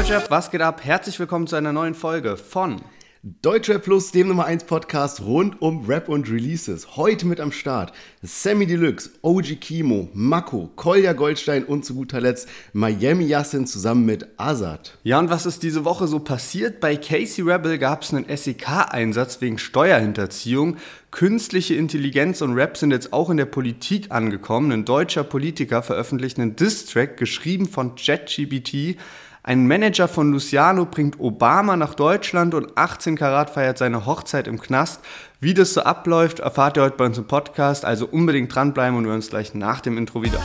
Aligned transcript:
Deutschrap, 0.00 0.30
was 0.30 0.50
geht 0.50 0.62
ab? 0.62 0.82
Herzlich 0.82 1.20
willkommen 1.20 1.46
zu 1.46 1.56
einer 1.56 1.74
neuen 1.74 1.94
Folge 1.94 2.38
von 2.38 2.80
Deutschrap 3.22 3.82
Plus, 3.82 4.12
dem 4.12 4.28
Nummer 4.28 4.46
1 4.46 4.64
Podcast 4.64 5.20
rund 5.20 5.60
um 5.60 5.84
Rap 5.84 6.08
und 6.08 6.30
Releases. 6.30 6.96
Heute 6.96 7.26
mit 7.26 7.38
am 7.38 7.52
Start 7.52 7.92
Sammy 8.22 8.66
Deluxe, 8.66 9.10
OG 9.20 9.60
Kimo, 9.60 10.08
Mako, 10.14 10.70
Kolja 10.74 11.12
Goldstein 11.12 11.64
und 11.64 11.84
zu 11.84 11.94
guter 11.94 12.18
Letzt 12.18 12.48
Miami 12.72 13.26
Yassin 13.26 13.66
zusammen 13.66 14.06
mit 14.06 14.26
Azad. 14.38 14.96
Ja, 15.02 15.18
und 15.18 15.28
was 15.28 15.44
ist 15.44 15.62
diese 15.62 15.84
Woche 15.84 16.06
so 16.06 16.18
passiert? 16.18 16.80
Bei 16.80 16.96
Casey 16.96 17.44
Rebel 17.44 17.76
gab 17.76 18.00
es 18.00 18.14
einen 18.14 18.24
SEK-Einsatz 18.34 19.42
wegen 19.42 19.58
Steuerhinterziehung. 19.58 20.78
Künstliche 21.10 21.74
Intelligenz 21.74 22.40
und 22.40 22.54
Rap 22.54 22.78
sind 22.78 22.92
jetzt 22.92 23.12
auch 23.12 23.28
in 23.28 23.36
der 23.36 23.44
Politik 23.44 24.10
angekommen. 24.12 24.72
Ein 24.72 24.86
deutscher 24.86 25.24
Politiker 25.24 25.82
veröffentlicht 25.82 26.38
einen 26.38 26.56
Diss-Track, 26.56 27.18
geschrieben 27.18 27.68
von 27.68 27.96
ChatGPT. 27.96 28.96
Ein 29.42 29.66
Manager 29.66 30.06
von 30.06 30.32
Luciano 30.32 30.84
bringt 30.84 31.18
Obama 31.18 31.74
nach 31.74 31.94
Deutschland 31.94 32.52
und 32.52 32.76
18 32.76 33.16
Karat 33.16 33.48
feiert 33.48 33.78
seine 33.78 34.04
Hochzeit 34.04 34.46
im 34.46 34.60
Knast. 34.60 35.00
Wie 35.40 35.54
das 35.54 35.72
so 35.72 35.80
abläuft, 35.80 36.40
erfahrt 36.40 36.76
ihr 36.76 36.82
heute 36.82 36.98
bei 36.98 37.06
uns 37.06 37.16
im 37.16 37.26
Podcast. 37.26 37.86
Also 37.86 38.06
unbedingt 38.06 38.54
dranbleiben 38.54 38.98
und 38.98 39.06
wir 39.06 39.14
uns 39.14 39.30
gleich 39.30 39.54
nach 39.54 39.80
dem 39.80 39.96
Intro 39.96 40.22
wieder. 40.22 40.40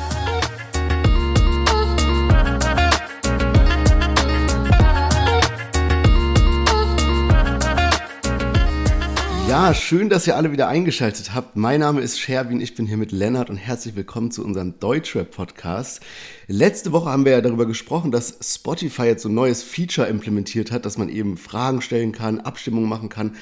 Ja, 9.57 9.73
schön, 9.73 10.09
dass 10.09 10.27
ihr 10.27 10.35
alle 10.35 10.51
wieder 10.51 10.67
eingeschaltet 10.67 11.33
habt. 11.33 11.55
Mein 11.55 11.79
Name 11.79 12.01
ist 12.01 12.19
Sherwin, 12.19 12.59
ich 12.59 12.75
bin 12.75 12.87
hier 12.87 12.97
mit 12.97 13.13
Lennart 13.13 13.49
und 13.49 13.55
herzlich 13.55 13.95
willkommen 13.95 14.29
zu 14.29 14.43
unserem 14.43 14.77
Deutschrap-Podcast. 14.81 16.01
Letzte 16.47 16.91
Woche 16.91 17.09
haben 17.09 17.23
wir 17.23 17.31
ja 17.31 17.39
darüber 17.39 17.65
gesprochen, 17.65 18.11
dass 18.11 18.37
Spotify 18.41 19.03
jetzt 19.03 19.23
so 19.23 19.29
ein 19.29 19.33
neues 19.33 19.63
Feature 19.63 20.09
implementiert 20.09 20.71
hat, 20.71 20.85
dass 20.85 20.97
man 20.97 21.07
eben 21.07 21.37
Fragen 21.37 21.81
stellen 21.81 22.11
kann, 22.11 22.41
Abstimmungen 22.41 22.89
machen 22.89 23.07
kann. 23.07 23.37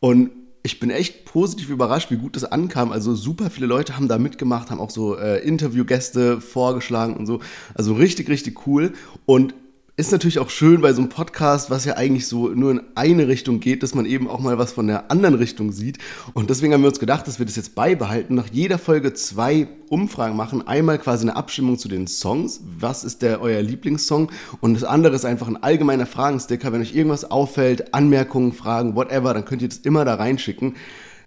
Und 0.00 0.30
ich 0.62 0.80
bin 0.80 0.88
echt 0.88 1.26
positiv 1.26 1.68
überrascht, 1.68 2.10
wie 2.10 2.16
gut 2.16 2.34
das 2.34 2.46
ankam. 2.46 2.90
Also 2.90 3.14
super 3.14 3.50
viele 3.50 3.66
Leute 3.66 3.94
haben 3.94 4.08
da 4.08 4.16
mitgemacht, 4.16 4.70
haben 4.70 4.80
auch 4.80 4.88
so 4.88 5.18
äh, 5.18 5.46
Interviewgäste 5.46 6.40
vorgeschlagen 6.40 7.14
und 7.14 7.26
so. 7.26 7.40
Also 7.74 7.92
richtig, 7.92 8.30
richtig 8.30 8.66
cool. 8.66 8.94
Und 9.26 9.52
ist 9.98 10.12
natürlich 10.12 10.38
auch 10.38 10.48
schön 10.48 10.80
bei 10.80 10.92
so 10.92 11.02
einem 11.02 11.08
Podcast, 11.08 11.70
was 11.70 11.84
ja 11.84 11.96
eigentlich 11.96 12.28
so 12.28 12.50
nur 12.50 12.70
in 12.70 12.82
eine 12.94 13.26
Richtung 13.26 13.58
geht, 13.58 13.82
dass 13.82 13.96
man 13.96 14.06
eben 14.06 14.28
auch 14.28 14.38
mal 14.38 14.56
was 14.56 14.70
von 14.70 14.86
der 14.86 15.10
anderen 15.10 15.34
Richtung 15.34 15.72
sieht. 15.72 15.98
Und 16.34 16.50
deswegen 16.50 16.72
haben 16.72 16.82
wir 16.82 16.88
uns 16.88 17.00
gedacht, 17.00 17.26
dass 17.26 17.40
wir 17.40 17.46
das 17.46 17.56
jetzt 17.56 17.74
beibehalten. 17.74 18.36
Nach 18.36 18.46
jeder 18.52 18.78
Folge 18.78 19.12
zwei 19.14 19.66
Umfragen 19.88 20.36
machen. 20.36 20.64
Einmal 20.64 20.98
quasi 20.98 21.24
eine 21.24 21.34
Abstimmung 21.34 21.78
zu 21.78 21.88
den 21.88 22.06
Songs. 22.06 22.60
Was 22.78 23.02
ist 23.02 23.22
der 23.22 23.40
euer 23.40 23.60
Lieblingssong? 23.60 24.30
Und 24.60 24.74
das 24.74 24.84
andere 24.84 25.16
ist 25.16 25.24
einfach 25.24 25.48
ein 25.48 25.60
allgemeiner 25.60 26.06
Fragensticker. 26.06 26.72
Wenn 26.72 26.80
euch 26.80 26.94
irgendwas 26.94 27.28
auffällt, 27.28 27.92
Anmerkungen, 27.92 28.52
Fragen, 28.52 28.94
whatever, 28.94 29.34
dann 29.34 29.44
könnt 29.44 29.62
ihr 29.62 29.68
das 29.68 29.78
immer 29.78 30.04
da 30.04 30.14
reinschicken. 30.14 30.76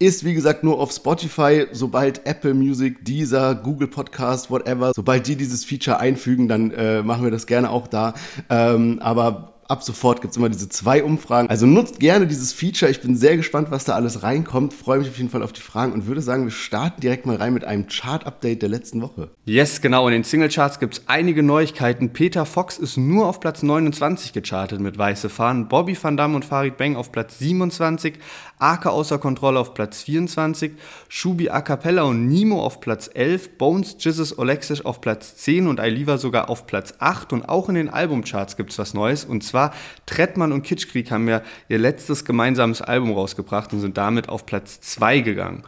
Ist 0.02 0.26
wie 0.26 0.34
gesagt 0.34 0.64
nur 0.64 0.80
auf 0.80 0.92
Spotify. 0.92 1.68
Sobald 1.74 2.26
Apple 2.26 2.56
Music, 2.56 3.06
Deezer, 3.06 3.54
Google 3.54 3.88
Podcast, 3.88 4.50
whatever, 4.50 4.94
sobald 4.96 5.28
die 5.28 5.36
dieses 5.36 5.64
Feature 5.64 6.00
einfügen, 6.00 6.48
dann 6.48 6.72
äh, 6.72 7.04
machen 7.04 7.24
wir 7.24 7.30
das 7.30 7.46
gerne 7.46 7.70
auch 7.70 7.86
da. 7.86 8.16
Ähm, 8.50 8.98
aber 9.00 9.52
ab 9.72 9.84
sofort 9.84 10.20
gibt 10.22 10.32
es 10.32 10.38
immer 10.38 10.50
diese 10.50 10.68
zwei 10.68 11.02
Umfragen. 11.02 11.50
Also 11.50 11.66
nutzt 11.66 12.00
gerne 12.00 12.28
dieses 12.28 12.52
Feature. 12.52 12.92
Ich 12.92 13.02
bin 13.02 13.16
sehr 13.16 13.38
gespannt, 13.38 13.72
was 13.72 13.86
da 13.86 13.96
alles 13.96 14.22
reinkommt. 14.22 14.74
Freue 14.74 15.00
mich 15.00 15.08
auf 15.08 15.18
jeden 15.18 15.30
Fall 15.30 15.42
auf 15.42 15.54
die 15.54 15.62
Fragen 15.62 15.94
und 15.94 16.08
würde 16.08 16.22
sagen, 16.22 16.44
wir 16.44 16.52
starten 16.52 17.00
direkt 17.00 17.26
mal 17.26 17.38
rein 17.38 17.54
mit 17.54 17.64
einem 17.64 17.88
Chart-Update 17.88 18.62
der 18.62 18.70
letzten 18.70 19.02
Woche. 19.02 19.30
Yes, 19.46 19.82
genau. 19.82 20.08
In 20.08 20.14
den 20.14 20.24
Singlecharts 20.24 20.80
gibt 20.80 20.96
es 20.96 21.04
einige 21.08 21.42
Neuigkeiten. 21.42 22.12
Peter 22.12 22.46
Fox 22.46 22.78
ist 22.78 22.98
nur 22.98 23.28
auf 23.28 23.40
Platz 23.40 23.64
29 23.64 24.34
gechartet 24.34 24.82
mit 24.82 24.98
Weiße 24.98 25.30
Fahnen. 25.30 25.70
Bobby 25.70 25.98
Van 26.00 26.18
Damme 26.18 26.36
und 26.36 26.44
Farid 26.44 26.76
Bang 26.76 26.98
auf 26.98 27.14
Platz 27.14 27.40
27. 27.40 28.16
Ake 28.62 28.90
außer 28.90 29.20
Kontrolle 29.20 29.60
auf 29.60 29.74
Platz 29.74 30.02
24. 30.02 30.74
Shubi 31.08 31.50
A 31.50 31.62
Cappella 31.62 32.04
und 32.04 32.28
Nemo 32.28 32.62
auf 32.62 32.82
Platz 32.82 33.10
11. 33.14 33.58
Bones, 33.58 33.96
Jizzes, 34.00 34.38
Olexisch 34.38 34.84
auf 34.84 35.00
Platz 35.00 35.38
10 35.38 35.68
und 35.68 35.80
Ailiva 35.80 36.18
sogar 36.18 36.50
auf 36.50 36.68
Platz 36.68 36.94
8. 37.00 37.32
Und 37.32 37.48
auch 37.48 37.70
in 37.70 37.76
den 37.76 37.90
Albumcharts 37.90 38.58
gibt 38.58 38.72
es 38.72 38.80
was 38.80 38.94
Neues. 38.94 39.24
Und 39.24 39.44
zwar 39.46 39.62
war, 39.62 39.74
Trettmann 40.06 40.52
und 40.52 40.64
Kitschkrieg 40.64 41.12
haben 41.12 41.28
ja 41.28 41.42
ihr 41.70 41.80
letztes 41.80 42.26
gemeinsames 42.26 42.82
Album 42.82 43.14
rausgebracht 43.14 43.72
und 43.74 43.80
sind 43.80 43.98
damit 43.98 44.30
auf 44.30 44.46
Platz 44.46 44.82
2 44.82 45.20
gegangen. 45.20 45.64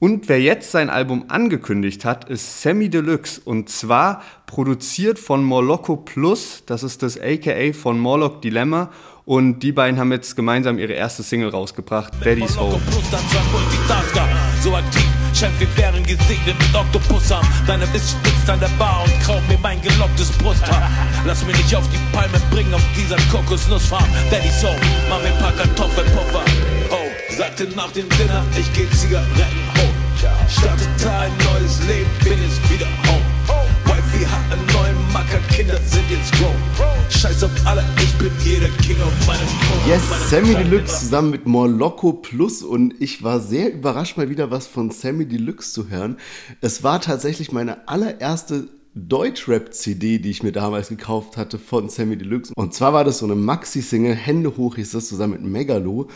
Und 0.00 0.28
wer 0.28 0.40
jetzt 0.40 0.70
sein 0.70 0.90
Album 0.90 1.26
angekündigt 1.28 2.04
hat, 2.04 2.28
ist 2.28 2.62
Sammy 2.62 2.90
Deluxe. 2.90 3.40
Und 3.44 3.68
zwar 3.68 4.22
produziert 4.46 5.18
von 5.18 5.44
Morlocco 5.44 5.96
Plus. 5.96 6.64
Das 6.66 6.82
ist 6.82 7.02
das 7.02 7.18
AKA 7.18 7.72
von 7.72 7.98
Morlock 7.98 8.42
Dilemma. 8.42 8.90
Und 9.26 9.60
die 9.60 9.72
beiden 9.72 9.98
haben 9.98 10.12
jetzt 10.12 10.36
gemeinsam 10.36 10.78
ihre 10.78 10.92
erste 10.92 11.22
Single 11.22 11.48
rausgebracht, 11.48 12.12
Daddy's 12.22 12.58
Home. 12.58 12.78
So 14.62 14.74
aktiv, 14.74 15.06
scheint 15.34 15.58
wir 15.58 15.76
wären 15.78 16.02
gesegnet 16.04 16.58
mit 16.58 16.74
Oktopussarm. 16.74 17.46
Deine 17.66 17.86
Biss 17.86 18.10
spitzt 18.10 18.50
an 18.50 18.60
der 18.60 18.68
Bar 18.78 19.02
und 19.02 19.20
kraut 19.22 19.40
mir 19.48 19.58
mein 19.62 19.80
gelocktes 19.80 20.30
Brusthaar. 20.32 20.90
Lass 21.24 21.44
mich 21.46 21.56
nicht 21.56 21.74
auf 21.74 21.88
die 21.88 21.98
Palme 22.14 22.38
bringen 22.50 22.74
auf 22.74 22.84
dieser 22.94 23.16
Kokosnussfarm. 23.32 24.04
Daddy's 24.30 24.62
Home, 24.62 24.78
mach 25.08 25.22
mir 25.22 25.30
paar 25.40 25.52
Kartoffelpuffer. 25.52 26.44
Oh, 26.90 27.34
sagte 27.34 27.66
nach 27.74 27.92
dem 27.92 28.08
Dinner, 28.10 28.44
ich 28.58 28.70
geh 28.74 28.88
Zigaretten 28.90 29.64
hoch. 29.78 29.94
Startete 30.48 31.10
ein 31.10 31.32
neues 31.52 31.80
Leben, 31.86 32.10
bin 32.22 32.42
jetzt 32.42 32.70
wieder 32.70 32.86
home. 33.08 33.24
Wifey 33.84 34.24
hat 34.24 34.52
einen 34.52 34.66
neuen 34.66 35.12
Macker, 35.12 35.38
Kinder 35.50 35.78
sind 35.86 36.10
jetzt 36.10 36.32
grown. 36.32 36.54
Yes, 39.86 40.30
Sammy 40.30 40.54
Deluxe 40.54 41.00
zusammen 41.00 41.30
mit 41.30 41.44
Morlocco 41.44 42.14
Plus 42.14 42.62
und 42.62 42.94
ich 43.02 43.22
war 43.22 43.38
sehr 43.38 43.70
überrascht 43.70 44.16
mal 44.16 44.30
wieder 44.30 44.50
was 44.50 44.66
von 44.66 44.90
Sammy 44.90 45.26
Deluxe 45.26 45.74
zu 45.74 45.90
hören. 45.90 46.16
Es 46.62 46.82
war 46.82 47.02
tatsächlich 47.02 47.52
meine 47.52 47.86
allererste 47.86 48.68
Deutschrap-CD, 48.94 50.20
die 50.20 50.30
ich 50.30 50.42
mir 50.42 50.52
damals 50.52 50.88
gekauft 50.88 51.36
hatte 51.36 51.58
von 51.58 51.90
Sammy 51.90 52.16
Deluxe. 52.16 52.54
Und 52.56 52.72
zwar 52.72 52.94
war 52.94 53.04
das 53.04 53.18
so 53.18 53.26
eine 53.26 53.34
Maxi-Single, 53.34 54.14
Hände 54.14 54.56
hoch 54.56 54.76
hieß 54.76 54.92
das, 54.92 55.08
zusammen 55.08 55.34
mit 55.34 55.42
Megalo. 55.42 56.08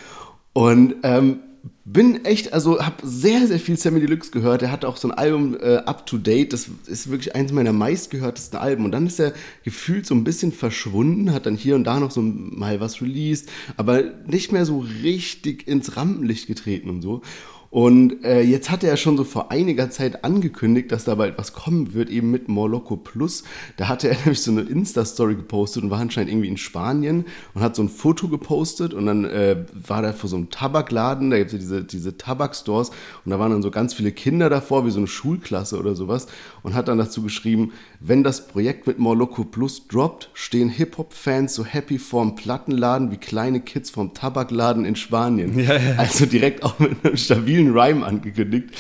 Und 0.55 0.95
ähm, 1.03 1.41
bin 1.85 2.25
echt, 2.25 2.53
also 2.53 2.85
habe 2.85 2.97
sehr, 3.07 3.47
sehr 3.47 3.59
viel 3.59 3.79
Sammy 3.79 4.01
Deluxe 4.01 4.31
gehört. 4.31 4.63
Er 4.63 4.71
hat 4.71 4.85
auch 4.85 4.97
so 4.97 5.09
ein 5.09 5.15
Album 5.15 5.57
äh, 5.59 5.77
Up 5.77 6.05
to 6.07 6.19
Date. 6.19 6.53
Das 6.53 6.69
ist 6.87 7.11
wirklich 7.11 7.35
eines 7.35 7.53
meiner 7.53 7.73
meistgehörtesten 7.73 8.59
Alben. 8.59 8.85
Und 8.85 8.93
dann 8.93 9.07
ist 9.07 9.19
er 9.19 9.33
gefühlt 9.65 10.07
so 10.07 10.15
ein 10.15 10.25
bisschen 10.25 10.53
verschwunden, 10.53 11.33
hat 11.33 11.47
dann 11.47 11.57
hier 11.57 11.77
und 11.77 11.85
da 11.85 11.99
noch 11.99 12.11
so 12.11 12.21
mal 12.21 12.81
was 12.81 13.01
released, 13.01 13.49
aber 13.77 14.03
nicht 14.27 14.53
mehr 14.53 14.67
so 14.67 14.81
richtig 15.03 15.67
ins 15.67 15.97
Rampenlicht 15.97 16.47
getreten 16.47 16.91
und 16.91 17.03
so. 17.03 17.23
Und 17.71 18.25
äh, 18.25 18.41
jetzt 18.41 18.71
hat 18.71 18.83
er 18.83 18.97
schon 18.97 19.19
so 19.19 19.25
vor 19.25 19.51
einiger 19.51 19.91
Zeit 19.91 20.25
angekündigt, 20.25 20.91
dass 20.91 21.05
da 21.05 21.15
bald 21.17 21.37
was 21.37 21.53
kommen 21.53 21.93
wird, 21.93 22.09
eben 22.09 22.31
mit 22.31 22.49
Morlocco 22.49 22.97
Plus. 22.97 23.45
Da 23.77 23.89
hatte 23.89 24.09
er 24.09 24.17
nämlich 24.21 24.41
so 24.41 24.51
eine 24.51 24.62
Insta-Story 24.62 25.34
gepostet 25.34 25.83
und 25.83 25.91
war 25.91 26.01
anscheinend 26.01 26.31
irgendwie 26.31 26.49
in 26.49 26.56
Spanien 26.56 27.27
und 27.53 27.62
hat 27.62 27.77
so 27.77 27.83
ein 27.83 27.91
Foto 27.91 28.29
gepostet 28.29 28.95
und 28.95 29.05
dann 29.05 29.27
äh, 29.27 29.67
war 29.87 30.01
da 30.01 30.15
vor 30.15 30.31
so 30.31 30.37
einem 30.37 30.49
Tabakladen, 30.49 31.31
da 31.31 31.39
gibt 31.39 31.49
es 31.49 31.53
ja 31.53 31.59
diese, 31.59 31.84
diese 31.84 32.17
Tabakstores 32.17 32.91
und 33.25 33.31
da 33.31 33.39
waren 33.39 33.51
dann 33.51 33.62
so 33.62 33.71
ganz 33.71 33.93
viele 33.93 34.12
Kinder 34.12 34.49
davor, 34.49 34.87
wie 34.87 34.91
so 34.91 34.99
eine 34.99 35.06
Schulklasse 35.06 35.79
oder 35.79 35.95
sowas 35.95 36.27
und 36.63 36.75
hat 36.75 36.89
dann 36.89 36.99
dazu 36.99 37.23
geschrieben, 37.23 37.73
wenn 38.01 38.25
das 38.25 38.49
Projekt 38.49 38.87
mit 38.87 38.99
Morlocco 38.99 39.45
Plus 39.45 39.87
droppt, 39.89 40.31
stehen 40.35 40.69
Hip-Hop-Fans 40.69 41.55
so 41.55 41.65
happy 41.65 41.99
vorm 41.99 42.35
Plattenladen 42.35 43.11
wie 43.11 43.17
kleine 43.17 43.61
Kids 43.61 43.91
vom 43.91 44.15
Tabakladen 44.15 44.85
in 44.85 44.97
Spanien. 44.97 45.59
Ja, 45.59 45.77
ja. 45.77 45.97
Also 45.97 46.27
direkt 46.27 46.63
auch 46.63 46.79
mit 46.79 47.05
einem 47.05 47.17
stabilen 47.17 47.77
Rhyme 47.77 48.05
angekündigt. 48.05 48.71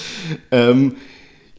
Ähm, 0.50 0.94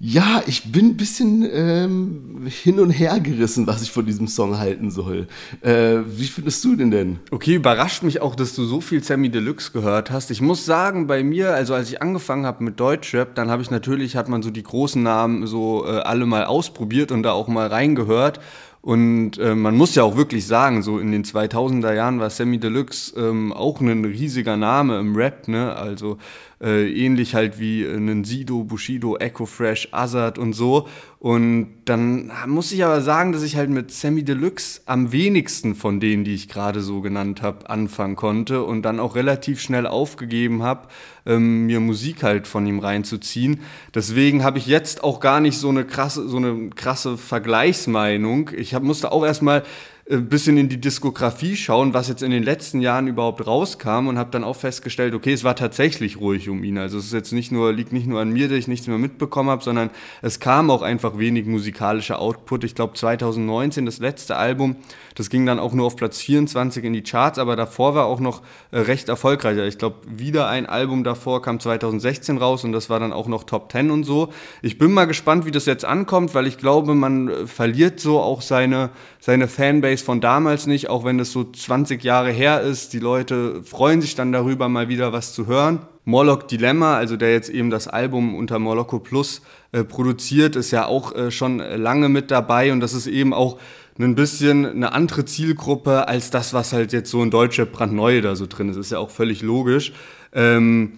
ja, 0.01 0.41
ich 0.47 0.71
bin 0.71 0.87
ein 0.87 0.97
bisschen 0.97 1.45
ähm, 1.51 2.47
hin 2.47 2.79
und 2.79 2.89
her 2.89 3.19
gerissen, 3.19 3.67
was 3.67 3.81
ich 3.81 3.91
von 3.91 4.05
diesem 4.05 4.29
Song 4.29 4.57
halten 4.57 4.91
soll. 4.91 5.27
Äh, 5.59 5.97
wie 6.05 6.27
findest 6.27 6.63
du 6.63 6.77
den 6.77 6.89
denn? 6.89 7.19
Okay, 7.31 7.55
überrascht 7.55 8.03
mich 8.03 8.21
auch, 8.21 8.35
dass 8.35 8.55
du 8.55 8.63
so 8.63 8.79
viel 8.79 9.03
Sammy 9.03 9.29
Deluxe 9.29 9.73
gehört 9.73 10.09
hast. 10.09 10.31
Ich 10.31 10.39
muss 10.39 10.65
sagen, 10.65 11.07
bei 11.07 11.21
mir, 11.21 11.53
also 11.53 11.73
als 11.73 11.89
ich 11.89 12.01
angefangen 12.01 12.45
habe 12.45 12.63
mit 12.63 12.79
Deutschrap, 12.79 13.35
dann 13.35 13.49
habe 13.49 13.61
ich 13.61 13.71
natürlich, 13.71 14.15
hat 14.15 14.29
man 14.29 14.41
so 14.41 14.51
die 14.51 14.63
großen 14.63 15.03
Namen 15.03 15.45
so 15.47 15.85
äh, 15.85 15.99
alle 15.99 16.25
mal 16.25 16.45
ausprobiert 16.45 17.11
und 17.11 17.23
da 17.23 17.33
auch 17.33 17.49
mal 17.49 17.67
reingehört. 17.67 18.39
Und 18.81 19.37
äh, 19.37 19.55
man 19.55 19.75
muss 19.75 19.95
ja 19.95 20.03
auch 20.03 20.15
wirklich 20.15 20.47
sagen, 20.47 20.83
so 20.83 20.99
in 20.99 21.11
den 21.11 21.25
2000er 21.25 21.93
Jahren 21.93 22.19
war 22.19 22.29
Sammy 22.29 22.59
Deluxe 22.59 23.13
ähm, 23.19 23.51
auch 23.51 23.81
ein 23.81 24.05
riesiger 24.05 24.55
Name 24.55 24.99
im 24.99 25.15
Rap, 25.17 25.49
ne? 25.49 25.75
Also 25.75 26.17
äh, 26.61 26.89
ähnlich 26.89 27.35
halt 27.35 27.59
wie 27.59 27.83
äh, 27.83 27.93
einen 27.93 28.23
Sido, 28.23 28.63
Bushido, 28.63 29.17
Echo 29.17 29.45
Fresh, 29.45 29.89
Azad 29.91 30.37
und 30.37 30.53
so. 30.53 30.87
Und 31.19 31.81
dann 31.83 32.31
muss 32.47 32.71
ich 32.71 32.85
aber 32.85 33.01
sagen, 33.01 33.33
dass 33.33 33.43
ich 33.43 33.57
halt 33.57 33.69
mit 33.69 33.91
Sammy 33.91 34.23
Deluxe 34.23 34.79
am 34.85 35.11
wenigsten 35.11 35.75
von 35.75 35.99
denen, 35.99 36.23
die 36.23 36.33
ich 36.33 36.47
gerade 36.47 36.79
so 36.79 37.01
genannt 37.01 37.41
habe, 37.41 37.69
anfangen 37.69 38.15
konnte 38.15 38.63
und 38.63 38.83
dann 38.83 39.01
auch 39.01 39.15
relativ 39.15 39.59
schnell 39.59 39.85
aufgegeben 39.85 40.63
habe, 40.63 40.87
ähm, 41.25 41.65
mir 41.65 41.81
Musik 41.81 42.23
halt 42.23 42.47
von 42.47 42.65
ihm 42.65 42.79
reinzuziehen. 42.79 43.59
Deswegen 43.93 44.45
habe 44.45 44.59
ich 44.59 44.65
jetzt 44.65 45.03
auch 45.03 45.19
gar 45.19 45.41
nicht 45.41 45.57
so 45.57 45.67
eine 45.67 45.83
krasse, 45.83 46.25
so 46.29 46.37
eine 46.37 46.69
krasse 46.69 47.17
Vergleichsmeinung. 47.17 48.51
Ich 48.55 48.73
hab, 48.73 48.83
musste 48.83 49.11
auch 49.11 49.25
erstmal 49.25 49.63
ein 50.11 50.27
bisschen 50.27 50.57
in 50.57 50.69
die 50.69 50.81
Diskografie 50.81 51.55
schauen, 51.55 51.93
was 51.93 52.07
jetzt 52.07 52.23
in 52.23 52.31
den 52.31 52.41
letzten 52.41 52.81
Jahren 52.81 53.05
überhaupt 53.05 53.45
rauskam 53.45 54.07
und 54.07 54.17
habe 54.17 54.31
dann 54.31 54.43
auch 54.43 54.55
festgestellt, 54.55 55.13
okay, 55.13 55.33
es 55.33 55.43
war 55.43 55.55
tatsächlich 55.55 56.19
ruhig 56.19 56.49
um 56.49 56.63
ihn. 56.63 56.79
Also 56.79 56.97
es 56.97 57.05
ist 57.05 57.13
jetzt 57.13 57.31
nicht 57.31 57.51
nur, 57.51 57.71
liegt 57.71 57.93
nicht 57.93 58.07
nur 58.07 58.19
an 58.19 58.31
mir, 58.31 58.47
dass 58.47 58.57
ich 58.57 58.67
nichts 58.67 58.87
mehr 58.87 58.97
mitbekommen 58.97 59.51
habe, 59.51 59.63
sondern 59.63 59.91
es 60.23 60.39
kam 60.39 60.71
auch 60.71 60.81
einfach 60.81 61.19
wenig 61.19 61.45
musikalischer 61.45 62.19
Output. 62.19 62.63
Ich 62.63 62.73
glaube 62.73 62.93
2019, 62.95 63.85
das 63.85 63.99
letzte 63.99 64.35
Album, 64.35 64.77
das 65.13 65.29
ging 65.29 65.45
dann 65.45 65.59
auch 65.59 65.73
nur 65.73 65.85
auf 65.85 65.95
Platz 65.95 66.19
24 66.21 66.85
in 66.85 66.93
die 66.93 67.03
Charts, 67.03 67.37
aber 67.37 67.55
davor 67.55 67.93
war 67.93 68.05
auch 68.05 68.19
noch 68.19 68.41
äh, 68.71 68.79
recht 68.79 69.09
erfolgreich. 69.09 69.59
Ich 69.67 69.77
glaube, 69.77 69.97
wieder 70.07 70.47
ein 70.47 70.65
Album 70.65 71.03
davor 71.03 71.43
kam 71.43 71.59
2016 71.59 72.39
raus 72.39 72.63
und 72.63 72.71
das 72.71 72.89
war 72.89 72.99
dann 72.99 73.13
auch 73.13 73.27
noch 73.27 73.43
Top 73.43 73.71
10 73.71 73.91
und 73.91 74.05
so. 74.05 74.29
Ich 74.63 74.79
bin 74.79 74.91
mal 74.91 75.05
gespannt, 75.05 75.45
wie 75.45 75.51
das 75.51 75.67
jetzt 75.67 75.85
ankommt, 75.85 76.33
weil 76.33 76.47
ich 76.47 76.57
glaube, 76.57 76.95
man 76.95 77.27
äh, 77.27 77.45
verliert 77.45 77.99
so 77.99 78.19
auch 78.19 78.41
seine, 78.41 78.89
seine 79.19 79.47
Fanbase 79.47 79.98
von 80.01 80.21
damals 80.21 80.67
nicht, 80.67 80.89
auch 80.89 81.05
wenn 81.05 81.19
es 81.19 81.31
so 81.31 81.43
20 81.43 82.03
Jahre 82.03 82.31
her 82.31 82.61
ist. 82.61 82.93
Die 82.93 82.99
Leute 82.99 83.63
freuen 83.63 84.01
sich 84.01 84.15
dann 84.15 84.31
darüber, 84.31 84.69
mal 84.69 84.89
wieder 84.89 85.13
was 85.13 85.33
zu 85.33 85.47
hören. 85.47 85.79
Morlock 86.05 86.47
Dilemma, 86.47 86.97
also 86.97 87.17
der 87.17 87.33
jetzt 87.33 87.49
eben 87.49 87.69
das 87.69 87.87
Album 87.87 88.35
unter 88.35 88.57
Morlocco 88.59 88.99
Plus 88.99 89.41
äh, 89.71 89.83
produziert, 89.83 90.55
ist 90.55 90.71
ja 90.71 90.85
auch 90.85 91.13
äh, 91.13 91.29
schon 91.29 91.59
lange 91.59 92.09
mit 92.09 92.31
dabei 92.31 92.71
und 92.71 92.79
das 92.79 92.93
ist 92.93 93.07
eben 93.07 93.33
auch 93.33 93.59
ein 93.99 94.15
bisschen 94.15 94.65
eine 94.65 94.93
andere 94.93 95.25
Zielgruppe 95.25 96.07
als 96.07 96.31
das, 96.31 96.53
was 96.53 96.73
halt 96.73 96.93
jetzt 96.93 97.11
so 97.11 97.21
in 97.21 97.31
deutsche 97.31 97.65
brandneu 97.65 98.21
da 98.21 98.35
so 98.35 98.47
drin 98.47 98.69
ist. 98.69 98.77
Ist 98.77 98.91
ja 98.91 98.99
auch 98.99 99.09
völlig 99.09 99.41
logisch. 99.41 99.93
Ähm, 100.33 100.93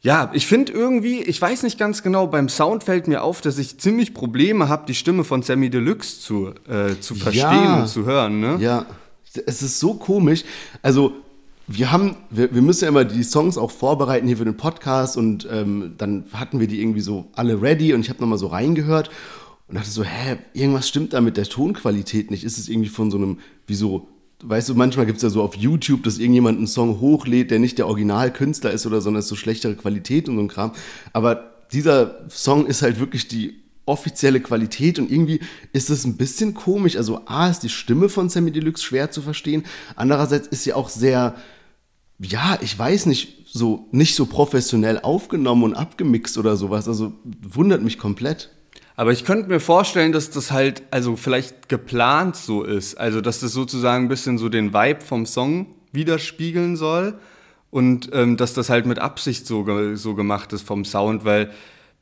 ja, 0.00 0.30
ich 0.32 0.46
finde 0.46 0.72
irgendwie, 0.72 1.22
ich 1.22 1.40
weiß 1.40 1.64
nicht 1.64 1.78
ganz 1.78 2.02
genau, 2.02 2.28
beim 2.28 2.48
Sound 2.48 2.84
fällt 2.84 3.08
mir 3.08 3.22
auf, 3.22 3.40
dass 3.40 3.58
ich 3.58 3.78
ziemlich 3.78 4.14
Probleme 4.14 4.68
habe, 4.68 4.86
die 4.86 4.94
Stimme 4.94 5.24
von 5.24 5.42
Sammy 5.42 5.70
Deluxe 5.70 6.20
zu, 6.20 6.52
äh, 6.68 7.00
zu 7.00 7.16
verstehen 7.16 7.64
ja, 7.64 7.80
und 7.80 7.88
zu 7.88 8.04
hören. 8.04 8.40
Ne? 8.40 8.58
Ja, 8.60 8.86
es 9.46 9.62
ist 9.62 9.80
so 9.80 9.94
komisch. 9.94 10.44
Also, 10.82 11.12
wir 11.66 11.90
haben, 11.92 12.16
wir, 12.30 12.54
wir 12.54 12.62
müssen 12.62 12.84
ja 12.84 12.88
immer 12.88 13.04
die 13.04 13.22
Songs 13.24 13.58
auch 13.58 13.70
vorbereiten 13.70 14.26
hier 14.26 14.38
für 14.38 14.44
den 14.44 14.56
Podcast 14.56 15.16
und 15.16 15.46
ähm, 15.50 15.94
dann 15.98 16.24
hatten 16.32 16.60
wir 16.60 16.66
die 16.66 16.80
irgendwie 16.80 17.02
so 17.02 17.26
alle 17.34 17.60
ready 17.60 17.92
und 17.92 18.00
ich 18.00 18.08
habe 18.08 18.20
nochmal 18.20 18.38
so 18.38 18.46
reingehört 18.46 19.10
und 19.66 19.74
dachte 19.74 19.90
so, 19.90 20.02
hä, 20.02 20.38
irgendwas 20.54 20.88
stimmt 20.88 21.12
da 21.12 21.20
mit 21.20 21.36
der 21.36 21.44
Tonqualität 21.44 22.30
nicht. 22.30 22.44
Ist 22.44 22.56
es 22.56 22.68
irgendwie 22.68 22.88
von 22.88 23.10
so 23.10 23.18
einem, 23.18 23.40
wie 23.66 23.74
so 23.74 24.08
weißt 24.42 24.68
du, 24.68 24.74
manchmal 24.74 25.06
gibt 25.06 25.16
es 25.16 25.22
ja 25.22 25.30
so 25.30 25.42
auf 25.42 25.56
YouTube, 25.56 26.04
dass 26.04 26.18
irgendjemand 26.18 26.58
einen 26.58 26.66
Song 26.66 27.00
hochlädt, 27.00 27.50
der 27.50 27.58
nicht 27.58 27.78
der 27.78 27.86
Originalkünstler 27.86 28.70
ist 28.70 28.86
oder 28.86 29.00
sondern 29.00 29.20
ist 29.20 29.28
so 29.28 29.36
schlechtere 29.36 29.74
Qualität 29.74 30.28
und 30.28 30.36
so 30.36 30.42
ein 30.42 30.48
Kram. 30.48 30.72
Aber 31.12 31.52
dieser 31.72 32.28
Song 32.30 32.66
ist 32.66 32.82
halt 32.82 33.00
wirklich 33.00 33.28
die 33.28 33.62
offizielle 33.84 34.40
Qualität 34.40 34.98
und 34.98 35.10
irgendwie 35.10 35.40
ist 35.72 35.90
es 35.90 36.04
ein 36.04 36.16
bisschen 36.16 36.54
komisch. 36.54 36.96
Also 36.96 37.22
A 37.26 37.48
ist 37.48 37.60
die 37.60 37.68
Stimme 37.68 38.08
von 38.08 38.28
Sammy 38.28 38.52
Deluxe 38.52 38.84
schwer 38.84 39.10
zu 39.10 39.22
verstehen. 39.22 39.64
Andererseits 39.96 40.46
ist 40.46 40.64
sie 40.64 40.74
auch 40.74 40.88
sehr, 40.88 41.34
ja, 42.18 42.58
ich 42.60 42.78
weiß 42.78 43.06
nicht, 43.06 43.46
so 43.50 43.88
nicht 43.90 44.14
so 44.14 44.26
professionell 44.26 45.00
aufgenommen 45.00 45.64
und 45.64 45.74
abgemixt 45.74 46.36
oder 46.36 46.56
sowas. 46.56 46.86
Also 46.86 47.12
wundert 47.24 47.82
mich 47.82 47.98
komplett. 47.98 48.50
Aber 48.98 49.12
ich 49.12 49.24
könnte 49.24 49.48
mir 49.48 49.60
vorstellen, 49.60 50.10
dass 50.10 50.30
das 50.30 50.50
halt, 50.50 50.82
also 50.90 51.14
vielleicht 51.14 51.68
geplant 51.68 52.34
so 52.34 52.64
ist. 52.64 52.98
Also, 52.98 53.20
dass 53.20 53.38
das 53.38 53.52
sozusagen 53.52 54.06
ein 54.06 54.08
bisschen 54.08 54.38
so 54.38 54.48
den 54.48 54.74
Vibe 54.74 55.02
vom 55.02 55.24
Song 55.24 55.68
widerspiegeln 55.92 56.74
soll. 56.74 57.14
Und 57.70 58.10
ähm, 58.12 58.36
dass 58.36 58.54
das 58.54 58.70
halt 58.70 58.86
mit 58.86 58.98
Absicht 58.98 59.46
so, 59.46 59.94
so 59.94 60.16
gemacht 60.16 60.52
ist 60.52 60.62
vom 60.66 60.84
Sound, 60.84 61.24
weil 61.24 61.52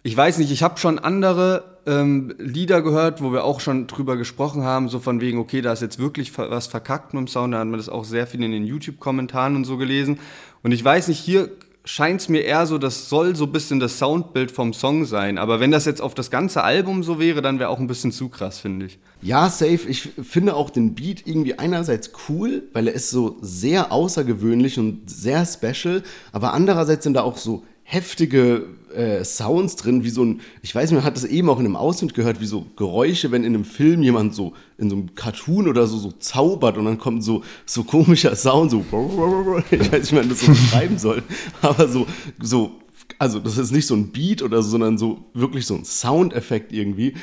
ich 0.04 0.16
weiß 0.16 0.38
nicht, 0.38 0.50
ich 0.50 0.62
habe 0.62 0.78
schon 0.78 0.98
andere 0.98 1.64
ähm, 1.84 2.34
Lieder 2.38 2.80
gehört, 2.80 3.20
wo 3.20 3.30
wir 3.30 3.44
auch 3.44 3.60
schon 3.60 3.88
drüber 3.88 4.16
gesprochen 4.16 4.62
haben, 4.62 4.88
so 4.88 4.98
von 4.98 5.20
wegen, 5.20 5.38
okay, 5.38 5.60
da 5.60 5.74
ist 5.74 5.82
jetzt 5.82 5.98
wirklich 5.98 6.38
was 6.38 6.66
verkackt 6.66 7.12
mit 7.12 7.20
dem 7.20 7.28
Sound, 7.28 7.52
da 7.52 7.58
hat 7.58 7.66
man 7.66 7.78
das 7.78 7.90
auch 7.90 8.04
sehr 8.04 8.26
viel 8.26 8.42
in 8.42 8.52
den 8.52 8.64
YouTube-Kommentaren 8.64 9.54
und 9.54 9.66
so 9.66 9.76
gelesen. 9.76 10.18
Und 10.62 10.72
ich 10.72 10.82
weiß 10.82 11.08
nicht, 11.08 11.18
hier 11.18 11.50
scheint 11.86 12.20
es 12.20 12.28
mir 12.28 12.40
eher 12.40 12.66
so, 12.66 12.78
das 12.78 13.08
soll 13.08 13.36
so 13.36 13.44
ein 13.44 13.52
bisschen 13.52 13.78
das 13.78 13.98
Soundbild 13.98 14.50
vom 14.50 14.74
Song 14.74 15.04
sein. 15.04 15.38
Aber 15.38 15.60
wenn 15.60 15.70
das 15.70 15.84
jetzt 15.84 16.02
auf 16.02 16.14
das 16.14 16.30
ganze 16.30 16.64
Album 16.64 17.04
so 17.04 17.20
wäre, 17.20 17.40
dann 17.42 17.60
wäre 17.60 17.70
auch 17.70 17.78
ein 17.78 17.86
bisschen 17.86 18.10
zu 18.12 18.28
krass, 18.28 18.58
finde 18.58 18.86
ich. 18.86 18.98
Ja, 19.22 19.48
safe. 19.48 19.88
Ich 19.88 20.02
finde 20.22 20.54
auch 20.54 20.70
den 20.70 20.94
Beat 20.94 21.26
irgendwie 21.26 21.58
einerseits 21.58 22.10
cool, 22.28 22.64
weil 22.72 22.88
er 22.88 22.94
ist 22.94 23.10
so 23.10 23.38
sehr 23.40 23.92
außergewöhnlich 23.92 24.78
und 24.78 25.08
sehr 25.08 25.46
special. 25.46 26.02
Aber 26.32 26.52
andererseits 26.52 27.04
sind 27.04 27.14
da 27.14 27.22
auch 27.22 27.38
so 27.38 27.64
heftige 27.84 28.64
äh, 28.96 29.24
Sounds 29.24 29.76
drin, 29.76 30.04
wie 30.04 30.10
so 30.10 30.24
ein, 30.24 30.40
ich 30.62 30.74
weiß 30.74 30.90
nicht, 30.90 30.96
man 30.96 31.04
hat 31.04 31.16
das 31.16 31.24
eben 31.24 31.48
auch 31.48 31.58
in 31.58 31.66
einem 31.66 31.76
Ausschnitt 31.76 32.14
gehört, 32.14 32.40
wie 32.40 32.46
so 32.46 32.66
Geräusche, 32.76 33.30
wenn 33.30 33.44
in 33.44 33.54
einem 33.54 33.64
Film 33.64 34.02
jemand 34.02 34.34
so 34.34 34.54
in 34.78 34.90
so 34.90 34.96
einem 34.96 35.14
Cartoon 35.14 35.68
oder 35.68 35.86
so 35.86 35.98
so 35.98 36.12
zaubert 36.12 36.76
und 36.78 36.84
dann 36.84 36.98
kommt 36.98 37.22
so 37.22 37.42
so 37.64 37.84
komischer 37.84 38.34
Sound, 38.34 38.70
so 38.70 38.84
ich 39.70 39.92
weiß 39.92 39.92
nicht, 39.92 40.12
wie 40.12 40.16
man 40.16 40.28
das 40.28 40.40
so 40.40 40.48
beschreiben 40.48 40.98
soll, 40.98 41.22
aber 41.62 41.88
so 41.88 42.06
so 42.40 42.72
also 43.18 43.38
das 43.38 43.58
ist 43.58 43.72
nicht 43.72 43.86
so 43.86 43.94
ein 43.94 44.08
Beat 44.12 44.42
oder 44.42 44.62
so, 44.62 44.70
sondern 44.70 44.98
so 44.98 45.24
wirklich 45.34 45.66
so 45.66 45.74
ein 45.74 45.84
Soundeffekt 45.84 46.72
irgendwie. 46.72 47.14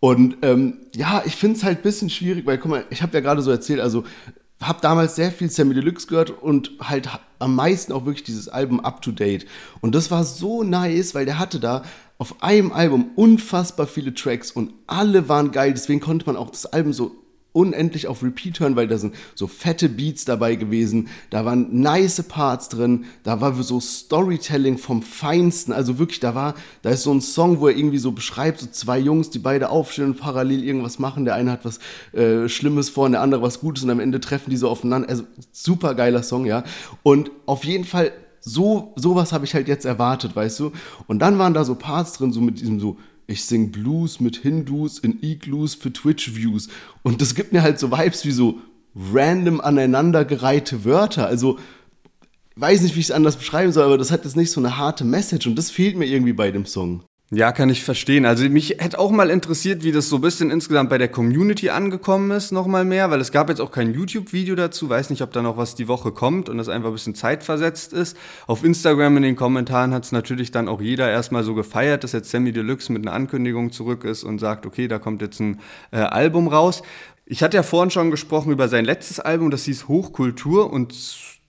Und 0.00 0.36
ähm, 0.42 0.78
ja, 0.94 1.22
ich 1.24 1.36
finde 1.36 1.56
es 1.56 1.64
halt 1.64 1.78
ein 1.78 1.82
bisschen 1.82 2.10
schwierig, 2.10 2.46
weil 2.46 2.58
guck 2.58 2.70
mal, 2.70 2.84
ich 2.90 3.02
habe 3.02 3.14
ja 3.14 3.20
gerade 3.20 3.42
so 3.42 3.50
erzählt, 3.50 3.80
also 3.80 4.04
habe 4.60 4.80
damals 4.80 5.16
sehr 5.16 5.30
viel 5.30 5.50
Sammy 5.50 5.74
Deluxe 5.74 6.06
gehört 6.06 6.30
und 6.30 6.70
halt 6.80 7.08
am 7.38 7.54
meisten 7.54 7.92
auch 7.92 8.06
wirklich 8.06 8.24
dieses 8.24 8.48
Album 8.48 8.80
Up 8.80 9.02
to 9.02 9.12
Date. 9.12 9.46
Und 9.80 9.94
das 9.94 10.10
war 10.10 10.24
so 10.24 10.62
nice, 10.62 11.14
weil 11.14 11.26
der 11.26 11.38
hatte 11.38 11.60
da 11.60 11.82
auf 12.18 12.42
einem 12.42 12.72
Album 12.72 13.10
unfassbar 13.16 13.86
viele 13.86 14.14
Tracks 14.14 14.50
und 14.50 14.72
alle 14.86 15.28
waren 15.28 15.52
geil. 15.52 15.72
Deswegen 15.72 16.00
konnte 16.00 16.26
man 16.26 16.36
auch 16.36 16.50
das 16.50 16.66
Album 16.66 16.92
so 16.94 17.14
unendlich 17.56 18.06
auf 18.06 18.22
Repeat 18.22 18.60
hören, 18.60 18.76
weil 18.76 18.86
da 18.86 18.98
sind 18.98 19.14
so 19.34 19.46
fette 19.46 19.88
Beats 19.88 20.26
dabei 20.26 20.56
gewesen, 20.56 21.08
da 21.30 21.46
waren 21.46 21.80
nice 21.80 22.22
Parts 22.22 22.68
drin, 22.68 23.06
da 23.22 23.40
war 23.40 23.54
so 23.62 23.80
Storytelling 23.80 24.76
vom 24.76 25.00
Feinsten, 25.00 25.72
also 25.72 25.98
wirklich, 25.98 26.20
da 26.20 26.34
war, 26.34 26.54
da 26.82 26.90
ist 26.90 27.02
so 27.02 27.12
ein 27.12 27.22
Song, 27.22 27.58
wo 27.60 27.68
er 27.68 27.76
irgendwie 27.76 27.98
so 27.98 28.12
beschreibt, 28.12 28.60
so 28.60 28.66
zwei 28.66 28.98
Jungs, 28.98 29.30
die 29.30 29.38
beide 29.38 29.70
aufstehen 29.70 30.04
und 30.04 30.18
parallel 30.18 30.62
irgendwas 30.62 30.98
machen, 30.98 31.24
der 31.24 31.34
eine 31.34 31.50
hat 31.50 31.64
was 31.64 31.80
äh, 32.12 32.46
Schlimmes 32.48 32.90
vor 32.90 33.06
und 33.06 33.12
der 33.12 33.22
andere 33.22 33.40
was 33.40 33.58
Gutes 33.58 33.82
und 33.82 33.90
am 33.90 34.00
Ende 34.00 34.20
treffen 34.20 34.50
die 34.50 34.58
so 34.58 34.68
aufeinander, 34.68 35.08
also 35.08 35.24
super 35.50 35.94
geiler 35.94 36.22
Song, 36.22 36.44
ja, 36.44 36.62
und 37.02 37.30
auf 37.46 37.64
jeden 37.64 37.84
Fall 37.84 38.12
so, 38.40 38.92
sowas 38.96 39.32
habe 39.32 39.46
ich 39.46 39.54
halt 39.54 39.66
jetzt 39.66 39.86
erwartet, 39.86 40.36
weißt 40.36 40.60
du, 40.60 40.72
und 41.06 41.20
dann 41.20 41.38
waren 41.38 41.54
da 41.54 41.64
so 41.64 41.74
Parts 41.74 42.12
drin, 42.12 42.32
so 42.32 42.42
mit 42.42 42.60
diesem 42.60 42.78
so 42.78 42.98
ich 43.26 43.44
sing 43.44 43.72
Blues 43.72 44.20
mit 44.20 44.36
Hindus 44.36 44.98
in 44.98 45.22
Igloos 45.22 45.74
für 45.74 45.92
Twitch-Views. 45.92 46.68
Und 47.02 47.20
das 47.20 47.34
gibt 47.34 47.52
mir 47.52 47.62
halt 47.62 47.78
so 47.78 47.90
Vibes 47.90 48.24
wie 48.24 48.30
so 48.30 48.60
random 49.12 49.60
aneinandergereihte 49.60 50.84
Wörter. 50.84 51.26
Also, 51.26 51.58
weiß 52.56 52.82
nicht, 52.82 52.94
wie 52.94 53.00
ich 53.00 53.06
es 53.06 53.10
anders 53.10 53.36
beschreiben 53.36 53.72
soll, 53.72 53.84
aber 53.84 53.98
das 53.98 54.10
hat 54.10 54.24
jetzt 54.24 54.36
nicht 54.36 54.50
so 54.50 54.60
eine 54.60 54.76
harte 54.76 55.04
Message 55.04 55.46
und 55.46 55.56
das 55.56 55.70
fehlt 55.70 55.96
mir 55.96 56.06
irgendwie 56.06 56.32
bei 56.32 56.50
dem 56.50 56.66
Song. 56.66 57.02
Ja, 57.32 57.50
kann 57.50 57.70
ich 57.70 57.82
verstehen. 57.82 58.24
Also 58.24 58.48
mich 58.48 58.76
hätte 58.78 59.00
auch 59.00 59.10
mal 59.10 59.30
interessiert, 59.30 59.82
wie 59.82 59.90
das 59.90 60.08
so 60.08 60.16
ein 60.16 60.20
bisschen 60.20 60.52
insgesamt 60.52 60.90
bei 60.90 60.96
der 60.96 61.08
Community 61.08 61.70
angekommen 61.70 62.30
ist, 62.30 62.52
nochmal 62.52 62.84
mehr, 62.84 63.10
weil 63.10 63.20
es 63.20 63.32
gab 63.32 63.48
jetzt 63.48 63.60
auch 63.60 63.72
kein 63.72 63.92
YouTube-Video 63.92 64.54
dazu, 64.54 64.88
weiß 64.88 65.10
nicht, 65.10 65.22
ob 65.22 65.32
da 65.32 65.42
noch 65.42 65.56
was 65.56 65.74
die 65.74 65.88
Woche 65.88 66.12
kommt 66.12 66.48
und 66.48 66.56
das 66.56 66.68
einfach 66.68 66.90
ein 66.90 66.92
bisschen 66.92 67.16
zeitversetzt 67.16 67.92
ist. 67.92 68.16
Auf 68.46 68.62
Instagram 68.62 69.16
in 69.16 69.24
den 69.24 69.34
Kommentaren 69.34 69.92
hat 69.92 70.04
es 70.04 70.12
natürlich 70.12 70.52
dann 70.52 70.68
auch 70.68 70.80
jeder 70.80 71.10
erstmal 71.10 71.42
so 71.42 71.54
gefeiert, 71.56 72.04
dass 72.04 72.12
jetzt 72.12 72.30
Sammy 72.30 72.52
Deluxe 72.52 72.92
mit 72.92 73.04
einer 73.04 73.16
Ankündigung 73.16 73.72
zurück 73.72 74.04
ist 74.04 74.22
und 74.22 74.38
sagt, 74.38 74.64
okay, 74.64 74.86
da 74.86 75.00
kommt 75.00 75.20
jetzt 75.20 75.40
ein 75.40 75.58
äh, 75.90 75.96
Album 75.96 76.46
raus. 76.46 76.84
Ich 77.24 77.42
hatte 77.42 77.56
ja 77.56 77.64
vorhin 77.64 77.90
schon 77.90 78.12
gesprochen 78.12 78.52
über 78.52 78.68
sein 78.68 78.84
letztes 78.84 79.18
Album, 79.18 79.50
das 79.50 79.64
hieß 79.64 79.88
Hochkultur 79.88 80.72
und 80.72 80.94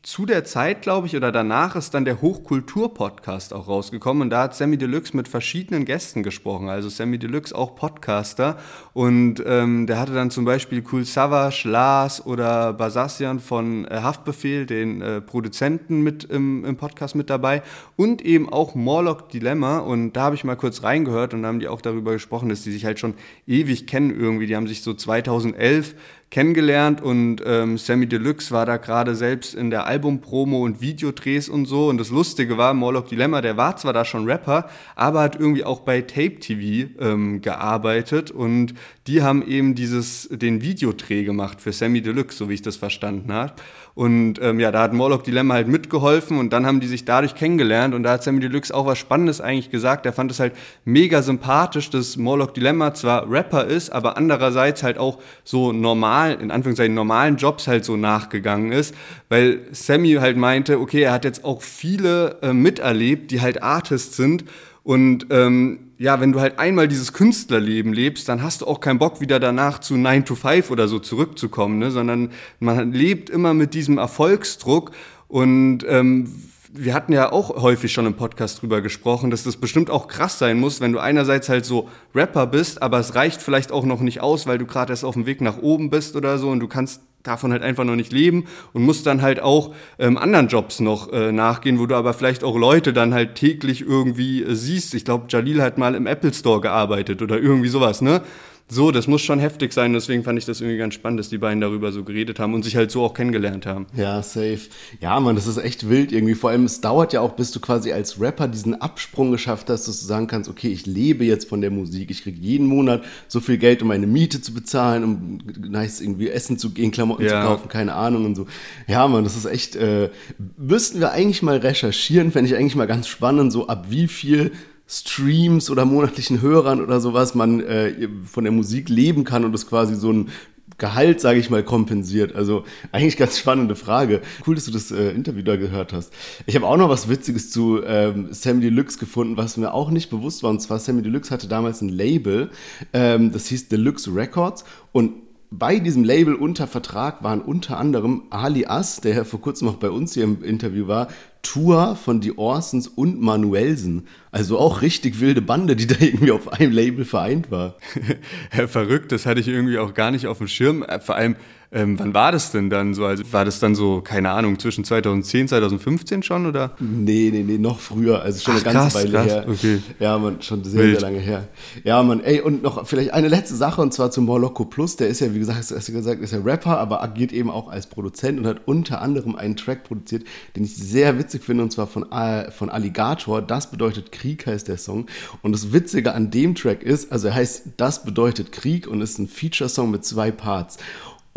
zu 0.04 0.26
der 0.26 0.46
Zeit, 0.46 0.84
glaube 0.84 1.08
ich, 1.08 1.18
oder 1.18 1.34
danach 1.34 1.76
ist 1.76 1.94
dann 1.94 2.06
der 2.06 2.22
Hochkultur-Podcast 2.22 3.54
auch 3.54 3.68
rausgekommen 3.68 4.22
und 4.22 4.30
da 4.30 4.44
hat 4.44 4.56
Sammy 4.56 4.78
Deluxe 4.78 5.16
mit 5.18 5.28
verschiedenen 5.28 5.84
Gästen 5.84 6.24
gesprochen. 6.24 6.70
Also 6.70 6.88
Sammy 6.88 7.18
Deluxe 7.18 7.54
auch 7.54 7.76
Podcaster 7.76 8.58
und 8.94 9.44
ähm, 9.46 9.86
der 9.86 10.00
hatte 10.00 10.14
dann 10.14 10.32
zum 10.32 10.46
Beispiel 10.46 10.82
Cool 10.90 11.04
Savage, 11.04 11.68
Lars 11.68 12.26
oder 12.26 12.72
Basassian 12.72 13.42
von 13.42 13.86
äh, 13.86 14.00
Haftbefehl, 14.02 14.66
den 14.66 15.02
äh, 15.02 15.20
Produzenten 15.20 16.02
mit 16.02 16.24
im, 16.24 16.64
im, 16.64 16.78
Podcast 16.78 17.16
mit 17.16 17.30
dabei 17.30 17.62
und 17.98 18.22
eben 18.22 18.48
auch 18.48 18.76
Morlock 18.76 19.28
Dilemma 19.30 19.80
und 19.80 20.14
da 20.14 20.22
habe 20.22 20.36
ich 20.36 20.46
mal 20.46 20.56
kurz 20.56 20.84
reingehört 20.84 21.34
und 21.34 21.42
da 21.42 21.50
haben 21.50 21.60
die 21.60 21.68
auch 21.68 21.82
darüber 21.82 22.14
gesprochen, 22.14 22.48
dass 22.48 22.62
die 22.62 22.72
sich 22.72 22.86
halt 22.86 23.00
schon 23.00 23.16
ewig 23.46 23.88
kennen 23.88 24.18
irgendwie. 24.18 24.48
Die 24.48 24.56
haben 24.56 24.68
sich 24.68 24.84
so 24.84 24.94
2011 24.94 25.96
kennengelernt 26.30 27.02
und 27.02 27.42
ähm, 27.46 27.78
Sammy 27.78 28.06
Deluxe 28.06 28.52
war 28.52 28.66
da 28.66 28.78
gerade 28.78 29.16
selbst 29.16 29.56
in 29.56 29.70
der 29.70 29.86
Albumpromo 29.86 30.64
und 30.64 30.82
Videodrehs 30.82 31.48
und 31.48 31.66
so. 31.66 31.88
Und 31.88 31.98
das 32.00 32.10
Lustige 32.10 32.58
war, 32.58 32.74
Morlock 32.74 33.08
Dilemma, 33.08 33.42
der 33.42 33.56
war 33.56 33.78
zwar 33.78 33.94
da 33.94 34.04
schon 34.04 34.26
Rapper, 34.26 34.70
aber 34.96 35.22
hat 35.22 35.40
irgendwie 35.40 35.64
auch 35.64 35.80
bei 35.80 36.02
Tape 36.02 36.40
TV 36.40 36.90
ähm, 37.00 37.42
gearbeitet 37.42 38.32
und 38.32 38.74
die 39.08 39.24
haben 39.24 39.48
eben 39.48 39.74
dieses, 39.74 40.28
den 40.30 40.62
Videodreh 40.62 41.24
gemacht 41.24 41.62
für 41.62 41.72
Sammy 41.72 42.02
Deluxe, 42.02 42.38
so 42.38 42.50
wie 42.50 42.56
ich 42.56 42.62
das 42.62 42.76
verstanden 42.76 43.32
habe. 43.32 43.54
Und 43.96 44.40
ähm, 44.44 44.60
ja, 44.60 44.70
da 44.70 44.82
hat 44.84 44.94
Morlock 44.94 45.24
Dilemma 45.24 45.56
halt 45.56 45.68
mitgeholfen 45.68 46.38
und 46.38 46.54
dann 46.54 46.68
haben 46.68 46.82
die 46.82 46.88
sich 46.88 47.06
dadurch 47.06 47.34
kennengelernt. 47.34 47.96
Und 47.96 48.04
da 48.04 48.12
hat 48.12 48.24
Sammy 48.24 48.42
Deluxe 48.42 48.76
auch 48.76 48.86
was 48.86 49.00
Spannendes 49.00 49.42
eigentlich 49.42 49.72
gesagt. 49.72 50.06
Er 50.06 50.14
fand 50.14 50.30
es 50.30 50.40
halt 50.40 50.54
mega 50.86 51.24
sympathisch, 51.24 51.90
dass 51.90 52.16
Morlock 52.18 52.54
Dilemma 52.54 52.94
zwar 52.94 53.28
Rapper 53.28 53.66
ist, 53.66 53.90
aber 53.90 54.18
andererseits 54.18 54.84
halt 54.84 55.00
auch 55.00 55.20
so 55.44 55.72
normal, 55.72 56.38
in 56.40 56.52
Anführungszeichen 56.52 56.94
normalen 56.94 57.38
Jobs 57.38 57.68
halt 57.68 57.86
so 57.86 57.98
nachgegangen 57.98 58.72
ist. 58.72 58.94
Weil 59.30 59.62
Sammy 59.72 60.14
halt 60.16 60.38
meinte, 60.38 60.80
okay, 60.80 61.02
er 61.02 61.14
hat 61.14 61.26
jetzt 61.26 61.44
auch 61.44 61.64
viele 61.64 62.38
äh, 62.44 62.54
miterlebt, 62.54 63.32
die 63.32 63.42
halt 63.42 63.64
Artists 63.64 64.16
sind 64.16 64.44
und 64.88 65.28
ähm, 65.32 65.92
ja, 65.98 66.22
wenn 66.22 66.32
du 66.32 66.40
halt 66.40 66.60
einmal 66.60 66.88
dieses 66.88 67.12
Künstlerleben 67.12 67.92
lebst, 67.92 68.30
dann 68.30 68.42
hast 68.42 68.62
du 68.62 68.68
auch 68.68 68.80
keinen 68.80 69.00
Bock, 69.00 69.20
wieder 69.20 69.38
danach 69.38 69.80
zu 69.80 69.98
9 69.98 70.24
to 70.24 70.36
5 70.36 70.72
oder 70.72 70.88
so 70.88 71.00
zurückzukommen, 71.00 71.78
ne? 71.78 71.92
sondern 71.92 72.32
man 72.62 72.94
lebt 72.94 73.30
immer 73.30 73.54
mit 73.54 73.74
diesem 73.74 73.98
Erfolgsdruck 73.98 74.92
und 75.28 75.80
ähm, 75.90 76.32
wir 76.72 76.94
hatten 76.94 77.14
ja 77.14 77.32
auch 77.32 77.62
häufig 77.62 77.94
schon 77.94 78.06
im 78.06 78.16
Podcast 78.16 78.62
drüber 78.62 78.82
gesprochen, 78.82 79.30
dass 79.30 79.44
das 79.44 79.58
bestimmt 79.58 79.90
auch 79.90 80.08
krass 80.08 80.40
sein 80.40 80.60
muss, 80.60 80.82
wenn 80.82 80.92
du 80.92 81.00
einerseits 81.00 81.50
halt 81.50 81.66
so 81.66 81.90
Rapper 82.14 82.48
bist, 82.48 82.82
aber 82.82 83.00
es 83.00 83.16
reicht 83.16 83.42
vielleicht 83.42 83.72
auch 83.72 83.86
noch 83.86 84.02
nicht 84.02 84.22
aus, 84.22 84.48
weil 84.48 84.58
du 84.58 84.66
gerade 84.66 84.92
erst 84.92 85.06
auf 85.06 85.14
dem 85.14 85.26
Weg 85.26 85.42
nach 85.42 85.58
oben 85.58 85.90
bist 85.90 86.16
oder 86.16 86.38
so 86.38 86.50
und 86.50 86.60
du 86.60 86.68
kannst 86.68 87.02
davon 87.24 87.52
halt 87.52 87.62
einfach 87.62 87.84
noch 87.84 87.96
nicht 87.96 88.12
leben 88.12 88.46
und 88.74 88.84
musst 88.84 89.06
dann 89.06 89.22
halt 89.22 89.42
auch 89.42 89.74
ähm, 90.00 90.18
anderen 90.18 90.48
Jobs 90.48 90.80
noch 90.80 91.12
äh, 91.12 91.32
nachgehen, 91.32 91.80
wo 91.80 91.86
du 91.86 91.96
aber 91.96 92.14
vielleicht 92.14 92.44
auch 92.44 92.58
Leute 92.58 92.94
dann 92.94 93.14
halt 93.14 93.36
täglich 93.36 93.82
irgendwie 93.82 94.44
äh, 94.44 94.56
siehst. 94.56 94.94
Ich 94.94 95.06
glaube, 95.06 95.26
Jalil 95.30 95.62
hat 95.62 95.78
mal 95.78 95.96
im 95.96 96.08
Apple 96.08 96.34
Store 96.34 96.62
gearbeitet 96.62 97.22
oder 97.22 97.38
irgendwie 97.38 97.70
sowas, 97.70 98.02
ne? 98.02 98.22
So, 98.70 98.92
das 98.92 99.08
muss 99.08 99.22
schon 99.22 99.40
heftig 99.40 99.72
sein. 99.72 99.94
Deswegen 99.94 100.26
fand 100.26 100.38
ich 100.38 100.46
das 100.46 100.60
irgendwie 100.60 100.78
ganz 100.78 100.94
spannend, 100.94 101.22
dass 101.22 101.30
die 101.30 101.38
beiden 101.38 101.62
darüber 101.62 101.94
so 101.94 102.04
geredet 102.04 102.38
haben 102.38 102.54
und 102.54 102.64
sich 102.64 102.76
halt 102.76 102.92
so 102.92 103.02
auch 103.04 103.14
kennengelernt 103.14 103.66
haben. 103.66 103.88
Ja, 103.96 104.22
safe. 104.22 104.60
Ja, 105.00 105.18
man, 105.22 105.36
das 105.36 105.48
ist 105.48 105.58
echt 105.58 105.90
wild 105.90 106.12
irgendwie. 106.12 106.36
Vor 106.36 106.50
allem, 106.50 106.66
es 106.66 106.82
dauert 106.82 107.14
ja 107.14 107.22
auch, 107.22 107.34
bis 107.34 107.52
du 107.52 107.62
quasi 107.62 107.94
als 107.94 108.20
Rapper 108.20 108.50
diesen 108.50 108.82
Absprung 108.82 109.32
geschafft 109.32 109.70
hast, 109.70 109.88
dass 109.88 110.02
du 110.02 110.06
sagen 110.06 110.28
kannst, 110.28 110.50
okay, 110.50 110.68
ich 110.68 110.86
lebe 110.86 111.24
jetzt 111.24 111.48
von 111.48 111.62
der 111.62 111.72
Musik. 111.72 112.12
Ich 112.12 112.24
kriege 112.24 112.38
jeden 112.42 112.68
Monat 112.68 113.06
so 113.30 113.40
viel 113.40 113.58
Geld, 113.58 113.82
um 113.82 113.88
meine 113.88 114.06
Miete 114.06 114.42
zu 114.42 114.54
bezahlen, 114.54 115.04
um 115.06 115.40
nice 115.70 116.02
irgendwie 116.02 116.30
essen 116.30 116.58
zu 116.58 116.72
gehen, 116.72 116.92
Klamotten 116.92 117.24
ja. 117.24 117.42
zu 117.42 117.48
kaufen, 117.48 117.70
keine 117.70 117.94
Ahnung 117.94 118.26
und 118.26 118.36
so. 118.36 118.48
Ja, 118.86 119.08
man, 119.08 119.24
das 119.24 119.38
ist 119.38 119.46
echt, 119.46 119.78
äh, 119.78 120.10
müssten 120.58 121.00
wir 121.00 121.12
eigentlich 121.12 121.42
mal 121.42 121.56
recherchieren, 121.56 122.34
fände 122.34 122.50
ich 122.50 122.58
eigentlich 122.58 122.76
mal 122.76 122.88
ganz 122.88 123.08
spannend, 123.08 123.54
so 123.54 123.68
ab 123.68 123.86
wie 123.90 124.10
viel 124.10 124.52
Streams 124.88 125.70
oder 125.70 125.86
monatlichen 125.86 126.42
Hörern 126.42 126.82
oder 126.82 127.00
sowas 127.00 127.36
man 127.36 127.60
äh, 127.60 128.08
von 128.26 128.46
der 128.46 128.54
Musik 128.54 128.90
leben 128.90 129.24
kann 129.26 129.44
und 129.44 129.54
es 129.54 129.68
quasi 129.68 129.96
so 129.96 130.12
ein 130.12 130.30
Gehalt, 130.78 131.20
sage 131.20 131.40
ich 131.40 131.50
mal, 131.50 131.64
kompensiert. 131.64 132.36
Also 132.36 132.64
eigentlich 132.92 133.18
ganz 133.18 133.40
spannende 133.40 133.76
Frage. 133.76 134.22
Cool, 134.46 134.54
dass 134.54 134.66
du 134.66 134.72
das 134.72 134.92
äh, 134.92 135.10
Interview 135.10 135.42
da 135.42 135.56
gehört 135.56 135.92
hast. 135.92 136.14
Ich 136.46 136.56
habe 136.56 136.68
auch 136.68 136.78
noch 136.78 136.90
was 136.90 137.10
Witziges 137.10 137.50
zu 137.50 137.82
ähm, 137.84 138.28
Sammy 138.32 138.62
Deluxe 138.62 139.00
gefunden, 139.00 139.38
was 139.38 139.58
mir 139.58 139.74
auch 139.74 139.90
nicht 139.90 140.12
bewusst 140.12 140.44
war. 140.44 140.52
Und 140.52 140.62
zwar 140.62 140.78
Sammy 140.78 141.02
Deluxe 141.02 141.32
hatte 141.32 141.48
damals 141.48 141.82
ein 141.82 141.90
Label, 141.90 142.52
ähm, 142.94 143.32
das 143.32 143.48
hieß 143.48 143.70
Deluxe 143.70 144.14
Records. 144.14 144.66
Und 144.92 145.14
bei 145.50 145.80
diesem 145.80 146.04
Label 146.04 146.36
unter 146.36 146.68
Vertrag 146.68 147.24
waren 147.24 147.42
unter 147.42 147.78
anderem 147.78 148.24
Ali 148.30 148.66
As, 148.66 149.00
der 149.00 149.16
ja 149.16 149.24
vor 149.24 149.40
kurzem 149.40 149.68
noch 149.68 149.78
bei 149.78 149.90
uns 149.90 150.14
hier 150.14 150.26
im 150.26 150.44
Interview 150.44 150.88
war, 150.88 151.08
Tour 151.42 151.96
von 151.96 152.20
die 152.20 152.38
Orsons 152.38 152.88
und 152.88 153.22
Manuelsen. 153.22 154.08
Also 154.32 154.58
auch 154.58 154.82
richtig 154.82 155.22
wilde 155.22 155.42
Bande, 155.42 155.78
die 155.78 155.88
da 155.88 155.96
irgendwie 156.00 156.32
auf 156.32 156.52
einem 156.52 156.72
Label 156.72 157.06
vereint 157.06 157.50
war. 157.50 157.76
Verrückt, 158.68 159.12
das 159.12 159.26
hatte 159.26 159.40
ich 159.40 159.48
irgendwie 159.48 159.78
auch 159.78 159.94
gar 159.94 160.12
nicht 160.12 160.28
auf 160.28 160.40
dem 160.40 160.48
Schirm. 160.48 160.84
Äh, 160.84 161.00
vor 161.00 161.16
allem 161.16 161.38
ähm, 161.70 162.00
wann 162.00 162.14
war 162.14 162.32
das 162.32 162.52
denn 162.52 162.70
dann 162.70 162.94
so? 162.94 163.06
Also 163.06 163.24
war 163.34 163.44
das 163.44 163.60
dann 163.60 163.76
so, 163.76 164.00
keine 164.02 164.30
Ahnung, 164.30 164.58
zwischen 164.58 164.86
2010, 164.86 165.50
2015 165.50 166.24
schon 166.24 166.46
oder? 166.46 166.72
Nee, 166.80 167.30
nee, 167.34 167.44
nee, 167.44 167.58
noch 167.58 167.80
früher. 167.80 168.22
Also 168.22 168.40
schon 168.40 168.54
Ach, 168.54 168.66
eine 168.66 168.74
ganze 168.74 168.80
krass, 168.80 168.96
Weile 168.96 169.12
krass, 169.12 169.26
her. 169.26 169.46
Okay. 169.50 169.82
Ja, 170.00 170.18
man, 170.18 170.42
schon 170.42 170.64
sehr, 170.64 170.82
Wild. 170.82 171.00
sehr 171.00 171.10
lange 171.10 171.20
her. 171.20 171.48
Ja, 171.84 172.02
man, 172.04 172.22
ey, 172.22 172.40
und 172.40 172.64
noch 172.64 172.88
vielleicht 172.88 173.14
eine 173.14 173.28
letzte 173.28 173.56
Sache 173.56 173.82
und 173.82 173.94
zwar 173.94 174.12
zu 174.12 174.22
Morloco 174.22 174.64
Plus. 174.64 174.96
Der 174.96 175.10
ist 175.10 175.20
ja, 175.20 175.34
wie 175.34 175.40
gesagt, 175.40 175.58
hast 175.58 175.90
du 175.90 175.92
gesagt, 175.92 176.22
ist 176.22 176.32
ja 176.32 176.40
Rapper, 176.40 176.78
aber 176.78 177.04
agiert 177.04 177.34
eben 177.34 177.52
auch 177.52 177.68
als 177.68 177.88
Produzent 177.88 178.40
und 178.40 178.46
hat 178.46 178.62
unter 178.66 179.02
anderem 179.02 179.36
einen 179.36 179.58
Track 179.58 179.84
produziert, 179.84 180.24
den 180.56 180.64
ich 180.64 180.76
sehr 180.76 181.20
witzig 181.20 181.44
finde 181.44 181.64
und 181.64 181.72
zwar 181.72 181.88
von, 181.88 182.06
von 182.52 182.70
Alligator. 182.70 183.42
Das 183.42 183.70
bedeutet 183.70 184.14
Krieg 184.14 184.48
heißt 184.48 184.70
der 184.70 184.78
Song. 184.78 185.08
Und 185.42 185.52
das 185.52 185.74
Witzige 185.74 186.14
an 186.14 186.32
dem 186.32 186.56
Track 186.56 186.82
ist, 186.82 187.12
also 187.12 187.28
er 187.28 187.36
heißt 187.36 187.64
Das 187.76 188.06
bedeutet 188.06 188.54
Krieg 188.54 188.88
und 188.88 189.02
ist 189.02 189.20
ein 189.20 189.28
Feature-Song 189.28 189.92
mit 189.92 190.06
zwei 190.06 190.32
Parts. 190.32 190.78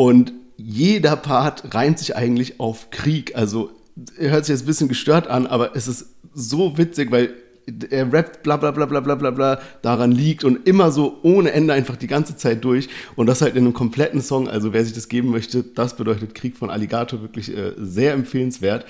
Und 0.00 0.33
jeder 0.57 1.14
Part 1.14 1.75
reimt 1.75 1.99
sich 1.99 2.16
eigentlich 2.16 2.59
auf 2.59 2.88
Krieg. 2.90 3.37
Also 3.37 3.71
er 4.16 4.30
hört 4.30 4.47
sich 4.47 4.54
jetzt 4.54 4.62
ein 4.62 4.66
bisschen 4.66 4.88
gestört 4.88 5.26
an, 5.26 5.47
aber 5.47 5.76
es 5.76 5.88
ist 5.88 6.07
so 6.33 6.78
witzig, 6.78 7.11
weil 7.11 7.35
er 7.90 8.11
rappt 8.11 8.42
bla 8.42 8.57
bla 8.57 8.71
bla 8.71 8.87
bla 8.87 9.00
bla 9.00 9.14
bla 9.14 9.30
bla 9.30 9.61
daran 9.83 10.11
liegt 10.11 10.42
und 10.42 10.66
immer 10.66 10.90
so 10.90 11.19
ohne 11.23 11.52
Ende 11.52 11.75
einfach 11.75 11.97
die 11.97 12.07
ganze 12.07 12.35
Zeit 12.35 12.64
durch 12.64 12.88
und 13.14 13.26
das 13.26 13.42
halt 13.42 13.57
in 13.57 13.64
einem 13.64 13.75
kompletten 13.75 14.23
Song. 14.23 14.49
Also 14.49 14.73
wer 14.73 14.83
sich 14.87 14.95
das 14.95 15.11
geben 15.11 15.28
möchte, 15.28 15.62
das 15.64 15.95
bedeutet 15.99 16.35
Krieg 16.35 16.57
von 16.57 16.71
Alligator 16.71 17.21
wirklich 17.21 17.54
äh, 17.54 17.75
sehr 17.76 18.14
empfehlenswert. 18.14 18.87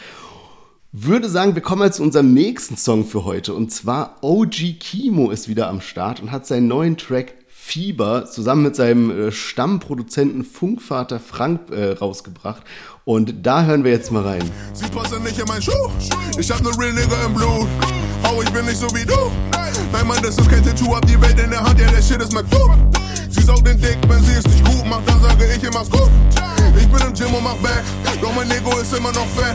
Würde 0.93 1.29
sagen, 1.29 1.57
wir 1.57 1.63
kommen 1.63 1.83
jetzt 1.83 1.97
zu 1.97 2.05
unserem 2.05 2.33
nächsten 2.33 2.77
Song 2.77 3.05
für 3.05 3.25
heute 3.25 3.55
und 3.55 3.73
zwar 3.73 4.19
OG 4.21 4.79
Kimo 4.79 5.33
ist 5.33 5.49
wieder 5.49 5.67
am 5.71 5.81
Start 5.81 6.23
und 6.23 6.31
hat 6.31 6.47
seinen 6.47 6.69
neuen 6.69 6.97
Track 6.97 7.35
Fieber 7.71 8.27
zusammen 8.27 8.65
mit 8.65 8.75
seinem 8.75 9.29
äh, 9.29 9.31
Stammproduzenten 9.31 10.43
Funkvater 10.43 11.21
Frank 11.21 11.71
äh, 11.71 11.93
rausgebracht. 11.93 12.65
Und 13.05 13.47
da 13.47 13.63
hören 13.63 13.85
wir 13.85 13.93
jetzt 13.93 14.11
mal 14.11 14.25
rein. 14.25 14.43
Sie 14.73 14.87
passen 14.89 15.23
nicht 15.23 15.39
in 15.39 15.47
meinen 15.47 15.63
Schuh. 15.63 15.89
Ich 16.37 16.51
hab 16.51 16.61
ne 16.63 16.71
Real 16.77 16.93
Nigga 16.93 17.15
im 17.25 17.33
Blut. 17.33 17.69
Oh, 18.25 18.43
ich 18.43 18.51
bin 18.51 18.67
nicht 18.67 18.77
so 18.77 18.89
wie 18.89 19.07
du. 19.07 19.15
Nein, 19.93 20.05
Mann, 20.05 20.19
das 20.21 20.37
ist 20.37 20.51
kein 20.51 20.65
Tattoo. 20.65 20.97
Hab 20.97 21.07
die 21.07 21.21
Welt 21.21 21.39
in 21.39 21.51
der 21.51 21.63
Hand, 21.63 21.79
ja, 21.79 21.89
der 21.93 22.03
Shit 22.03 22.21
ist 22.21 22.33
McDo. 22.33 22.75
Sie 23.29 23.41
saugt 23.41 23.65
den 23.65 23.81
Dick, 23.81 23.99
wenn 24.09 24.21
sie 24.25 24.33
es 24.33 24.45
nicht 24.49 24.65
gut 24.65 24.85
macht, 24.87 25.09
dann 25.09 25.23
sage 25.23 25.45
ich 25.55 25.63
immer 25.63 25.85
gut. 25.85 26.11
Ich 26.77 26.89
bin 26.89 27.07
im 27.07 27.15
Gym 27.15 27.33
und 27.33 27.45
mach 27.45 27.55
back. 27.63 27.85
Doch 28.21 28.35
mein 28.35 28.51
Ego 28.51 28.77
ist 28.79 28.93
immer 28.97 29.13
noch 29.13 29.29
fett. 29.39 29.55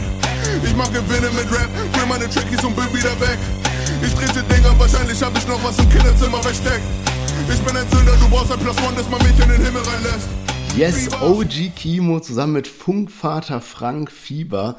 Ich 0.63 0.73
mach 0.73 0.87
Gewinne 0.87 1.27
mit 1.35 1.51
Rap. 1.51 1.69
Für 1.91 2.05
meine 2.05 2.29
Trickies 2.29 2.63
und 2.63 2.77
bin 2.77 2.87
wieder 2.93 3.11
weg. 3.19 3.37
Ich 4.01 4.13
trete 4.13 4.41
Dinger, 4.43 4.73
wahrscheinlich 4.79 5.21
hab 5.21 5.37
ich 5.37 5.45
noch 5.49 5.61
was 5.65 5.77
im 5.79 5.89
Kinderzimmer 5.89 6.41
versteckt. 6.41 6.83
Ich 7.51 7.61
bin 7.61 7.75
ein 7.75 7.89
Sünder, 7.89 8.15
du 8.19 8.29
brauchst 8.29 8.51
ein 8.51 8.59
Plus 8.59 8.77
One, 8.77 8.95
dass 8.95 9.09
man 9.09 9.21
mich 9.21 9.39
in 9.39 9.49
den 9.49 9.61
Himmel 9.63 9.81
reinlässt. 9.81 10.27
Yes, 10.77 11.09
OG 11.21 11.75
Kimo 11.75 12.19
zusammen 12.19 12.53
mit 12.53 12.67
Funkvater 12.67 13.61
Frank 13.61 14.11
Fieber. 14.11 14.77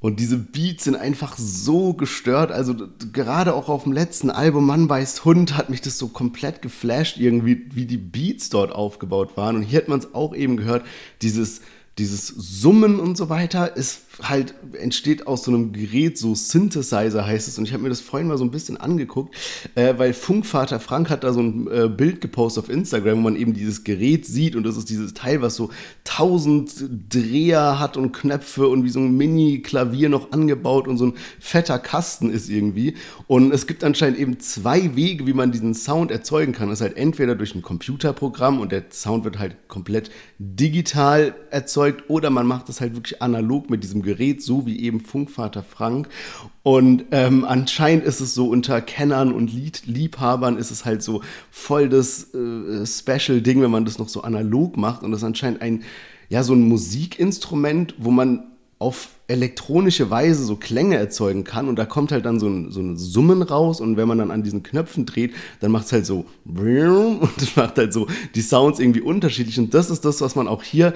Und 0.00 0.20
diese 0.20 0.36
Beats 0.36 0.84
sind 0.84 0.96
einfach 0.96 1.36
so 1.36 1.92
gestört. 1.92 2.52
Also 2.52 2.74
gerade 3.12 3.54
auch 3.54 3.68
auf 3.68 3.82
dem 3.82 3.92
letzten 3.92 4.30
Album 4.30 4.66
Mann 4.66 4.88
weiß 4.88 5.24
Hund 5.24 5.56
hat 5.56 5.70
mich 5.70 5.80
das 5.80 5.98
so 5.98 6.08
komplett 6.08 6.62
geflasht, 6.62 7.18
irgendwie, 7.18 7.66
wie 7.72 7.86
die 7.86 7.96
Beats 7.96 8.48
dort 8.48 8.72
aufgebaut 8.72 9.36
waren. 9.36 9.56
Und 9.56 9.62
hier 9.62 9.80
hat 9.80 9.88
man 9.88 9.98
es 9.98 10.14
auch 10.14 10.34
eben 10.34 10.56
gehört, 10.56 10.84
dieses, 11.22 11.60
dieses 11.98 12.28
Summen 12.28 13.00
und 13.00 13.16
so 13.16 13.28
weiter 13.28 13.76
ist 13.76 14.02
halt 14.22 14.54
entsteht 14.72 15.26
aus 15.26 15.44
so 15.44 15.52
einem 15.52 15.72
Gerät, 15.72 16.18
so 16.18 16.34
Synthesizer 16.34 17.26
heißt 17.26 17.46
es. 17.46 17.58
Und 17.58 17.66
ich 17.66 17.72
habe 17.72 17.82
mir 17.82 17.88
das 17.88 18.00
vorhin 18.00 18.28
mal 18.28 18.38
so 18.38 18.44
ein 18.44 18.50
bisschen 18.50 18.76
angeguckt, 18.76 19.34
äh, 19.74 19.94
weil 19.96 20.12
Funkvater 20.12 20.80
Frank 20.80 21.10
hat 21.10 21.24
da 21.24 21.32
so 21.32 21.40
ein 21.40 21.68
äh, 21.70 21.88
Bild 21.88 22.20
gepostet 22.20 22.64
auf 22.64 22.70
Instagram, 22.70 23.18
wo 23.18 23.22
man 23.22 23.36
eben 23.36 23.54
dieses 23.54 23.84
Gerät 23.84 24.26
sieht. 24.26 24.56
Und 24.56 24.64
das 24.64 24.76
ist 24.76 24.90
dieses 24.90 25.14
Teil, 25.14 25.40
was 25.40 25.54
so 25.54 25.70
tausend 26.04 26.72
Dreher 27.08 27.78
hat 27.78 27.96
und 27.96 28.12
Knöpfe 28.12 28.66
und 28.68 28.84
wie 28.84 28.88
so 28.88 28.98
ein 28.98 29.16
Mini-Klavier 29.16 30.08
noch 30.08 30.32
angebaut 30.32 30.88
und 30.88 30.98
so 30.98 31.06
ein 31.06 31.14
fetter 31.38 31.78
Kasten 31.78 32.30
ist 32.30 32.48
irgendwie. 32.48 32.94
Und 33.26 33.52
es 33.52 33.66
gibt 33.66 33.84
anscheinend 33.84 34.18
eben 34.18 34.40
zwei 34.40 34.96
Wege, 34.96 35.26
wie 35.26 35.32
man 35.32 35.52
diesen 35.52 35.74
Sound 35.74 36.10
erzeugen 36.10 36.52
kann. 36.52 36.68
Das 36.68 36.80
ist 36.80 36.86
halt 36.86 36.96
entweder 36.96 37.36
durch 37.36 37.54
ein 37.54 37.62
Computerprogramm 37.62 38.60
und 38.60 38.72
der 38.72 38.84
Sound 38.90 39.24
wird 39.24 39.38
halt 39.38 39.68
komplett 39.68 40.10
digital 40.38 41.34
erzeugt 41.50 42.04
oder 42.08 42.30
man 42.30 42.46
macht 42.46 42.68
das 42.68 42.80
halt 42.80 42.94
wirklich 42.94 43.22
analog 43.22 43.70
mit 43.70 43.84
diesem 43.84 44.02
Gerät. 44.02 44.07
Gerät, 44.08 44.42
so 44.42 44.66
wie 44.66 44.80
eben 44.80 45.00
Funkvater 45.00 45.62
Frank. 45.62 46.08
Und 46.62 47.04
ähm, 47.10 47.44
anscheinend 47.44 48.04
ist 48.04 48.20
es 48.20 48.34
so 48.34 48.48
unter 48.48 48.80
Kennern 48.80 49.32
und 49.32 49.52
Lied 49.52 49.82
Liebhabern 49.86 50.56
ist 50.56 50.70
es 50.70 50.86
halt 50.86 51.02
so 51.02 51.20
voll 51.50 51.90
das 51.90 52.34
äh, 52.34 52.86
Special-Ding, 52.86 53.60
wenn 53.60 53.70
man 53.70 53.84
das 53.84 53.98
noch 53.98 54.08
so 54.08 54.22
analog 54.22 54.76
macht. 54.76 55.02
Und 55.02 55.12
das 55.12 55.20
ist 55.20 55.26
anscheinend 55.26 55.60
ein, 55.60 55.82
ja, 56.30 56.42
so 56.42 56.54
ein 56.54 56.62
Musikinstrument, 56.62 57.96
wo 57.98 58.10
man 58.10 58.44
auf 58.78 59.10
elektronische 59.26 60.08
Weise 60.08 60.44
so 60.44 60.56
Klänge 60.56 60.96
erzeugen 60.96 61.44
kann 61.44 61.68
und 61.68 61.76
da 61.76 61.84
kommt 61.84 62.12
halt 62.12 62.24
dann 62.24 62.38
so 62.38 62.48
ein, 62.48 62.70
so 62.70 62.80
ein 62.80 62.96
Summen 62.96 63.42
raus 63.42 63.80
und 63.80 63.96
wenn 63.96 64.06
man 64.06 64.18
dann 64.18 64.30
an 64.30 64.44
diesen 64.44 64.62
Knöpfen 64.62 65.04
dreht, 65.04 65.34
dann 65.60 65.72
macht 65.72 65.86
es 65.86 65.92
halt 65.92 66.06
so 66.06 66.26
und 66.44 67.56
macht 67.56 67.76
halt 67.76 67.92
so 67.92 68.06
die 68.34 68.40
Sounds 68.40 68.78
irgendwie 68.78 69.00
unterschiedlich 69.00 69.58
und 69.58 69.74
das 69.74 69.90
ist 69.90 70.04
das, 70.04 70.20
was 70.20 70.36
man 70.36 70.46
auch 70.46 70.62
hier 70.62 70.94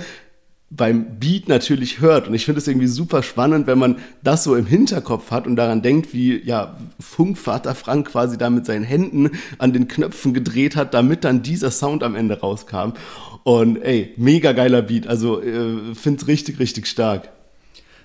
beim 0.75 1.19
Beat 1.19 1.49
natürlich 1.49 2.00
hört. 2.00 2.29
Und 2.29 2.35
ich 2.35 2.45
finde 2.45 2.61
es 2.61 2.69
irgendwie 2.69 2.87
super 2.87 3.23
spannend, 3.23 3.67
wenn 3.67 3.79
man 3.79 3.97
das 4.23 4.45
so 4.45 4.55
im 4.57 4.67
Hinterkopf 4.67 5.31
hat 5.31 5.47
und 5.47 5.57
daran 5.57 5.83
denkt, 5.83 6.14
wie 6.14 6.41
ja 6.43 6.76
Funkvater 6.99 7.75
Frank 7.75 8.09
quasi 8.09 8.38
da 8.38 8.49
mit 8.49 8.64
seinen 8.64 8.85
Händen 8.85 9.31
an 9.59 9.73
den 9.73 9.88
Knöpfen 9.88 10.33
gedreht 10.33 10.76
hat, 10.76 10.95
damit 10.95 11.25
dann 11.25 11.43
dieser 11.43 11.71
Sound 11.71 12.02
am 12.02 12.14
Ende 12.14 12.41
rauskam. 12.41 12.93
Und 13.45 13.83
ey, 13.83 14.14
mega 14.17 14.52
geiler 14.52 14.83
Beat. 14.83 15.07
Also 15.07 15.43
äh, 15.43 15.95
finde 15.95 16.23
es 16.23 16.29
richtig, 16.29 16.59
richtig 16.59 16.87
stark. 16.87 17.29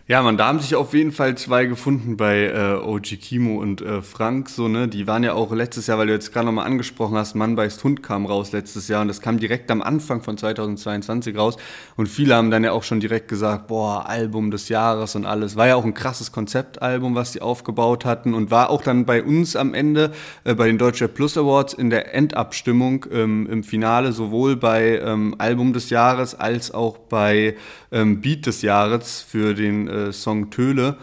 Ja, 0.10 0.22
man, 0.22 0.38
da 0.38 0.48
haben 0.48 0.62
sich 0.62 0.74
auf 0.74 0.94
jeden 0.94 1.12
Fall 1.12 1.36
zwei 1.36 1.66
gefunden 1.66 2.16
bei 2.16 2.46
äh, 2.46 2.76
OG 2.76 3.20
Kimo 3.20 3.60
und 3.60 3.82
äh, 3.82 4.02
Frank, 4.02 4.48
so, 4.48 4.70
ne? 4.70 4.88
Die 4.88 5.06
waren 5.06 5.22
ja 5.22 5.34
auch 5.34 5.52
letztes 5.52 5.88
Jahr, 5.88 5.98
weil 5.98 6.08
du 6.08 6.14
jetzt 6.14 6.32
gerade 6.32 6.46
nochmal 6.46 6.66
angesprochen 6.66 7.18
hast, 7.18 7.36
Mann 7.36 7.58
beißt 7.58 7.84
Hund 7.84 8.04
kam 8.04 8.26
raus 8.26 8.54
letztes 8.54 8.88
Jahr 8.88 9.02
und 9.02 9.10
das 9.10 9.20
kam 9.20 9.38
direkt 9.38 9.70
am 9.70 9.82
Anfang 9.82 10.22
von 10.22 10.38
2022 10.38 11.38
raus 11.38 11.58
und 11.98 12.08
viele 12.08 12.36
haben 12.36 12.52
dann 12.52 12.64
ja 12.64 12.72
auch 12.72 12.84
schon 12.84 13.02
direkt 13.02 13.28
gesagt, 13.28 13.68
boah, 13.68 14.08
Album 14.08 14.50
des 14.50 14.70
Jahres 14.70 15.14
und 15.18 15.26
alles. 15.26 15.58
War 15.58 15.68
ja 15.68 15.76
auch 15.76 15.84
ein 15.84 15.94
krasses 15.94 16.32
Konzeptalbum, 16.32 17.14
was 17.14 17.34
die 17.34 17.42
aufgebaut 17.42 18.06
hatten 18.06 18.34
und 18.34 18.50
war 18.50 18.70
auch 18.70 18.84
dann 18.84 19.04
bei 19.04 19.22
uns 19.22 19.58
am 19.58 19.74
Ende 19.74 20.14
äh, 20.46 20.56
bei 20.56 20.68
den 20.68 20.78
Deutsche 20.78 21.10
Plus 21.10 21.38
Awards 21.38 21.74
in 21.74 21.90
der 21.90 22.16
Endabstimmung 22.16 23.08
ähm, 23.12 23.46
im 23.52 23.62
Finale 23.62 24.14
sowohl 24.14 24.56
bei 24.56 25.02
ähm, 25.04 25.36
Album 25.38 25.74
des 25.74 25.90
Jahres 25.90 26.34
als 26.34 26.74
auch 26.74 26.98
bei 26.98 27.58
ähm, 27.92 28.22
Beat 28.22 28.46
des 28.46 28.62
Jahres 28.62 29.22
für 29.22 29.54
den 29.54 29.88
äh, 29.98 30.13
Song 30.13 30.50
Töle. 30.50 30.98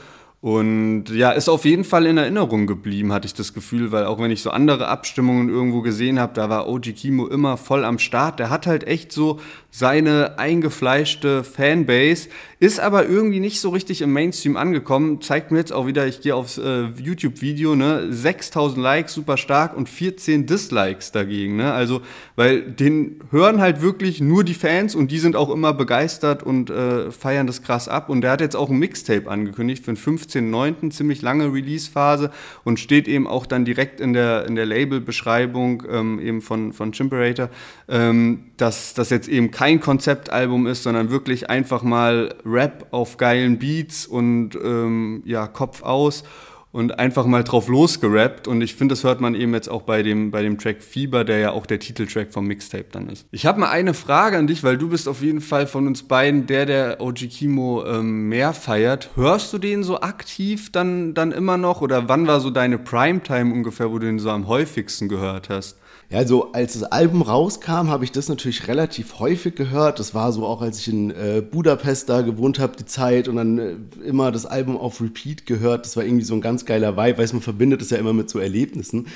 Und 0.44 1.04
ja, 1.08 1.30
ist 1.30 1.48
auf 1.48 1.64
jeden 1.64 1.84
Fall 1.84 2.04
in 2.04 2.18
Erinnerung 2.18 2.66
geblieben, 2.66 3.14
hatte 3.14 3.24
ich 3.24 3.32
das 3.32 3.54
Gefühl, 3.54 3.92
weil 3.92 4.04
auch 4.04 4.20
wenn 4.20 4.30
ich 4.30 4.42
so 4.42 4.50
andere 4.50 4.88
Abstimmungen 4.88 5.48
irgendwo 5.48 5.80
gesehen 5.80 6.20
habe, 6.20 6.34
da 6.34 6.50
war 6.50 6.68
OG 6.68 6.94
Kimo 6.94 7.26
immer 7.26 7.56
voll 7.56 7.82
am 7.82 7.98
Start. 7.98 8.40
Der 8.40 8.50
hat 8.50 8.66
halt 8.66 8.86
echt 8.86 9.10
so 9.10 9.40
seine 9.76 10.38
eingefleischte 10.38 11.43
Fanbase, 11.43 12.28
ist 12.61 12.78
aber 12.78 13.09
irgendwie 13.09 13.40
nicht 13.40 13.61
so 13.61 13.71
richtig 13.71 14.02
im 14.02 14.12
Mainstream 14.12 14.57
angekommen. 14.57 15.21
Zeigt 15.21 15.50
mir 15.50 15.59
jetzt 15.59 15.73
auch 15.73 15.88
wieder, 15.88 16.07
ich 16.07 16.21
gehe 16.21 16.37
aufs 16.37 16.59
äh, 16.59 16.85
YouTube-Video, 16.97 17.75
ne, 17.75 18.07
6000 18.09 18.81
Likes, 18.81 19.14
super 19.14 19.37
stark 19.37 19.76
und 19.76 19.88
14 19.88 20.47
Dislikes 20.47 21.11
dagegen, 21.11 21.57
ne? 21.57 21.73
Also, 21.73 22.02
weil 22.37 22.62
den 22.62 23.21
hören 23.33 23.61
halt 23.61 23.83
wirklich 23.83 24.21
nur 24.21 24.45
die 24.45 24.54
Fans 24.54 24.95
und 24.95 25.11
die 25.11 25.19
sind 25.19 25.35
auch 25.35 25.50
immer 25.50 25.75
begeistert 25.75 26.45
und 26.45 26.71
äh, 26.71 27.11
feiern 27.11 27.49
das 27.49 27.62
krass 27.62 27.88
ab. 27.88 28.09
Und 28.09 28.21
der 28.21 28.31
hat 28.31 28.40
jetzt 28.40 28.54
auch 28.54 28.71
ein 28.71 28.78
Mixtape 28.78 29.28
angekündigt 29.28 29.85
für 29.85 29.93
den 29.93 29.99
15.09., 29.99 30.90
ziemlich 30.90 31.21
lange 31.21 31.52
Release-Phase 31.52 32.31
und 32.62 32.78
steht 32.78 33.09
eben 33.09 33.26
auch 33.26 33.45
dann 33.45 33.64
direkt 33.64 33.99
in 34.00 34.12
der, 34.12 34.47
in 34.47 34.54
der 34.54 34.66
Label-Beschreibung 34.66 35.83
ähm, 35.90 36.21
eben 36.21 36.40
von, 36.40 36.73
von 36.73 36.93
Chimperator, 36.93 37.50
ähm, 37.88 38.52
dass 38.57 38.95
das 38.95 39.11
jetzt 39.11 39.28
eben 39.28 39.50
kein 39.50 39.63
kein 39.64 39.80
Konzeptalbum 39.80 40.66
ist, 40.66 40.83
sondern 40.83 41.09
wirklich 41.09 41.49
einfach 41.49 41.83
mal 41.83 42.35
Rap 42.44 42.88
auf 42.90 43.16
geilen 43.16 43.59
Beats 43.59 44.06
und 44.06 44.50
ähm, 44.62 45.23
ja, 45.25 45.47
Kopf 45.47 45.83
aus 45.83 46.23
und 46.71 46.99
einfach 46.99 47.25
mal 47.25 47.44
drauf 47.44 47.68
losgerappt. 47.68 48.47
Und 48.47 48.61
ich 48.61 48.75
finde, 48.75 48.92
das 48.92 49.04
hört 49.04 49.23
man 49.23 49.35
eben 49.35 49.54
jetzt 49.54 49.71
auch 49.71 49.80
bei 49.80 50.02
dem, 50.02 50.30
bei 50.30 50.42
dem 50.42 50.59
Track 50.59 50.83
Fieber, 50.83 51.25
der 51.25 51.38
ja 51.38 51.52
auch 51.52 51.64
der 51.64 51.78
Titeltrack 51.78 52.30
vom 52.30 52.47
Mixtape 52.47 52.88
dann 52.92 53.09
ist. 53.09 53.26
Ich 53.30 53.47
habe 53.47 53.59
mal 53.59 53.71
eine 53.71 53.94
Frage 53.94 54.37
an 54.37 54.47
dich, 54.47 54.62
weil 54.64 54.76
du 54.76 54.90
bist 54.90 55.09
auf 55.09 55.23
jeden 55.23 55.40
Fall 55.40 55.66
von 55.66 55.87
uns 55.87 56.02
beiden 56.02 56.47
der, 56.47 56.66
der 56.66 57.00
OG 57.00 57.30
Kimo 57.30 57.87
ähm, 57.87 58.28
mehr 58.28 58.52
feiert. 58.52 59.09
Hörst 59.14 59.50
du 59.54 59.56
den 59.56 59.83
so 59.83 59.99
aktiv 59.99 60.73
dann, 60.73 61.14
dann 61.14 61.33
immer 61.33 61.56
noch? 61.56 61.80
Oder 61.80 62.06
wann 62.11 62.26
war 62.26 62.40
so 62.40 62.50
deine 62.50 62.76
Primetime 62.76 63.50
ungefähr, 63.50 63.90
wo 63.90 63.99
du 63.99 64.04
den 64.04 64.18
so 64.18 64.28
am 64.28 64.47
häufigsten 64.47 65.09
gehört 65.09 65.49
hast? 65.49 65.78
Ja, 66.11 66.18
also 66.18 66.52
als 66.52 66.75
das 66.75 66.84
Album 66.84 67.23
rauskam, 67.23 67.88
habe 67.88 68.04
ich 68.04 68.12
das 68.12 68.28
natürlich 68.28 68.68
relativ 68.68 69.18
häufig 69.18 69.54
gehört. 69.54 69.99
Das 69.99 70.14
war 70.14 70.32
so 70.32 70.46
auch, 70.46 70.61
als 70.61 70.78
ich 70.80 70.88
in 70.88 71.11
äh, 71.11 71.42
Budapest 71.42 72.08
da 72.08 72.20
gewohnt 72.20 72.58
habe, 72.58 72.76
die 72.76 72.84
Zeit 72.84 73.26
und 73.26 73.37
dann 73.37 73.58
äh, 73.58 73.76
immer 74.04 74.30
das 74.30 74.46
Album 74.46 74.76
auf 74.76 75.00
Repeat 75.00 75.46
gehört. 75.46 75.87
Das 75.87 75.96
war 75.96 76.04
irgendwie 76.04 76.25
so 76.25 76.34
ein 76.34 76.40
ganz 76.40 76.64
geiler 76.66 76.96
Vibe, 76.96 77.18
weil 77.18 77.28
man 77.32 77.40
verbindet 77.40 77.82
es 77.82 77.90
ja 77.90 77.99
immer 77.99 78.12
mit 78.12 78.28
so 78.28 78.38
Erlebnissen. 78.38 79.06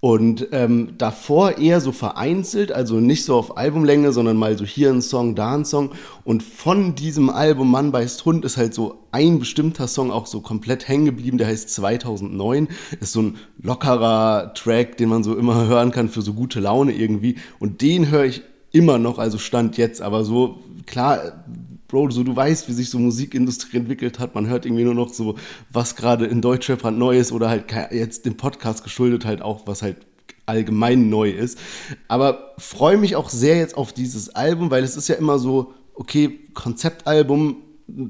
Und 0.00 0.48
ähm, 0.52 0.94
davor 0.96 1.58
eher 1.58 1.82
so 1.82 1.92
vereinzelt, 1.92 2.72
also 2.72 3.00
nicht 3.00 3.26
so 3.26 3.36
auf 3.36 3.58
Albumlänge, 3.58 4.12
sondern 4.12 4.38
mal 4.38 4.56
so 4.56 4.64
hier 4.64 4.88
ein 4.88 5.02
Song, 5.02 5.34
da 5.34 5.54
ein 5.54 5.66
Song. 5.66 5.90
Und 6.24 6.42
von 6.42 6.94
diesem 6.94 7.28
Album 7.28 7.70
Mann 7.70 7.92
beißt 7.92 8.24
Hund 8.24 8.46
ist 8.46 8.56
halt 8.56 8.72
so 8.72 9.04
ein 9.12 9.38
bestimmter 9.38 9.88
Song 9.88 10.10
auch 10.10 10.26
so 10.26 10.40
komplett 10.40 10.88
hängen 10.88 11.04
geblieben, 11.04 11.36
der 11.36 11.48
heißt 11.48 11.68
2009. 11.68 12.68
Ist 12.98 13.12
so 13.12 13.20
ein 13.20 13.36
lockerer 13.60 14.54
Track, 14.54 14.96
den 14.96 15.10
man 15.10 15.22
so 15.22 15.36
immer 15.36 15.66
hören 15.66 15.90
kann 15.90 16.08
für 16.08 16.22
so 16.22 16.32
gute 16.32 16.60
Laune 16.60 16.92
irgendwie. 16.92 17.36
Und 17.58 17.82
den 17.82 18.08
höre 18.08 18.24
ich 18.24 18.42
immer 18.72 18.96
noch, 18.98 19.18
also 19.18 19.36
Stand 19.36 19.76
jetzt. 19.76 20.00
Aber 20.00 20.24
so, 20.24 20.60
klar, 20.86 21.44
Bro, 21.90 22.10
so 22.10 22.22
du 22.22 22.34
weißt, 22.36 22.68
wie 22.68 22.72
sich 22.72 22.88
so 22.88 22.98
Musikindustrie 22.98 23.78
entwickelt 23.78 24.18
hat. 24.18 24.34
Man 24.34 24.46
hört 24.48 24.64
irgendwie 24.64 24.84
nur 24.84 24.94
noch 24.94 25.12
so, 25.12 25.36
was 25.70 25.96
gerade 25.96 26.26
in 26.26 26.40
Deutschrap 26.40 26.84
halt 26.84 26.96
neu 26.96 27.18
ist 27.18 27.32
oder 27.32 27.48
halt 27.48 27.64
jetzt 27.90 28.26
dem 28.26 28.36
Podcast 28.36 28.84
geschuldet 28.84 29.24
halt 29.24 29.42
auch, 29.42 29.66
was 29.66 29.82
halt 29.82 29.96
allgemein 30.46 31.08
neu 31.08 31.30
ist. 31.30 31.58
Aber 32.08 32.54
freue 32.58 32.96
mich 32.96 33.16
auch 33.16 33.28
sehr 33.28 33.56
jetzt 33.56 33.76
auf 33.76 33.92
dieses 33.92 34.30
Album, 34.30 34.70
weil 34.70 34.84
es 34.84 34.96
ist 34.96 35.08
ja 35.08 35.16
immer 35.16 35.38
so, 35.38 35.74
okay, 35.94 36.40
Konzeptalbum, 36.54 37.56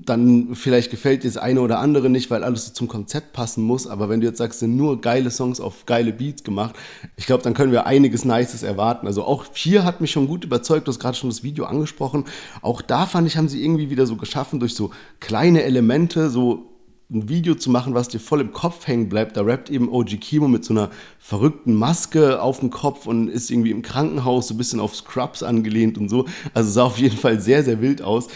dann 0.05 0.55
vielleicht 0.55 0.91
gefällt 0.91 1.23
dir 1.23 1.29
das 1.29 1.37
eine 1.37 1.61
oder 1.61 1.79
andere 1.79 2.09
nicht, 2.09 2.31
weil 2.31 2.45
alles 2.45 2.67
so 2.67 2.73
zum 2.73 2.89
Konzept 2.89 3.33
passen 3.33 3.65
muss. 3.65 3.87
Aber 3.87 4.09
wenn 4.09 4.21
du 4.21 4.27
jetzt 4.27 4.39
sagst, 4.39 4.61
sind 4.61 4.77
nur 4.77 5.01
geile 5.01 5.31
Songs 5.31 5.61
auf 5.61 5.87
geile 5.87 6.13
Beats 6.13 6.45
gemacht, 6.45 6.75
ich 7.17 7.27
glaube, 7.27 7.43
dann 7.43 7.55
können 7.55 7.73
wir 7.73 7.87
einiges 7.87 8.25
Nices 8.25 8.63
erwarten. 8.63 9.07
Also 9.07 9.25
auch 9.25 9.47
hier 9.53 9.85
hat 9.85 10.01
mich 10.01 10.11
schon 10.11 10.27
gut 10.27 10.45
überzeugt, 10.45 10.87
du 10.87 10.93
hast 10.93 11.01
gerade 11.01 11.17
schon 11.17 11.31
das 11.31 11.43
Video 11.43 11.65
angesprochen. 11.65 12.25
Auch 12.63 12.83
da 12.83 13.07
fand 13.07 13.27
ich, 13.27 13.37
haben 13.37 13.49
sie 13.49 13.63
irgendwie 13.63 13.91
wieder 13.91 14.07
so 14.07 14.17
geschaffen, 14.17 14.61
durch 14.61 14.75
so 14.75 14.91
kleine 15.21 15.63
Elemente, 15.63 16.31
so 16.31 16.71
ein 17.13 17.29
Video 17.29 17.55
zu 17.55 17.71
machen, 17.71 17.95
was 17.95 18.09
dir 18.09 18.21
voll 18.21 18.41
im 18.41 18.53
Kopf 18.53 18.87
hängen 18.87 19.09
bleibt. 19.09 19.37
Da 19.37 19.43
rappt 19.43 19.69
eben 19.69 19.89
OG 19.89 20.21
Kimo 20.21 20.49
mit 20.49 20.65
so 20.65 20.73
einer 20.73 20.91
verrückten 21.19 21.75
Maske 21.75 22.41
auf 22.41 22.61
dem 22.61 22.71
Kopf 22.71 23.07
und 23.07 23.29
ist 23.29 23.51
irgendwie 23.51 23.73
im 23.73 23.83
Krankenhaus 23.83 24.49
so 24.49 24.55
ein 24.55 24.59
bisschen 24.59 24.81
auf 24.81 24.95
Scrubs 24.95 25.43
angelehnt 25.43 25.99
und 25.99 26.09
so. 26.09 26.27
Also 26.55 26.71
sah 26.71 26.85
auf 26.85 26.99
jeden 26.99 27.17
Fall 27.17 27.41
sehr, 27.41 27.65
sehr 27.65 27.81
wild 27.81 28.03
aus. 28.03 28.29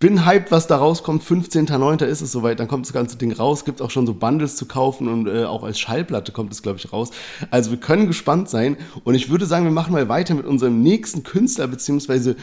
Bin 0.00 0.24
hyped, 0.24 0.50
was 0.50 0.66
da 0.66 0.78
rauskommt. 0.78 1.22
15.09. 1.22 2.06
ist 2.06 2.22
es 2.22 2.32
soweit. 2.32 2.58
Dann 2.58 2.68
kommt 2.68 2.86
das 2.86 2.94
ganze 2.94 3.18
Ding 3.18 3.32
raus. 3.32 3.66
Gibt 3.66 3.82
auch 3.82 3.90
schon 3.90 4.06
so 4.06 4.14
Bundles 4.14 4.56
zu 4.56 4.64
kaufen 4.64 5.08
und 5.08 5.28
äh, 5.28 5.44
auch 5.44 5.62
als 5.62 5.78
Schallplatte 5.78 6.32
kommt 6.32 6.50
es, 6.52 6.62
glaube 6.62 6.78
ich, 6.78 6.90
raus. 6.90 7.10
Also 7.50 7.70
wir 7.70 7.76
können 7.76 8.06
gespannt 8.06 8.48
sein. 8.48 8.78
Und 9.04 9.14
ich 9.14 9.28
würde 9.28 9.44
sagen, 9.44 9.66
wir 9.66 9.72
machen 9.72 9.92
mal 9.92 10.08
weiter 10.08 10.34
mit 10.34 10.46
unserem 10.46 10.82
nächsten 10.82 11.22
Künstler, 11.22 11.66
beziehungsweise 11.66 12.36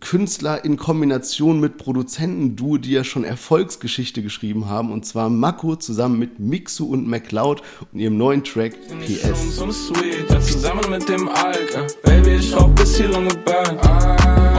Künstler 0.00 0.64
in 0.64 0.76
Kombination 0.76 1.60
mit 1.60 1.78
Produzenten-Duo, 1.78 2.78
die 2.78 2.90
ja 2.90 3.04
schon 3.04 3.22
Erfolgsgeschichte 3.22 4.20
geschrieben 4.20 4.68
haben. 4.68 4.90
Und 4.90 5.06
zwar 5.06 5.30
Mako 5.30 5.76
zusammen 5.76 6.18
mit 6.18 6.40
Mixu 6.40 6.86
und 6.86 7.06
MacLeod 7.06 7.62
und 7.92 8.00
ihrem 8.00 8.16
neuen 8.16 8.42
Track 8.42 8.74
PS. 9.06 9.60
Ich. 9.60 9.60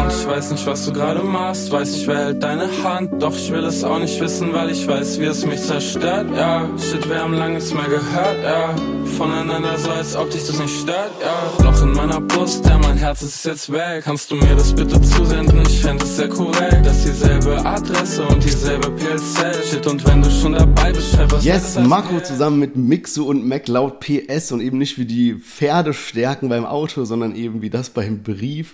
Ich 0.10 0.26
weiß 0.26 0.52
nicht, 0.52 0.66
was 0.66 0.86
du 0.86 0.94
gerade 0.94 1.22
machst, 1.22 1.72
weiß 1.72 1.92
nicht, 1.92 2.08
wer 2.08 2.26
hält 2.26 2.42
deine 2.44 2.68
Hand. 2.84 3.22
Doch 3.22 3.36
ich 3.36 3.52
will 3.52 3.64
es 3.64 3.84
auch 3.84 4.00
nicht 4.00 4.20
wissen, 4.20 4.52
weil 4.54 4.72
ich 4.72 4.88
weiß, 4.88 5.20
wie 5.20 5.26
es 5.26 5.46
mich 5.46 5.62
zerstört, 5.62 6.28
ja. 6.36 6.68
Shit, 6.78 7.08
wir 7.08 7.20
haben 7.20 7.34
lange 7.34 7.56
nichts 7.56 7.74
mehr 7.74 7.86
gehört, 7.86 8.44
ja. 8.44 8.76
Voneinander 9.18 9.78
so, 9.78 9.92
als 9.92 10.16
ob 10.16 10.32
dich 10.32 10.46
das 10.48 10.60
nicht 10.60 10.82
stört, 10.82 11.12
ja. 11.22 11.64
Loch 11.64 11.82
in 11.84 11.92
meiner 11.94 12.22
Brust, 12.22 12.66
ja, 12.66 12.78
mein 12.80 12.98
Herz 12.98 13.22
ist 13.22 13.46
jetzt 13.46 13.72
weg. 13.72 14.04
Kannst 14.04 14.32
du 14.32 14.36
mir 14.36 14.56
das 14.56 14.74
bitte 14.74 15.00
zusenden? 15.02 15.62
Ich 15.68 15.80
fände 15.80 16.04
es 16.04 16.18
sehr 16.18 16.30
korrekt, 16.30 16.86
dass 16.86 17.04
dieselbe 17.04 17.64
Adresse 17.64 18.24
und 18.24 18.44
dieselbe 18.44 18.90
PLZ. 18.92 19.70
Shit, 19.70 19.86
und 19.86 20.06
wenn 20.08 20.24
du 20.24 20.32
schon 20.32 20.54
dabei 20.54 20.92
bist, 20.92 21.14
schreib 21.14 21.32
was 21.32 21.46
Yes, 21.46 21.78
Marco 21.80 22.20
zusammen 22.20 22.58
mit 22.60 22.76
Mixu 22.76 23.26
und 23.26 23.46
MacLeod 23.46 24.00
PS 24.00 24.52
und 24.52 24.62
eben 24.62 24.80
nicht 24.80 24.98
wie 24.98 25.06
die 25.06 25.36
Pferdestärken 25.36 26.50
beim 26.50 26.66
Auto, 26.66 27.06
sondern 27.06 27.36
eben 27.36 27.62
wie 27.62 27.70
das 27.70 27.92
beim 27.92 28.24
Brief. 28.24 28.74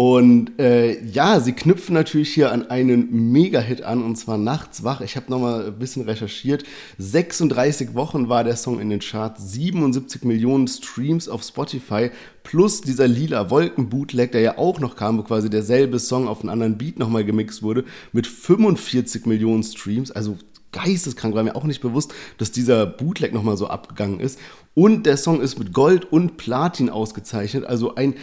Und 0.00 0.58
äh, 0.58 0.98
ja, 1.04 1.40
sie 1.40 1.52
knüpfen 1.52 1.92
natürlich 1.92 2.32
hier 2.32 2.52
an 2.52 2.70
einen 2.70 3.32
Mega-Hit 3.32 3.82
an, 3.82 4.02
und 4.02 4.16
zwar 4.16 4.38
Nachts 4.38 4.82
wach. 4.82 5.02
Ich 5.02 5.14
habe 5.14 5.30
nochmal 5.30 5.66
ein 5.66 5.78
bisschen 5.78 6.04
recherchiert. 6.04 6.64
36 6.96 7.92
Wochen 7.92 8.30
war 8.30 8.42
der 8.42 8.56
Song 8.56 8.80
in 8.80 8.88
den 8.88 9.00
Charts, 9.00 9.52
77 9.52 10.24
Millionen 10.24 10.68
Streams 10.68 11.28
auf 11.28 11.42
Spotify, 11.42 12.10
plus 12.44 12.80
dieser 12.80 13.08
lila 13.08 13.50
Wolken-Bootleg, 13.50 14.32
der 14.32 14.40
ja 14.40 14.56
auch 14.56 14.80
noch 14.80 14.96
kam, 14.96 15.18
wo 15.18 15.22
quasi 15.22 15.50
derselbe 15.50 15.98
Song 15.98 16.28
auf 16.28 16.40
einen 16.40 16.48
anderen 16.48 16.78
Beat 16.78 16.98
nochmal 16.98 17.26
gemixt 17.26 17.62
wurde, 17.62 17.84
mit 18.12 18.26
45 18.26 19.26
Millionen 19.26 19.64
Streams. 19.64 20.10
Also 20.10 20.38
geisteskrank, 20.72 21.34
war 21.34 21.42
mir 21.42 21.56
auch 21.56 21.64
nicht 21.64 21.82
bewusst, 21.82 22.14
dass 22.38 22.50
dieser 22.50 22.86
Bootleg 22.86 23.34
nochmal 23.34 23.58
so 23.58 23.66
abgegangen 23.66 24.18
ist. 24.20 24.38
Und 24.72 25.04
der 25.04 25.18
Song 25.18 25.42
ist 25.42 25.58
mit 25.58 25.74
Gold 25.74 26.10
und 26.10 26.38
Platin 26.38 26.88
ausgezeichnet. 26.88 27.66
Also 27.66 27.96
ein 27.96 28.14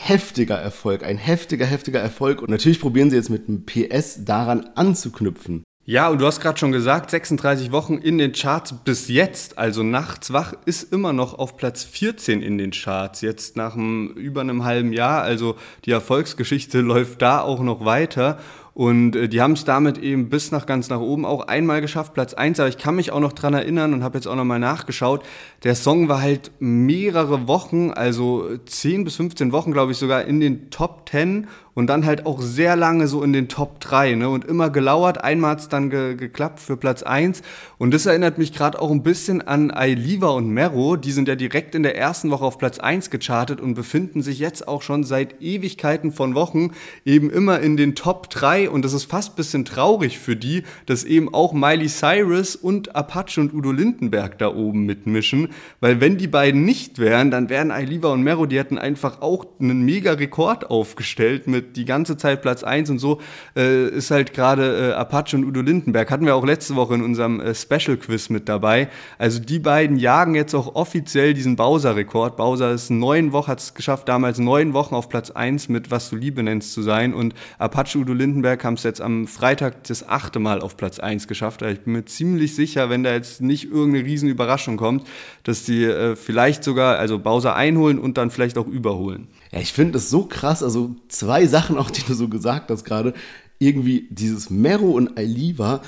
heftiger 0.00 0.56
Erfolg, 0.56 1.02
ein 1.02 1.18
heftiger, 1.18 1.66
heftiger 1.66 2.00
Erfolg. 2.00 2.40
Und 2.40 2.50
natürlich 2.50 2.80
probieren 2.80 3.10
sie 3.10 3.16
jetzt 3.16 3.30
mit 3.30 3.48
einem 3.48 3.66
PS 3.66 4.24
daran 4.24 4.70
anzuknüpfen. 4.74 5.64
Ja, 5.90 6.10
und 6.10 6.20
du 6.20 6.26
hast 6.26 6.40
gerade 6.40 6.58
schon 6.58 6.70
gesagt, 6.70 7.10
36 7.10 7.72
Wochen 7.72 7.94
in 7.94 8.18
den 8.18 8.32
Charts 8.32 8.74
bis 8.84 9.08
jetzt, 9.08 9.56
also 9.56 9.82
nachts 9.82 10.34
wach, 10.34 10.52
ist 10.66 10.92
immer 10.92 11.14
noch 11.14 11.38
auf 11.38 11.56
Platz 11.56 11.82
14 11.82 12.42
in 12.42 12.58
den 12.58 12.72
Charts, 12.72 13.22
jetzt 13.22 13.56
nach 13.56 13.74
einem, 13.74 14.08
über 14.08 14.42
einem 14.42 14.64
halben 14.64 14.92
Jahr. 14.92 15.22
Also 15.22 15.56
die 15.86 15.92
Erfolgsgeschichte 15.92 16.80
läuft 16.82 17.22
da 17.22 17.40
auch 17.40 17.60
noch 17.60 17.86
weiter. 17.86 18.38
Und 18.78 19.16
äh, 19.16 19.28
die 19.28 19.42
haben 19.42 19.54
es 19.54 19.64
damit 19.64 19.98
eben 19.98 20.28
bis 20.28 20.52
nach 20.52 20.64
ganz 20.64 20.88
nach 20.88 21.00
oben 21.00 21.24
auch 21.24 21.48
einmal 21.48 21.80
geschafft, 21.80 22.14
Platz 22.14 22.32
1. 22.32 22.60
Aber 22.60 22.68
ich 22.68 22.78
kann 22.78 22.94
mich 22.94 23.10
auch 23.10 23.18
noch 23.18 23.32
dran 23.32 23.52
erinnern 23.52 23.92
und 23.92 24.04
habe 24.04 24.16
jetzt 24.16 24.28
auch 24.28 24.36
nochmal 24.36 24.60
nachgeschaut. 24.60 25.24
Der 25.64 25.74
Song 25.74 26.08
war 26.08 26.22
halt 26.22 26.52
mehrere 26.60 27.48
Wochen, 27.48 27.90
also 27.90 28.46
10 28.66 29.02
bis 29.02 29.16
15 29.16 29.50
Wochen, 29.50 29.72
glaube 29.72 29.90
ich, 29.90 29.98
sogar 29.98 30.26
in 30.26 30.38
den 30.38 30.70
Top 30.70 31.08
10 31.10 31.48
und 31.78 31.86
dann 31.86 32.04
halt 32.04 32.26
auch 32.26 32.40
sehr 32.40 32.74
lange 32.74 33.06
so 33.06 33.22
in 33.22 33.32
den 33.32 33.46
Top 33.46 33.78
3 33.78 34.16
ne? 34.16 34.28
und 34.28 34.44
immer 34.44 34.68
gelauert. 34.68 35.22
Einmal 35.22 35.52
hat 35.52 35.60
es 35.60 35.68
dann 35.68 35.90
ge 35.90 36.16
geklappt 36.16 36.58
für 36.58 36.76
Platz 36.76 37.04
1 37.04 37.40
und 37.78 37.94
das 37.94 38.04
erinnert 38.04 38.36
mich 38.36 38.52
gerade 38.52 38.82
auch 38.82 38.90
ein 38.90 39.04
bisschen 39.04 39.46
an 39.46 39.70
Ailiva 39.70 40.30
und 40.30 40.48
Mero. 40.48 40.96
Die 40.96 41.12
sind 41.12 41.28
ja 41.28 41.36
direkt 41.36 41.76
in 41.76 41.84
der 41.84 41.96
ersten 41.96 42.32
Woche 42.32 42.44
auf 42.44 42.58
Platz 42.58 42.80
1 42.80 43.10
gechartet 43.10 43.60
und 43.60 43.74
befinden 43.74 44.22
sich 44.22 44.40
jetzt 44.40 44.66
auch 44.66 44.82
schon 44.82 45.04
seit 45.04 45.40
Ewigkeiten 45.40 46.10
von 46.10 46.34
Wochen 46.34 46.72
eben 47.04 47.30
immer 47.30 47.60
in 47.60 47.76
den 47.76 47.94
Top 47.94 48.28
3 48.28 48.70
und 48.70 48.84
das 48.84 48.92
ist 48.92 49.04
fast 49.04 49.34
ein 49.34 49.36
bisschen 49.36 49.64
traurig 49.64 50.18
für 50.18 50.34
die, 50.34 50.64
dass 50.86 51.04
eben 51.04 51.32
auch 51.32 51.52
Miley 51.52 51.86
Cyrus 51.86 52.56
und 52.56 52.96
Apache 52.96 53.40
und 53.40 53.54
Udo 53.54 53.70
Lindenberg 53.70 54.36
da 54.38 54.52
oben 54.52 54.84
mitmischen, 54.84 55.50
weil 55.78 56.00
wenn 56.00 56.18
die 56.18 56.26
beiden 56.26 56.64
nicht 56.64 56.98
wären, 56.98 57.30
dann 57.30 57.48
wären 57.48 57.70
Ailiva 57.70 58.08
und 58.08 58.24
Mero, 58.24 58.46
die 58.46 58.58
hätten 58.58 58.78
einfach 58.78 59.22
auch 59.22 59.46
einen 59.60 59.82
mega 59.82 60.14
Rekord 60.14 60.68
aufgestellt 60.72 61.46
mit 61.46 61.67
die 61.76 61.84
ganze 61.84 62.16
Zeit 62.16 62.42
Platz 62.42 62.62
1 62.62 62.90
und 62.90 62.98
so 62.98 63.20
äh, 63.56 63.88
ist 63.88 64.10
halt 64.10 64.34
gerade 64.34 64.90
äh, 64.90 64.92
Apache 64.94 65.36
und 65.36 65.44
Udo 65.44 65.60
Lindenberg. 65.60 66.10
Hatten 66.10 66.26
wir 66.26 66.34
auch 66.34 66.44
letzte 66.44 66.76
Woche 66.76 66.94
in 66.94 67.02
unserem 67.02 67.40
äh, 67.40 67.54
Special-Quiz 67.54 68.30
mit 68.30 68.48
dabei. 68.48 68.88
Also 69.18 69.40
die 69.40 69.58
beiden 69.58 69.96
jagen 69.96 70.34
jetzt 70.34 70.54
auch 70.54 70.74
offiziell 70.74 71.34
diesen 71.34 71.56
Bowser-Rekord. 71.56 72.36
Bowser 72.36 72.72
ist 72.72 72.90
neun 72.90 73.32
Wochen, 73.32 73.48
hat 73.48 73.60
es 73.60 73.74
geschafft, 73.74 74.08
damals 74.08 74.38
neun 74.38 74.72
Wochen 74.72 74.94
auf 74.94 75.08
Platz 75.08 75.30
1 75.30 75.68
mit 75.68 75.90
Was 75.90 76.10
du 76.10 76.16
Liebe 76.16 76.42
nennst 76.42 76.72
zu 76.72 76.82
sein. 76.82 77.14
Und 77.14 77.34
Apache 77.58 77.98
Udo 77.98 78.12
Lindenberg 78.12 78.64
haben 78.64 78.74
es 78.74 78.82
jetzt 78.82 79.00
am 79.00 79.26
Freitag 79.26 79.84
das 79.84 80.08
achte 80.08 80.38
Mal 80.38 80.60
auf 80.60 80.76
Platz 80.76 80.98
1 80.98 81.28
geschafft. 81.28 81.62
Also 81.62 81.74
ich 81.74 81.80
bin 81.84 81.94
mir 81.94 82.04
ziemlich 82.04 82.54
sicher, 82.54 82.90
wenn 82.90 83.02
da 83.02 83.12
jetzt 83.12 83.40
nicht 83.40 83.64
irgendeine 83.64 84.04
riesen 84.04 84.28
Überraschung 84.28 84.76
kommt, 84.76 85.06
dass 85.44 85.64
die 85.64 85.84
äh, 85.84 86.16
vielleicht 86.16 86.64
sogar, 86.64 86.98
also 86.98 87.18
Bowser 87.18 87.54
einholen 87.54 87.98
und 87.98 88.18
dann 88.18 88.30
vielleicht 88.30 88.58
auch 88.58 88.66
überholen. 88.66 89.28
Ja, 89.52 89.60
ich 89.60 89.72
finde 89.72 89.98
es 89.98 90.10
so 90.10 90.24
krass, 90.24 90.62
also 90.62 90.94
zwei 91.08 91.46
Sachen 91.46 91.78
auch, 91.78 91.90
die 91.90 92.02
du 92.02 92.14
so 92.14 92.28
gesagt 92.28 92.70
hast 92.70 92.84
gerade. 92.84 93.14
Irgendwie 93.58 94.06
dieses 94.10 94.50
Mero 94.50 94.90
und 94.90 95.18
Ailiva, 95.18 95.82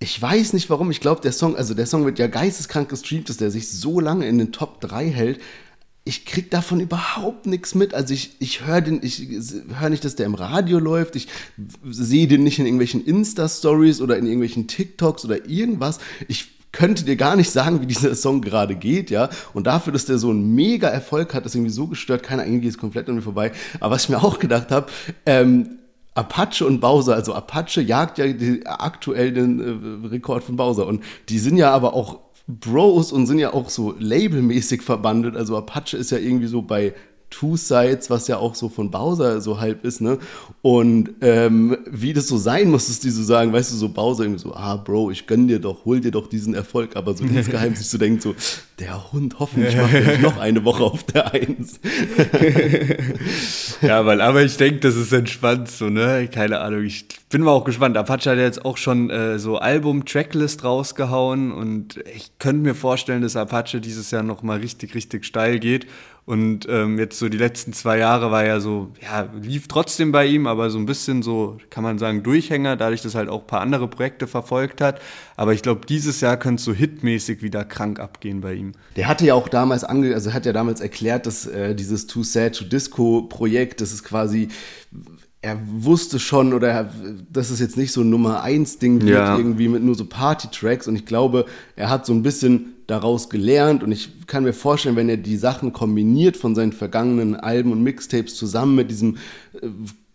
ich 0.00 0.20
weiß 0.20 0.52
nicht 0.52 0.70
warum, 0.70 0.90
ich 0.90 1.00
glaube, 1.00 1.20
der 1.22 1.32
Song, 1.32 1.56
also 1.56 1.74
der 1.74 1.86
Song 1.86 2.04
wird 2.04 2.18
ja 2.18 2.28
geisteskrank 2.28 2.88
gestreamt, 2.88 3.28
dass 3.28 3.36
der 3.36 3.50
sich 3.50 3.68
so 3.70 3.98
lange 3.98 4.28
in 4.28 4.38
den 4.38 4.52
Top 4.52 4.80
3 4.80 5.10
hält. 5.10 5.40
Ich 6.04 6.24
krieg 6.24 6.50
davon 6.50 6.80
überhaupt 6.80 7.46
nichts 7.46 7.74
mit. 7.74 7.92
Also 7.94 8.14
ich, 8.14 8.36
ich 8.38 8.64
höre 8.64 8.80
den, 8.80 9.00
ich 9.02 9.26
höre 9.78 9.90
nicht, 9.90 10.04
dass 10.04 10.14
der 10.14 10.26
im 10.26 10.34
Radio 10.34 10.78
läuft, 10.78 11.16
ich 11.16 11.28
sehe 11.84 12.28
den 12.28 12.44
nicht 12.44 12.58
in 12.58 12.66
irgendwelchen 12.66 13.04
Insta-Stories 13.04 14.00
oder 14.00 14.16
in 14.16 14.26
irgendwelchen 14.26 14.68
TikToks 14.68 15.24
oder 15.24 15.48
irgendwas. 15.48 15.98
Ich 16.28 16.57
könnte 16.72 17.04
dir 17.04 17.16
gar 17.16 17.36
nicht 17.36 17.50
sagen, 17.50 17.80
wie 17.80 17.86
dieser 17.86 18.14
Song 18.14 18.40
gerade 18.40 18.74
geht, 18.74 19.10
ja. 19.10 19.30
Und 19.54 19.66
dafür, 19.66 19.92
dass 19.92 20.04
der 20.04 20.18
so 20.18 20.30
einen 20.30 20.54
mega 20.54 20.88
Erfolg 20.88 21.34
hat, 21.34 21.46
ist 21.46 21.54
irgendwie 21.54 21.72
so 21.72 21.86
gestört, 21.86 22.22
keine 22.22 22.42
Ahnung, 22.42 22.60
geht 22.60 22.70
es 22.70 22.78
komplett 22.78 23.08
an 23.08 23.16
mir 23.16 23.22
vorbei. 23.22 23.52
Aber 23.80 23.94
was 23.94 24.04
ich 24.04 24.08
mir 24.10 24.22
auch 24.22 24.38
gedacht 24.38 24.70
habe, 24.70 24.86
ähm, 25.26 25.78
Apache 26.14 26.66
und 26.66 26.80
Bowser, 26.80 27.14
also 27.14 27.32
Apache 27.32 27.80
jagt 27.80 28.18
ja 28.18 28.26
die, 28.26 28.66
aktuell 28.66 29.32
den 29.32 30.04
äh, 30.04 30.08
Rekord 30.08 30.42
von 30.42 30.56
Bowser 30.56 30.86
und 30.86 31.02
die 31.28 31.38
sind 31.38 31.56
ja 31.56 31.70
aber 31.70 31.94
auch 31.94 32.18
Bros 32.48 33.12
und 33.12 33.26
sind 33.26 33.38
ja 33.38 33.52
auch 33.52 33.68
so 33.68 33.94
labelmäßig 33.98 34.82
verbandelt. 34.82 35.36
Also 35.36 35.56
Apache 35.56 35.96
ist 35.96 36.10
ja 36.10 36.18
irgendwie 36.18 36.46
so 36.46 36.62
bei 36.62 36.94
Two 37.30 37.56
Sides, 37.56 38.08
was 38.08 38.26
ja 38.26 38.38
auch 38.38 38.54
so 38.54 38.70
von 38.70 38.90
Bowser 38.90 39.42
so 39.42 39.60
halb 39.60 39.84
ist, 39.84 40.00
ne? 40.00 40.18
Und 40.70 41.14
ähm, 41.22 41.78
wie 41.90 42.12
das 42.12 42.28
so 42.28 42.36
sein 42.36 42.70
muss, 42.70 42.90
ist 42.90 43.02
die 43.02 43.08
so 43.08 43.22
sagen, 43.22 43.54
weißt 43.54 43.72
du, 43.72 43.76
so 43.76 43.88
Bowser 43.88 44.24
irgendwie 44.24 44.42
so, 44.42 44.54
ah, 44.54 44.76
Bro, 44.76 45.10
ich 45.12 45.26
gönn 45.26 45.48
dir 45.48 45.60
doch, 45.60 45.86
hol 45.86 45.98
dir 45.98 46.10
doch 46.10 46.26
diesen 46.26 46.52
Erfolg, 46.52 46.94
aber 46.94 47.14
so 47.14 47.24
insgeheim 47.24 47.74
sich 47.74 47.88
so 47.88 47.96
denkt 47.96 48.20
so, 48.20 48.34
der 48.78 49.10
Hund, 49.10 49.36
hoffentlich 49.38 49.74
macht 49.74 49.94
er 49.94 50.18
noch 50.20 50.36
eine 50.36 50.66
Woche 50.66 50.84
auf 50.84 51.04
der 51.04 51.32
Eins. 51.32 51.80
ja, 53.80 54.04
weil, 54.04 54.20
aber 54.20 54.42
ich 54.42 54.58
denke, 54.58 54.80
das 54.80 54.96
ist 54.96 55.10
entspannt 55.10 55.70
so, 55.70 55.88
ne? 55.88 56.28
Keine 56.30 56.60
Ahnung, 56.60 56.84
ich 56.84 57.06
bin 57.30 57.40
mal 57.40 57.52
auch 57.52 57.64
gespannt. 57.64 57.96
Apache 57.96 58.28
hat 58.28 58.36
jetzt 58.36 58.62
auch 58.62 58.76
schon 58.76 59.08
äh, 59.08 59.38
so 59.38 59.56
Album-Tracklist 59.56 60.64
rausgehauen 60.64 61.50
und 61.50 61.98
ich 62.14 62.32
könnte 62.38 62.60
mir 62.60 62.74
vorstellen, 62.74 63.22
dass 63.22 63.36
Apache 63.36 63.80
dieses 63.80 64.10
Jahr 64.10 64.22
noch 64.22 64.42
mal 64.42 64.58
richtig, 64.58 64.94
richtig 64.94 65.24
steil 65.24 65.60
geht 65.60 65.86
und 66.28 66.66
ähm, 66.68 66.98
jetzt 66.98 67.18
so 67.18 67.30
die 67.30 67.38
letzten 67.38 67.72
zwei 67.72 67.96
Jahre 67.96 68.30
war 68.30 68.44
ja 68.44 68.60
so, 68.60 68.92
ja, 69.00 69.26
lief 69.40 69.66
trotzdem 69.66 70.12
bei 70.12 70.26
ihm, 70.26 70.46
aber 70.46 70.57
so 70.70 70.78
ein 70.78 70.86
bisschen 70.86 71.22
so, 71.22 71.56
kann 71.70 71.82
man 71.82 71.98
sagen, 71.98 72.22
Durchhänger, 72.22 72.76
dadurch, 72.76 73.02
dass 73.02 73.14
halt 73.14 73.28
auch 73.28 73.42
ein 73.42 73.46
paar 73.46 73.60
andere 73.60 73.88
Projekte 73.88 74.26
verfolgt 74.26 74.80
hat. 74.80 75.00
Aber 75.36 75.52
ich 75.52 75.62
glaube, 75.62 75.86
dieses 75.86 76.20
Jahr 76.20 76.36
könnte 76.36 76.60
es 76.60 76.64
so 76.64 76.72
hitmäßig 76.72 77.42
wieder 77.42 77.64
krank 77.64 78.00
abgehen 78.00 78.40
bei 78.40 78.54
ihm. 78.54 78.72
Der 78.96 79.08
hatte 79.08 79.24
ja 79.24 79.34
auch 79.34 79.48
damals 79.48 79.84
ange 79.84 80.14
also 80.14 80.32
hat 80.32 80.44
ja 80.44 80.52
damals 80.52 80.80
erklärt, 80.80 81.26
dass 81.26 81.46
äh, 81.46 81.74
dieses 81.74 82.06
Too 82.06 82.22
Sad 82.22 82.56
to 82.56 82.64
Disco 82.64 83.22
Projekt, 83.22 83.80
das 83.80 83.92
ist 83.92 84.04
quasi 84.04 84.48
er 85.40 85.58
wusste 85.64 86.18
schon 86.18 86.52
oder 86.52 86.68
er, 86.68 86.90
das 87.30 87.50
ist 87.50 87.60
jetzt 87.60 87.76
nicht 87.76 87.92
so 87.92 88.00
ein 88.00 88.10
Nummer 88.10 88.42
eins 88.42 88.78
Ding 88.78 89.02
wird 89.02 89.14
ja. 89.14 89.36
irgendwie 89.36 89.68
mit 89.68 89.82
nur 89.82 89.94
so 89.94 90.04
Party 90.04 90.48
Tracks 90.48 90.88
und 90.88 90.96
ich 90.96 91.06
glaube, 91.06 91.46
er 91.76 91.90
hat 91.90 92.06
so 92.06 92.12
ein 92.12 92.22
bisschen 92.22 92.74
daraus 92.88 93.28
gelernt 93.28 93.82
und 93.84 93.92
ich 93.92 94.26
kann 94.26 94.42
mir 94.42 94.52
vorstellen, 94.52 94.96
wenn 94.96 95.08
er 95.08 95.16
die 95.16 95.36
Sachen 95.36 95.72
kombiniert 95.72 96.36
von 96.36 96.54
seinen 96.54 96.72
vergangenen 96.72 97.36
Alben 97.36 97.70
und 97.70 97.82
Mixtapes 97.82 98.34
zusammen 98.34 98.74
mit 98.74 98.90
diesem 98.90 99.18
äh, 99.60 99.68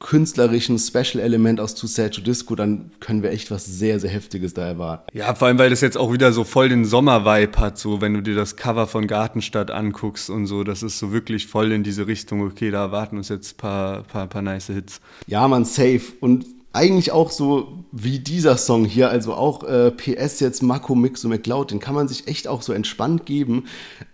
künstlerischen 0.04 0.78
Special-Element 0.78 1.60
aus 1.60 1.74
Too 1.74 1.88
Sad 1.88 2.14
to 2.14 2.22
Disco, 2.22 2.56
dann 2.56 2.92
können 3.00 3.24
wir 3.24 3.32
echt 3.32 3.50
was 3.50 3.66
sehr, 3.66 4.00
sehr 4.00 4.12
Heftiges 4.12 4.54
da 4.54 4.68
erwarten. 4.68 5.18
Ja, 5.18 5.34
vor 5.34 5.48
allem, 5.48 5.58
weil 5.58 5.72
das 5.72 5.82
jetzt 5.82 5.98
auch 5.98 6.12
wieder 6.14 6.34
so 6.34 6.44
voll 6.44 6.70
den 6.70 6.86
Sommer-Vibe 6.86 7.58
hat, 7.58 7.80
so 7.80 8.02
wenn 8.02 8.14
du 8.14 8.22
dir 8.22 8.36
das 8.36 8.58
Cover 8.58 8.86
von 8.86 9.08
Gartenstadt 9.08 9.72
anguckst 9.72 10.30
und 10.30 10.46
so, 10.46 10.64
das 10.64 10.84
ist 10.84 11.00
so 11.00 11.12
wirklich 11.14 11.48
voll 11.48 11.72
in 11.72 11.84
diese 11.84 12.06
Richtung, 12.06 12.42
okay, 12.42 12.70
da 12.70 12.84
erwarten 12.84 13.18
uns 13.18 13.30
jetzt 13.30 13.54
ein 13.54 13.58
paar, 13.58 14.04
paar, 14.04 14.28
paar 14.28 14.42
nice 14.42 14.68
Hits. 14.68 15.00
Ja, 15.26 15.48
man, 15.48 15.64
safe. 15.64 16.02
Und 16.20 16.46
eigentlich 16.74 17.12
auch 17.12 17.30
so 17.30 17.86
wie 17.92 18.18
dieser 18.18 18.58
Song 18.58 18.84
hier, 18.86 19.10
also 19.10 19.36
auch 19.36 19.64
äh, 19.64 19.92
PS 19.92 20.40
jetzt 20.40 20.64
Mako 20.64 20.96
Mix 20.96 21.24
und 21.24 21.30
McLeod, 21.30 21.70
den 21.70 21.80
kann 21.80 21.94
man 21.94 22.08
sich 22.08 22.28
echt 22.28 22.48
auch 22.48 22.64
so 22.64 22.74
entspannt 22.74 23.28
geben. 23.28 23.66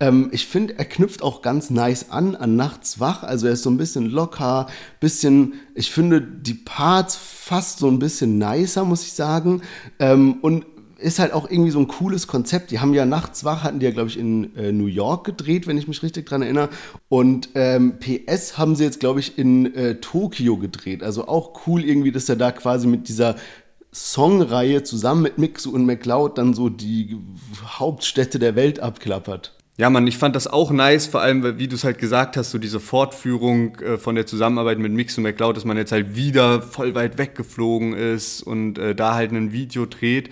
Ähm, 0.01 0.29
ich 0.33 0.45
finde, 0.45 0.77
er 0.77 0.83
knüpft 0.83 1.23
auch 1.23 1.41
ganz 1.41 1.69
nice 1.69 2.11
an, 2.11 2.35
an 2.35 2.57
Nachts 2.57 2.99
wach, 2.99 3.23
also 3.23 3.47
er 3.47 3.53
ist 3.53 3.63
so 3.63 3.69
ein 3.69 3.77
bisschen 3.77 4.07
locker, 4.07 4.67
bisschen, 4.99 5.53
ich 5.73 5.91
finde 5.91 6.21
die 6.21 6.53
Parts 6.53 7.15
fast 7.15 7.79
so 7.79 7.87
ein 7.87 7.97
bisschen 7.97 8.37
nicer, 8.37 8.83
muss 8.83 9.03
ich 9.03 9.13
sagen. 9.13 9.61
Ähm, 9.97 10.39
und 10.41 10.65
ist 10.99 11.19
halt 11.19 11.33
auch 11.33 11.49
irgendwie 11.49 11.71
so 11.71 11.79
ein 11.79 11.87
cooles 11.87 12.27
Konzept. 12.27 12.71
Die 12.71 12.79
haben 12.79 12.93
ja 12.93 13.05
nachts 13.05 13.43
wach, 13.43 13.63
hatten 13.63 13.79
die 13.79 13.85
ja, 13.85 13.91
glaube 13.91 14.09
ich, 14.09 14.19
in 14.19 14.55
äh, 14.55 14.71
New 14.71 14.85
York 14.87 15.25
gedreht, 15.25 15.67
wenn 15.67 15.77
ich 15.77 15.87
mich 15.87 16.03
richtig 16.03 16.25
dran 16.25 16.41
erinnere. 16.41 16.69
Und 17.07 17.49
ähm, 17.55 17.99
PS 17.99 18.57
haben 18.57 18.75
sie 18.75 18.83
jetzt, 18.83 18.99
glaube 18.99 19.19
ich, 19.19 19.37
in 19.37 19.73
äh, 19.75 19.95
Tokio 19.95 20.57
gedreht. 20.57 21.03
Also 21.03 21.27
auch 21.27 21.67
cool 21.67 21.83
irgendwie, 21.83 22.11
dass 22.11 22.29
er 22.29 22.35
da 22.35 22.51
quasi 22.51 22.87
mit 22.87 23.07
dieser 23.07 23.35
Songreihe 23.93 24.83
zusammen 24.83 25.23
mit 25.23 25.37
Mixu 25.37 25.71
und 25.71 25.85
McLeod 25.85 26.37
dann 26.37 26.53
so 26.53 26.69
die 26.69 27.17
Hauptstädte 27.65 28.37
der 28.37 28.55
Welt 28.55 28.79
abklappert. 28.79 29.55
Ja, 29.79 29.89
Mann, 29.89 30.05
ich 30.07 30.17
fand 30.17 30.35
das 30.35 30.45
auch 30.45 30.71
nice, 30.71 31.07
vor 31.07 31.21
allem, 31.21 31.57
wie 31.57 31.69
du 31.69 31.75
es 31.75 31.85
halt 31.85 31.99
gesagt 31.99 32.35
hast, 32.35 32.51
so 32.51 32.57
diese 32.57 32.81
Fortführung 32.81 33.77
äh, 33.77 33.97
von 33.97 34.15
der 34.15 34.25
Zusammenarbeit 34.25 34.77
mit 34.77 34.91
Mix 34.91 35.17
und 35.17 35.23
McLeod, 35.23 35.55
dass 35.55 35.63
man 35.63 35.77
jetzt 35.77 35.93
halt 35.93 36.17
wieder 36.17 36.61
voll 36.61 36.95
weit 36.95 37.17
weggeflogen 37.17 37.93
ist 37.93 38.41
und 38.41 38.77
äh, 38.77 38.93
da 38.93 39.15
halt 39.15 39.31
ein 39.31 39.53
Video 39.53 39.85
dreht. 39.85 40.31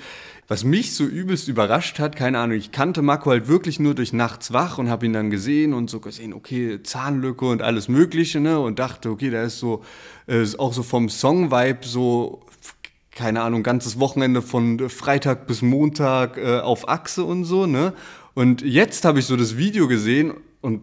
Was 0.49 0.63
mich 0.63 0.95
so 0.95 1.03
übelst 1.03 1.49
überrascht 1.49 1.99
hat, 1.99 2.15
keine 2.15 2.39
Ahnung, 2.39 2.57
ich 2.57 2.71
kannte 2.71 3.01
Marco 3.01 3.31
halt 3.31 3.49
wirklich 3.49 3.81
nur 3.81 3.95
durch 3.95 4.13
Nachts 4.13 4.53
wach 4.53 4.77
und 4.77 4.89
habe 4.89 5.05
ihn 5.05 5.11
dann 5.11 5.29
gesehen 5.29 5.73
und 5.73 5.89
so 5.89 5.99
gesehen, 5.99 6.33
okay, 6.33 6.81
Zahnlücke 6.83 7.45
und 7.45 7.61
alles 7.61 7.89
Mögliche, 7.89 8.39
ne? 8.39 8.57
Und 8.57 8.79
dachte, 8.79 9.09
okay, 9.09 9.29
der 9.29 9.43
ist 9.43 9.59
so, 9.59 9.83
äh, 10.25 10.41
ist 10.41 10.57
auch 10.57 10.71
so 10.71 10.83
vom 10.83 11.09
Song-Vibe 11.09 11.85
so, 11.85 12.45
keine 13.11 13.41
Ahnung, 13.41 13.61
ganzes 13.61 13.99
Wochenende 13.99 14.41
von 14.41 14.89
Freitag 14.89 15.47
bis 15.47 15.61
Montag 15.61 16.37
äh, 16.37 16.59
auf 16.59 16.87
Achse 16.87 17.25
und 17.25 17.43
so, 17.43 17.65
ne? 17.65 17.93
Und 18.33 18.61
jetzt 18.61 19.03
habe 19.03 19.19
ich 19.19 19.25
so 19.25 19.35
das 19.35 19.57
Video 19.57 19.89
gesehen 19.89 20.33
und 20.61 20.81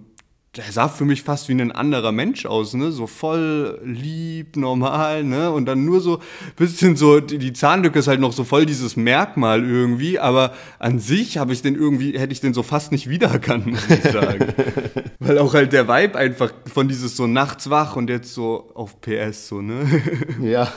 der 0.57 0.71
sah 0.71 0.89
für 0.89 1.05
mich 1.05 1.23
fast 1.23 1.49
wie 1.49 1.53
ein 1.53 1.73
anderer 1.73 2.13
Mensch 2.13 2.47
aus, 2.47 2.75
ne? 2.75 2.93
So 2.93 3.09
voll 3.09 3.81
lieb, 3.85 4.57
normal, 4.57 5.25
ne? 5.25 5.51
Und 5.51 5.67
dann 5.67 5.85
nur 5.85 6.01
so 6.01 6.21
bisschen 6.57 6.95
so, 6.95 7.19
die, 7.19 7.39
die 7.39 7.53
Zahnlücke 7.53 7.99
ist 7.99 8.07
halt 8.07 8.21
noch 8.21 8.33
so 8.33 8.45
voll 8.45 8.65
dieses 8.65 8.97
Merkmal 8.97 9.65
irgendwie, 9.69 10.21
aber 10.21 10.53
an 10.79 11.01
sich 11.01 11.39
habe 11.39 11.53
ich 11.53 11.63
den 11.63 11.75
irgendwie, 11.75 12.17
hätte 12.19 12.33
ich 12.33 12.41
den 12.41 12.55
so 12.55 12.63
fast 12.63 12.93
nicht 12.93 13.09
wiedererkannt, 13.09 13.67
muss 13.67 13.91
ich 13.91 14.03
sagen. 14.13 14.47
Weil 15.19 15.39
auch 15.39 15.55
halt 15.55 15.73
der 15.73 15.89
Vibe 15.89 16.17
einfach 16.17 16.53
von 16.73 16.87
dieses 16.87 17.17
so 17.17 17.27
nachts 17.27 17.71
wach 17.71 17.97
und 17.97 18.09
jetzt 18.09 18.33
so 18.33 18.71
auf 18.75 19.01
PS, 19.01 19.49
so, 19.49 19.61
ne? 19.61 19.87
ja. 20.41 20.69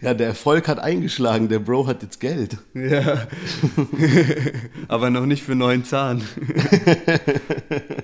ja, 0.00 0.14
der 0.14 0.28
Erfolg 0.28 0.66
hat 0.66 0.80
eingeschlagen, 0.80 1.48
der 1.48 1.60
Bro 1.60 1.86
hat 1.86 2.02
jetzt 2.02 2.18
Geld. 2.18 2.56
Ja. 2.74 3.28
aber 4.88 5.10
noch 5.10 5.26
nicht 5.26 5.44
für 5.44 5.54
neuen 5.54 5.84
Zahn. 5.84 6.22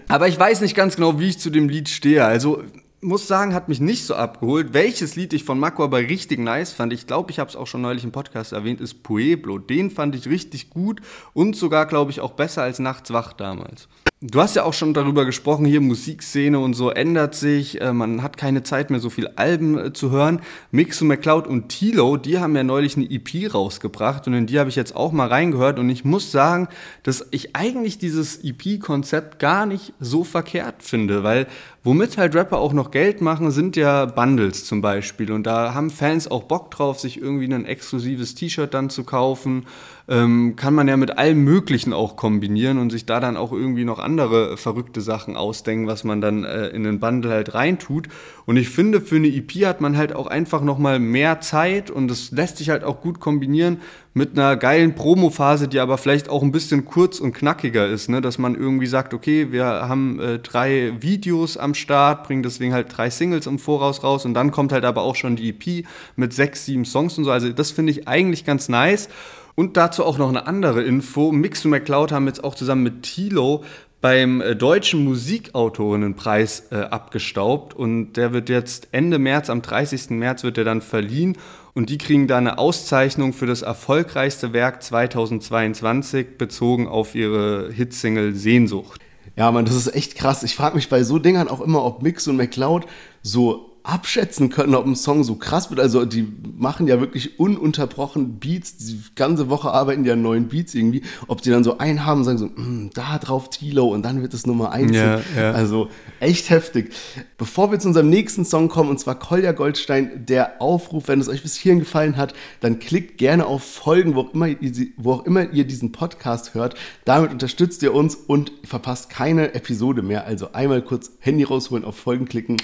aber 0.09 0.29
ich 0.29 0.39
weiß 0.39 0.61
nicht 0.61 0.76
ganz 0.77 0.95
genau, 0.95 1.19
wie 1.19 1.29
ich 1.29 1.39
zu 1.39 1.51
dem 1.51 1.69
Lied 1.69 1.89
stehe. 1.89 2.25
Also 2.25 2.63
muss 3.01 3.27
sagen, 3.27 3.55
hat 3.55 3.69
mich 3.69 3.81
nicht 3.81 4.05
so 4.05 4.15
abgeholt. 4.15 4.73
Welches 4.73 5.17
Lied 5.17 5.33
ich 5.33 5.45
von 5.45 5.59
Mako 5.59 5.85
aber 5.85 5.99
richtig 5.99 6.39
nice 6.39 6.73
fand, 6.73 6.93
ich 6.93 7.07
glaube, 7.07 7.31
ich 7.31 7.39
habe 7.39 7.51
es 7.51 7.57
auch 7.57 7.67
schon 7.67 7.83
neulich 7.83 8.05
im 8.05 8.13
Podcast 8.13 8.53
erwähnt, 8.53 8.81
ist 8.81 9.03
Pueblo. 9.03 9.59
Den 9.59 9.91
fand 9.91 10.15
ich 10.15 10.29
richtig 10.29 10.71
gut 10.71 11.01
und 11.33 11.57
sogar, 11.57 11.87
glaube 11.87 12.11
ich, 12.11 12.21
auch 12.21 12.33
besser 12.33 12.63
als 12.63 12.79
Nachts 12.79 13.13
wach 13.13 13.33
damals. 13.33 13.89
Du 14.29 14.41
hast 14.41 14.57
ja 14.57 14.65
auch 14.65 14.73
schon 14.73 14.93
darüber 14.93 15.25
gesprochen, 15.25 15.65
hier 15.65 15.81
Musikszene 15.81 16.59
und 16.59 16.75
so 16.75 16.91
ändert 16.91 17.37
sich. 17.37 17.81
Äh, 17.81 17.93
man 17.93 18.25
hat 18.25 18.37
keine 18.37 18.65
Zeit 18.65 18.91
mehr, 18.91 18.99
so 18.99 19.09
viel 19.09 19.29
Alben 19.37 19.79
äh, 19.79 19.93
zu 19.93 20.11
hören. 20.11 20.41
Mixo 20.73 21.05
McCloud 21.05 21.47
und 21.47 21.69
Tilo, 21.69 22.17
die 22.17 22.41
haben 22.41 22.57
ja 22.57 22.65
neulich 22.65 22.97
eine 22.97 23.09
EP 23.09 23.55
rausgebracht 23.55 24.27
und 24.27 24.35
in 24.35 24.47
die 24.47 24.59
habe 24.59 24.69
ich 24.69 24.75
jetzt 24.75 24.97
auch 24.97 25.13
mal 25.13 25.29
reingehört. 25.29 25.79
Und 25.79 25.89
ich 25.91 26.05
muss 26.05 26.33
sagen, 26.33 26.67
dass 27.05 27.25
ich 27.31 27.55
eigentlich 27.55 27.99
dieses 27.99 28.43
EP-Konzept 28.43 29.39
gar 29.39 29.65
nicht 29.65 29.93
so 30.01 30.25
verkehrt 30.25 30.83
finde, 30.83 31.23
weil 31.23 31.47
Womit 31.87 32.19
halt 32.19 32.35
Rapper 32.35 32.59
auch 32.59 32.73
noch 32.73 32.91
Geld 32.91 33.21
machen, 33.21 33.53
sind 33.53 33.77
ja 33.77 34.07
Bundles 34.07 34.65
zum 34.65 34.81
Beispiel. 34.81 35.31
Und 35.31 35.47
da 35.47 35.73
haben 35.73 35.91
Fans 35.91 36.29
auch 36.29 36.43
Bock 36.43 36.73
drauf, 36.73 36.99
sich 36.99 37.23
irgendwie 37.23 37.45
ein 37.45 37.65
exklusives 37.65 38.35
T-Shirt 38.35 38.75
dann 38.75 38.91
zu 38.91 39.05
kaufen. 39.05 39.67
Ähm, 40.09 40.57
kann 40.57 40.75
man 40.75 40.89
ja 40.89 40.97
mit 40.97 41.17
allem 41.17 41.45
Möglichen 41.45 41.93
auch 41.93 42.17
kombinieren 42.17 42.79
und 42.79 42.91
sich 42.91 43.07
da 43.07 43.21
dann 43.21 43.37
auch 43.37 43.53
irgendwie 43.53 43.85
noch 43.85 44.01
andere 44.01 44.57
verrückte 44.57 45.01
Sachen 45.01 45.37
ausdenken, 45.37 45.87
was 45.87 46.03
man 46.03 46.21
dann 46.21 46.43
äh, 46.43 46.69
in 46.69 46.83
den 46.83 46.99
Bundle 46.99 47.31
halt 47.31 47.55
reintut. 47.55 48.09
Und 48.47 48.57
ich 48.57 48.69
finde, 48.69 49.01
für 49.01 49.17
eine 49.17 49.29
EP 49.29 49.65
hat 49.65 49.81
man 49.81 49.97
halt 49.97 50.13
auch 50.13 50.27
einfach 50.27 50.63
nochmal 50.63 50.99
mehr 50.99 51.41
Zeit 51.41 51.91
und 51.91 52.09
das 52.09 52.33
lässt 52.33 52.57
sich 52.57 52.71
halt 52.71 52.83
auch 52.83 53.01
gut 53.01 53.21
kombinieren 53.21 53.79
mit 54.17 54.39
einer 54.39 54.57
geilen 54.57 54.95
Promo-Phase, 54.95 55.69
die 55.69 55.79
aber 55.79 55.99
vielleicht 55.99 56.31
auch 56.31 56.43
ein 56.43 56.51
bisschen 56.51 56.87
kurz 56.87 57.21
und 57.21 57.35
knackiger 57.35 57.87
ist, 57.87 58.09
ne? 58.09 58.23
dass 58.23 58.39
man 58.39 58.55
irgendwie 58.55 58.87
sagt, 58.87 59.13
okay, 59.13 59.53
wir 59.53 59.67
haben 59.67 60.19
äh, 60.21 60.39
drei 60.39 60.95
Videos 61.01 61.59
am 61.59 61.75
Start, 61.77 62.27
bringen 62.27 62.43
deswegen 62.43 62.73
halt 62.73 62.87
drei 62.97 63.11
Singles 63.11 63.47
im 63.47 63.59
Voraus 63.59 64.03
raus 64.03 64.25
und 64.25 64.35
dann 64.35 64.51
kommt 64.51 64.73
halt 64.73 64.85
aber 64.85 65.03
auch 65.03 65.17
schon 65.17 65.37
die 65.37 65.51
EP 65.51 65.87
mit 66.17 66.33
sechs, 66.33 66.65
sieben 66.65 66.85
Songs 66.85 67.17
und 67.19 67.25
so. 67.25 67.31
Also 67.31 67.51
das 67.51 67.71
finde 67.71 67.93
ich 67.93 68.09
eigentlich 68.09 68.45
ganz 68.45 68.69
nice. 68.69 69.09
Und 69.55 69.79
dazu 69.79 70.05
auch 70.05 70.19
noch 70.19 70.29
eine 70.29 70.47
andere 70.47 70.83
Info. 70.83 71.33
Mix 71.33 71.65
und 71.65 71.71
McCloud 71.71 72.13
haben 72.13 72.27
jetzt 72.27 72.45
auch 72.45 72.55
zusammen 72.55 72.83
mit 72.83 73.03
Tilo 73.05 73.65
beim 74.01 74.41
äh, 74.41 74.55
Deutschen 74.55 75.05
Musikautorinnenpreis 75.05 76.69
äh, 76.71 76.77
abgestaubt 76.77 77.75
und 77.75 78.13
der 78.13 78.33
wird 78.33 78.49
jetzt 78.49 78.89
Ende 78.93 79.19
März, 79.19 79.51
am 79.51 79.63
30. 79.63 80.11
März 80.11 80.45
wird 80.45 80.59
er 80.59 80.65
dann 80.65 80.83
verliehen 80.83 81.39
und 81.75 81.91
die 81.91 81.99
kriegen 81.99 82.27
da 82.27 82.39
eine 82.39 82.59
Auszeichnung 82.59 83.33
für 83.33 83.47
das 83.47 83.63
erfolgreichste 83.63 84.53
Werk 84.53 84.83
2022 84.83 86.39
bezogen 86.39 86.89
auf 86.89 87.15
ihre 87.15 87.73
Hitsingle 87.73 88.35
Sehnsucht. 88.35 89.01
Ja, 89.37 89.53
man, 89.53 89.67
das 89.67 89.75
ist 89.75 89.95
echt 89.95 90.17
krass. 90.17 90.43
Ich 90.43 90.57
frage 90.57 90.77
mich 90.77 90.89
bei 90.89 91.05
so 91.05 91.19
Dingern 91.19 91.49
auch 91.49 91.61
immer, 91.61 91.85
ob 91.85 92.03
Mix 92.03 92.27
und 92.27 92.37
McCloud 92.37 92.87
so 93.23 93.76
abschätzen 93.87 94.51
können, 94.51 94.75
ob 94.75 94.85
ein 94.85 94.97
Song 94.97 95.23
so 95.23 95.37
krass 95.37 95.71
wird. 95.71 95.79
Also 95.79 96.05
die 96.05 96.27
machen 96.57 96.89
ja 96.89 96.99
wirklich 97.01 97.39
ununterbrochen 97.39 98.41
Beats, 98.41 98.77
die 98.79 99.01
ganze 99.15 99.49
Woche 99.49 99.71
arbeiten 99.71 100.03
die 100.03 100.11
an 100.11 100.23
neuen 100.23 100.49
Beats 100.49 100.75
irgendwie. 100.75 101.03
Ob 101.29 101.41
die 101.41 101.51
dann 101.51 101.63
so 101.63 101.79
einen 101.79 102.05
haben 102.05 102.19
und 102.19 102.25
sagen 102.25 102.39
so, 102.39 102.47
mm, 102.47 102.91
da 102.95 103.19
drauf 103.19 103.49
Tilo 103.49 103.87
und 103.87 104.03
dann 104.03 104.23
wird 104.23 104.35
es 104.35 104.45
Nummer 104.45 104.73
eins. 104.73 104.97
Ja, 104.97 105.21
ja. 105.37 105.53
Also 105.53 105.89
echt 106.19 106.51
heftig. 106.51 106.93
Bevor 107.39 107.71
wir 107.71 107.79
zu 107.79 107.89
unserem 107.89 108.11
nächsten 108.11 108.45
Song 108.45 108.69
kommen, 108.69 108.91
und 108.91 108.99
zwar 108.99 109.19
Kolja 109.19 109.53
Goldstein, 109.53 110.27
der 110.27 110.61
Aufruf, 110.61 111.07
wenn 111.07 111.21
es 111.21 111.29
euch 111.29 111.43
bis 111.43 111.55
hierhin 111.55 111.79
gefallen 111.79 112.17
hat, 112.17 112.35
dann 112.61 112.81
klickt 112.81 113.19
gerne 113.19 113.47
auf 113.47 113.63
Folgen, 113.63 114.17
wo 114.17 114.23
auch 114.23 114.35
immer 114.35 114.49
ihr, 114.49 114.87
wo 114.97 115.13
auch 115.13 115.25
immer 115.25 115.53
ihr 115.53 115.65
diesen 115.65 115.93
Podcast 115.93 116.55
hört. 116.55 116.75
Damit 117.05 117.31
unterstützt 117.31 117.85
ihr 117.85 117.95
uns 117.95 118.17
und 118.17 118.51
verpasst 118.65 119.11
keine 119.11 119.55
Episode 119.55 120.03
mehr. 120.03 120.27
Also 120.27 120.53
einmal 120.53 120.83
kurz 120.83 121.13
Handy 121.21 121.45
rausholen, 121.45 121.85
auf 121.85 121.97
Folgen 121.97 122.25
klicken. 122.25 122.57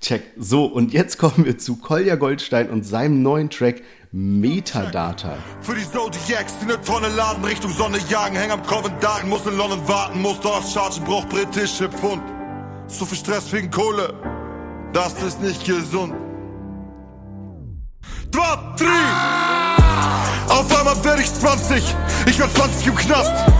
Check. 0.00 0.22
So, 0.38 0.64
und 0.64 0.92
jetzt 0.92 1.18
kommen 1.18 1.44
wir 1.44 1.58
zu 1.58 1.76
Kolja 1.76 2.16
Goldstein 2.16 2.70
und 2.70 2.86
seinem 2.86 3.22
neuen 3.22 3.50
Track 3.50 3.82
Metadata. 4.12 5.36
Für 5.60 5.74
die 5.74 5.84
Zodiacs, 5.84 6.54
die 6.58 6.64
eine 6.64 6.80
Tonne 6.80 7.08
laden, 7.08 7.44
Richtung 7.44 7.70
Sonne 7.70 7.98
jagen, 8.08 8.34
häng 8.34 8.50
am 8.50 8.62
Covent 8.62 8.98
Garden, 9.00 9.28
muss 9.28 9.46
in 9.46 9.56
London 9.56 9.86
warten, 9.86 10.22
muss 10.22 10.40
Dollars 10.40 10.72
chargen, 10.72 11.04
braucht 11.04 11.28
britische 11.28 11.88
Pfund. 11.90 12.22
Zu 12.88 13.04
viel 13.04 13.18
Stress 13.18 13.52
wegen 13.52 13.70
Kohle, 13.70 14.14
das 14.92 15.12
ist 15.22 15.40
nicht 15.42 15.64
gesund. 15.64 16.14
Zwei, 18.32 18.56
drei. 18.76 19.70
Auf 20.48 20.78
einmal 20.78 21.04
werde 21.04 21.22
ich 21.22 21.32
20, 21.32 21.94
ich 22.26 22.38
werd 22.38 22.52
20 22.56 22.86
im 22.86 22.96
Knast. 22.96 23.52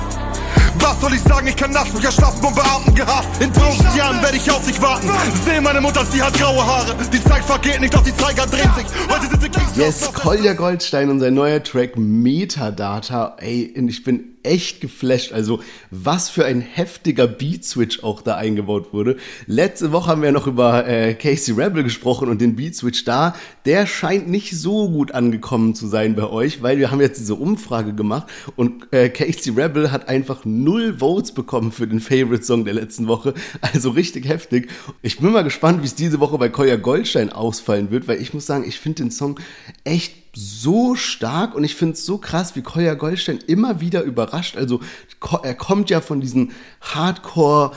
Was 0.78 1.00
soll 1.00 1.14
ich 1.14 1.22
sagen? 1.22 1.46
Ich 1.46 1.56
kann 1.56 1.72
nachts 1.72 1.92
nicht 1.92 2.12
schlafen 2.12 2.40
vom 2.42 2.54
Beamten 2.54 2.94
gehasst. 2.94 3.28
In 3.40 3.52
tausend 3.52 3.94
Jahren 3.96 4.22
werde 4.22 4.36
ich 4.36 4.50
auf 4.50 4.64
dich 4.66 4.80
warten. 4.80 5.10
Sehe 5.44 5.60
meine 5.60 5.80
Mutter, 5.80 6.04
sie 6.04 6.22
hat 6.22 6.34
graue 6.34 6.64
Haare. 6.64 6.94
Die 7.12 7.22
Zeit 7.22 7.44
vergeht 7.44 7.80
nicht, 7.80 7.94
doch 7.94 8.02
die 8.02 8.16
Zeiger 8.16 8.46
drehen 8.46 8.70
sich. 8.76 8.86
Heute 9.08 9.26
sind 9.28 9.52
Kings. 9.52 9.76
Yes, 9.76 10.12
Kolja 10.12 10.52
Goldstein 10.52 11.10
und 11.10 11.20
sein 11.20 11.34
neuer 11.34 11.62
Track 11.62 11.96
Metadata. 11.96 13.36
Ey, 13.38 13.74
ich 13.74 14.04
bin 14.04 14.36
echt 14.42 14.80
geflasht. 14.80 15.32
Also, 15.32 15.60
was 15.90 16.28
für 16.28 16.44
ein 16.44 16.60
heftiger 16.60 17.26
Beat-Switch 17.26 18.02
auch 18.02 18.22
da 18.22 18.36
eingebaut 18.36 18.92
wurde. 18.92 19.16
Letzte 19.46 19.92
Woche 19.92 20.10
haben 20.10 20.22
wir 20.22 20.32
noch 20.32 20.46
über 20.46 20.86
äh, 20.86 21.14
Casey 21.14 21.54
Rebel 21.54 21.82
gesprochen 21.82 22.28
und 22.28 22.40
den 22.40 22.56
Beat-Switch 22.56 23.04
da. 23.04 23.34
Der 23.64 23.86
scheint 23.86 24.28
nicht 24.28 24.52
so 24.52 24.90
gut 24.90 25.12
angekommen 25.12 25.74
zu 25.74 25.86
sein 25.86 26.14
bei 26.14 26.28
euch, 26.28 26.62
weil 26.62 26.78
wir 26.78 26.90
haben 26.90 27.00
jetzt 27.00 27.20
diese 27.20 27.34
Umfrage 27.34 27.94
gemacht 27.94 28.28
und 28.56 28.92
äh, 28.92 29.08
Casey 29.08 29.52
Rebel 29.52 29.92
hat 29.92 30.08
einfach 30.08 30.44
null 30.44 30.98
Votes 30.98 31.32
bekommen 31.32 31.72
für 31.72 31.86
den 31.86 32.00
Favorite-Song 32.00 32.64
der 32.64 32.74
letzten 32.74 33.06
Woche. 33.06 33.34
Also 33.60 33.90
richtig 33.90 34.26
heftig. 34.26 34.70
Ich 35.02 35.18
bin 35.18 35.32
mal 35.32 35.44
gespannt, 35.44 35.82
wie 35.82 35.86
es 35.86 35.94
diese 35.94 36.20
Woche 36.20 36.38
bei 36.38 36.48
Koya 36.48 36.76
Goldstein 36.76 37.30
ausfallen 37.30 37.90
wird, 37.90 38.08
weil 38.08 38.20
ich 38.20 38.34
muss 38.34 38.46
sagen, 38.46 38.64
ich 38.66 38.78
finde 38.78 39.02
den 39.02 39.10
Song 39.10 39.38
echt 39.84 40.29
so 40.34 40.94
stark 40.94 41.54
und 41.54 41.64
ich 41.64 41.74
finde 41.74 41.94
es 41.94 42.06
so 42.06 42.18
krass, 42.18 42.54
wie 42.56 42.62
Kolja 42.62 42.94
Goldstein 42.94 43.38
immer 43.46 43.80
wieder 43.80 44.02
überrascht. 44.02 44.56
Also 44.56 44.80
er 45.42 45.54
kommt 45.54 45.90
ja 45.90 46.00
von 46.00 46.20
diesen 46.20 46.52
Hardcore 46.80 47.72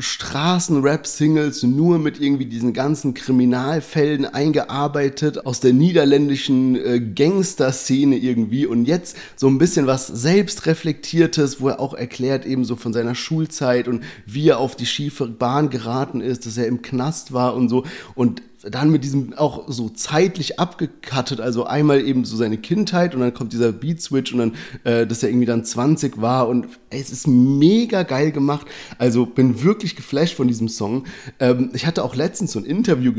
Straßenrap-Singles 0.00 1.62
nur 1.62 1.98
mit 1.98 2.20
irgendwie 2.20 2.46
diesen 2.46 2.72
ganzen 2.72 3.14
Kriminalfällen 3.14 4.24
eingearbeitet 4.24 5.44
aus 5.44 5.60
der 5.60 5.72
niederländischen 5.72 6.76
äh, 6.76 7.00
Gangster-Szene 7.00 8.16
irgendwie 8.16 8.66
und 8.66 8.86
jetzt 8.86 9.16
so 9.36 9.46
ein 9.48 9.58
bisschen 9.58 9.86
was 9.86 10.06
selbstreflektiertes, 10.06 11.60
wo 11.60 11.68
er 11.68 11.80
auch 11.80 11.94
erklärt 11.94 12.46
eben 12.46 12.64
so 12.64 12.76
von 12.76 12.92
seiner 12.92 13.14
Schulzeit 13.14 13.88
und 13.88 14.02
wie 14.26 14.48
er 14.48 14.58
auf 14.58 14.74
die 14.74 14.86
schiefe 14.86 15.26
Bahn 15.26 15.70
geraten 15.70 16.20
ist, 16.20 16.46
dass 16.46 16.56
er 16.56 16.66
im 16.66 16.82
Knast 16.82 17.32
war 17.32 17.54
und 17.54 17.68
so 17.68 17.84
und 18.14 18.42
dann 18.62 18.90
mit 18.90 19.04
diesem 19.04 19.32
auch 19.34 19.64
so 19.68 19.88
zeitlich 19.88 20.60
abgekattet, 20.60 21.40
also 21.40 21.64
einmal 21.64 22.00
eben 22.00 22.24
so 22.24 22.36
seine 22.36 22.58
Kindheit 22.58 23.14
und 23.14 23.20
dann 23.20 23.32
kommt 23.32 23.52
dieser 23.52 23.72
Beat-Switch 23.72 24.32
und 24.32 24.38
dann, 24.38 24.54
äh, 24.84 25.06
dass 25.06 25.22
er 25.22 25.30
irgendwie 25.30 25.46
dann 25.46 25.64
20 25.64 26.20
war 26.20 26.48
und 26.48 26.66
ey, 26.90 27.00
es 27.00 27.10
ist 27.10 27.26
mega 27.26 28.02
geil 28.02 28.32
gemacht. 28.32 28.66
Also 28.98 29.24
bin 29.24 29.62
wirklich 29.62 29.96
geflasht 29.96 30.34
von 30.34 30.48
diesem 30.48 30.68
Song. 30.68 31.04
Ähm, 31.38 31.70
ich 31.72 31.86
hatte 31.86 32.04
auch 32.04 32.14
letztens 32.14 32.52
so 32.52 32.58
ein 32.58 32.64
Interview 32.66 33.12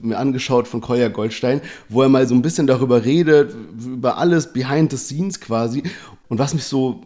mir 0.00 0.18
angeschaut 0.18 0.66
von 0.66 0.80
Koya 0.80 1.08
Goldstein, 1.08 1.60
wo 1.88 2.02
er 2.02 2.08
mal 2.08 2.26
so 2.26 2.34
ein 2.34 2.42
bisschen 2.42 2.66
darüber 2.66 3.04
redet, 3.04 3.54
über 3.84 4.16
alles 4.16 4.52
behind 4.52 4.90
the 4.90 4.96
scenes 4.96 5.40
quasi. 5.40 5.82
Und 6.28 6.38
was 6.38 6.54
mich 6.54 6.64
so 6.64 7.02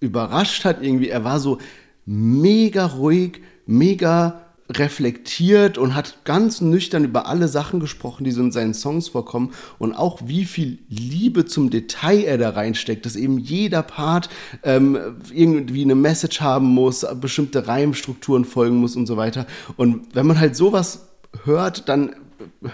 überrascht 0.00 0.64
hat 0.64 0.82
irgendwie, 0.82 1.08
er 1.08 1.24
war 1.24 1.38
so 1.38 1.58
mega 2.06 2.86
ruhig, 2.86 3.42
mega 3.66 4.49
reflektiert 4.70 5.78
und 5.78 5.94
hat 5.94 6.24
ganz 6.24 6.60
nüchtern 6.60 7.04
über 7.04 7.26
alle 7.26 7.48
Sachen 7.48 7.80
gesprochen, 7.80 8.24
die 8.24 8.30
so 8.30 8.40
in 8.40 8.52
seinen 8.52 8.74
Songs 8.74 9.08
vorkommen 9.08 9.52
und 9.78 9.94
auch 9.94 10.20
wie 10.24 10.44
viel 10.44 10.78
Liebe 10.88 11.44
zum 11.44 11.70
Detail 11.70 12.22
er 12.22 12.38
da 12.38 12.50
reinsteckt, 12.50 13.04
dass 13.04 13.16
eben 13.16 13.38
jeder 13.38 13.82
Part 13.82 14.28
ähm, 14.62 14.98
irgendwie 15.32 15.82
eine 15.82 15.94
Message 15.94 16.40
haben 16.40 16.66
muss, 16.66 17.04
bestimmte 17.20 17.66
Reimstrukturen 17.66 18.44
folgen 18.44 18.76
muss 18.76 18.96
und 18.96 19.06
so 19.06 19.16
weiter. 19.16 19.46
Und 19.76 20.14
wenn 20.14 20.26
man 20.26 20.38
halt 20.38 20.56
sowas 20.56 21.08
hört, 21.44 21.88
dann 21.88 22.14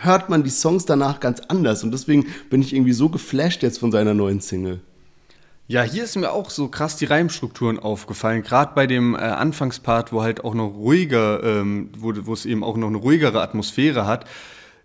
hört 0.03 0.29
man 0.29 0.45
die 0.45 0.51
Songs 0.51 0.85
danach 0.85 1.21
ganz 1.21 1.41
anders 1.49 1.83
und 1.83 1.93
deswegen 1.93 2.27
bin 2.51 2.61
ich 2.61 2.75
irgendwie 2.75 2.93
so 2.93 3.09
geflasht 3.09 3.63
jetzt 3.63 3.79
von 3.79 3.91
seiner 3.91 4.15
neuen 4.15 4.41
Single. 4.41 4.81
Ja, 5.69 5.83
hier 5.83 6.05
ist 6.05 6.15
mir 6.15 6.31
auch 6.31 6.51
so 6.51 6.69
krass 6.69 6.97
die 6.97 7.07
Reimstrukturen 7.07 7.81
aufgefallen. 7.81 8.45
Gerade 8.45 8.71
bei 8.77 8.87
dem 8.87 9.17
äh, 9.17 9.19
Anfangspart, 9.19 10.13
wo 10.13 10.23
halt 10.23 10.45
auch 10.45 10.55
noch 10.55 10.69
ruhiger, 10.69 11.43
ähm, 11.43 11.91
wo, 11.99 12.13
es 12.33 12.47
eben 12.47 12.63
auch 12.63 12.77
noch 12.77 12.87
eine 12.87 12.99
ruhigere 12.99 13.43
Atmosphäre 13.43 14.07
hat. 14.07 14.27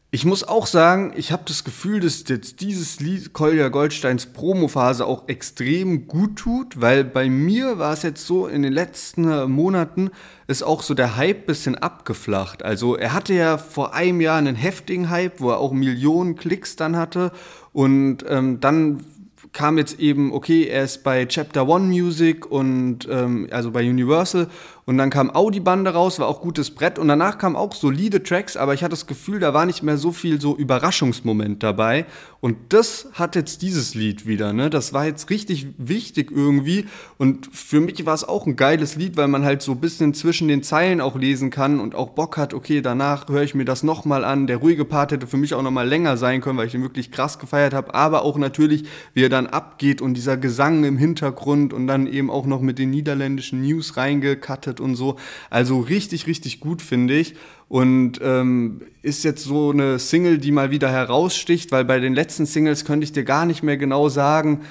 Ich 0.10 0.26
muss 0.26 0.44
auch 0.44 0.66
sagen, 0.66 1.14
ich 1.16 1.32
habe 1.32 1.44
das 1.46 1.64
Gefühl, 1.64 2.00
dass 2.00 2.28
jetzt 2.28 2.62
dieses 2.62 3.00
Lied 3.00 3.32
Kolja 3.32 3.70
Goldsteins 3.70 4.26
Promophase 4.26 5.06
auch 5.06 5.28
extrem 5.28 6.08
gut 6.08 6.38
tut, 6.38 6.82
weil 6.82 7.04
bei 7.04 7.30
mir 7.30 7.78
war 7.78 7.94
es 7.94 8.02
jetzt 8.02 8.26
so, 8.26 8.48
in 8.48 8.64
den 8.64 8.74
letzten 8.74 9.30
äh, 9.30 9.46
Monaten 9.46 10.10
ist 10.48 10.64
auch 10.64 10.82
so 10.82 10.96
der 10.96 11.16
Hype 11.16 11.46
bisschen 11.46 11.76
abgeflacht. 11.76 12.64
Also 12.64 12.96
er 12.96 13.14
hatte 13.14 13.36
ja 13.36 13.60
vor 13.60 13.94
einem 13.94 14.20
Jahr 14.20 14.40
einen 14.40 14.56
heftigen 14.56 15.12
Hype, 15.12 15.40
wo 15.42 15.52
er 15.52 15.60
auch 15.60 15.74
Millionen 15.74 16.36
Klicks 16.36 16.76
dann 16.76 16.98
hatte 16.98 17.32
und 17.72 18.26
ähm, 18.28 18.60
dann 18.60 19.06
kam 19.54 19.78
jetzt 19.78 20.00
eben, 20.00 20.32
okay, 20.34 20.66
er 20.66 20.84
ist 20.84 21.04
bei 21.04 21.26
Chapter 21.26 21.68
One 21.68 21.86
Music 21.86 22.50
und 22.50 23.08
ähm, 23.10 23.48
also 23.52 23.72
bei 23.72 23.82
Universal 23.82 24.48
und 24.92 24.98
dann 24.98 25.10
kam 25.10 25.34
Audi-Bande 25.34 25.94
raus, 25.94 26.20
war 26.20 26.28
auch 26.28 26.42
gutes 26.42 26.72
Brett 26.72 27.00
und 27.00 27.08
danach 27.08 27.38
kamen 27.38 27.56
auch 27.56 27.74
solide 27.74 28.24
Tracks, 28.24 28.58
aber 28.58 28.74
ich 28.74 28.84
hatte 28.84 28.90
das 28.90 29.08
Gefühl, 29.08 29.40
da 29.40 29.54
war 29.54 29.66
nicht 29.66 29.84
mehr 29.84 29.98
so 29.98 30.12
viel 30.12 30.42
so 30.42 30.54
Überraschungsmoment 30.58 31.64
dabei. 31.64 32.06
Und 32.42 32.58
das 32.70 33.08
hat 33.14 33.36
jetzt 33.36 33.62
dieses 33.62 33.96
Lied 33.96 34.26
wieder, 34.26 34.52
ne? 34.52 34.70
Das 34.70 34.92
war 34.94 35.06
jetzt 35.06 35.30
richtig 35.30 35.68
wichtig 35.78 36.32
irgendwie. 36.32 36.88
Und 37.20 37.48
für 37.54 37.80
mich 37.80 38.04
war 38.06 38.16
es 38.16 38.28
auch 38.28 38.48
ein 38.48 38.56
geiles 38.58 38.96
Lied, 38.96 39.16
weil 39.16 39.30
man 39.30 39.46
halt 39.46 39.62
so 39.62 39.74
ein 39.74 39.80
bisschen 39.80 40.14
zwischen 40.14 40.50
den 40.50 40.62
Zeilen 40.62 41.00
auch 41.00 41.16
lesen 41.16 41.52
kann 41.52 41.80
und 41.80 41.96
auch 41.96 42.10
Bock 42.10 42.36
hat, 42.38 42.56
okay, 42.56 42.82
danach 42.82 43.30
höre 43.30 43.44
ich 43.44 43.56
mir 43.56 43.64
das 43.64 43.84
nochmal 43.84 44.26
an. 44.26 44.48
Der 44.48 44.58
ruhige 44.58 44.84
Part 44.84 45.14
hätte 45.14 45.28
für 45.28 45.38
mich 45.38 45.54
auch 45.54 45.62
nochmal 45.62 45.88
länger 45.88 46.18
sein 46.18 46.42
können, 46.42 46.58
weil 46.58 46.66
ich 46.66 46.74
den 46.74 46.82
wirklich 46.82 47.12
krass 47.12 47.40
gefeiert 47.40 47.74
habe. 47.74 47.94
Aber 47.94 48.24
auch 48.24 48.38
natürlich, 48.38 48.86
wie 49.14 49.24
er 49.24 49.30
dann 49.30 49.48
abgeht 49.48 50.02
und 50.02 50.16
dieser 50.16 50.36
Gesang 50.36 50.84
im 50.84 50.98
Hintergrund 50.98 51.74
und 51.74 51.88
dann 51.88 52.08
eben 52.08 52.30
auch 52.30 52.48
noch 52.48 52.60
mit 52.60 52.78
den 52.78 52.90
niederländischen 52.90 53.62
News 53.62 53.96
reingekattet 53.96 54.81
und 54.82 54.96
so. 54.96 55.16
Also 55.50 55.80
richtig, 55.80 56.28
richtig 56.28 56.60
gut, 56.60 56.82
finde 56.82 57.18
ich. 57.18 57.36
Und 57.70 58.20
ähm, 58.22 58.82
ist 59.02 59.24
jetzt 59.24 59.44
so 59.44 59.72
eine 59.72 60.00
Single, 60.00 60.38
die 60.38 60.52
mal 60.52 60.72
wieder 60.72 60.92
heraussticht, 60.92 61.72
weil 61.72 61.86
bei 61.86 62.00
den 62.00 62.14
letzten 62.14 62.46
Singles 62.46 62.84
könnte 62.84 63.06
ich 63.06 63.14
dir 63.14 63.24
gar 63.24 63.46
nicht 63.46 63.64
mehr 63.64 63.78
genau 63.78 64.10
sagen, 64.10 64.62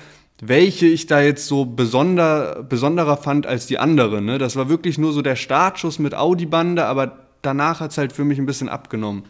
welche 0.42 0.86
ich 0.86 1.06
da 1.06 1.20
jetzt 1.20 1.46
so 1.46 1.64
besonder, 1.64 2.62
besonderer 2.68 3.16
fand 3.16 3.46
als 3.46 3.66
die 3.66 3.78
andere. 3.78 4.20
Ne? 4.22 4.38
Das 4.38 4.56
war 4.56 4.68
wirklich 4.68 4.98
nur 4.98 5.12
so 5.12 5.22
der 5.22 5.36
Startschuss 5.36 5.98
mit 5.98 6.14
Audi-Bande, 6.14 6.84
aber 6.84 7.18
danach 7.42 7.80
hat 7.80 7.92
es 7.92 7.98
halt 7.98 8.12
für 8.12 8.24
mich 8.24 8.38
ein 8.38 8.46
bisschen 8.46 8.68
abgenommen. 8.68 9.24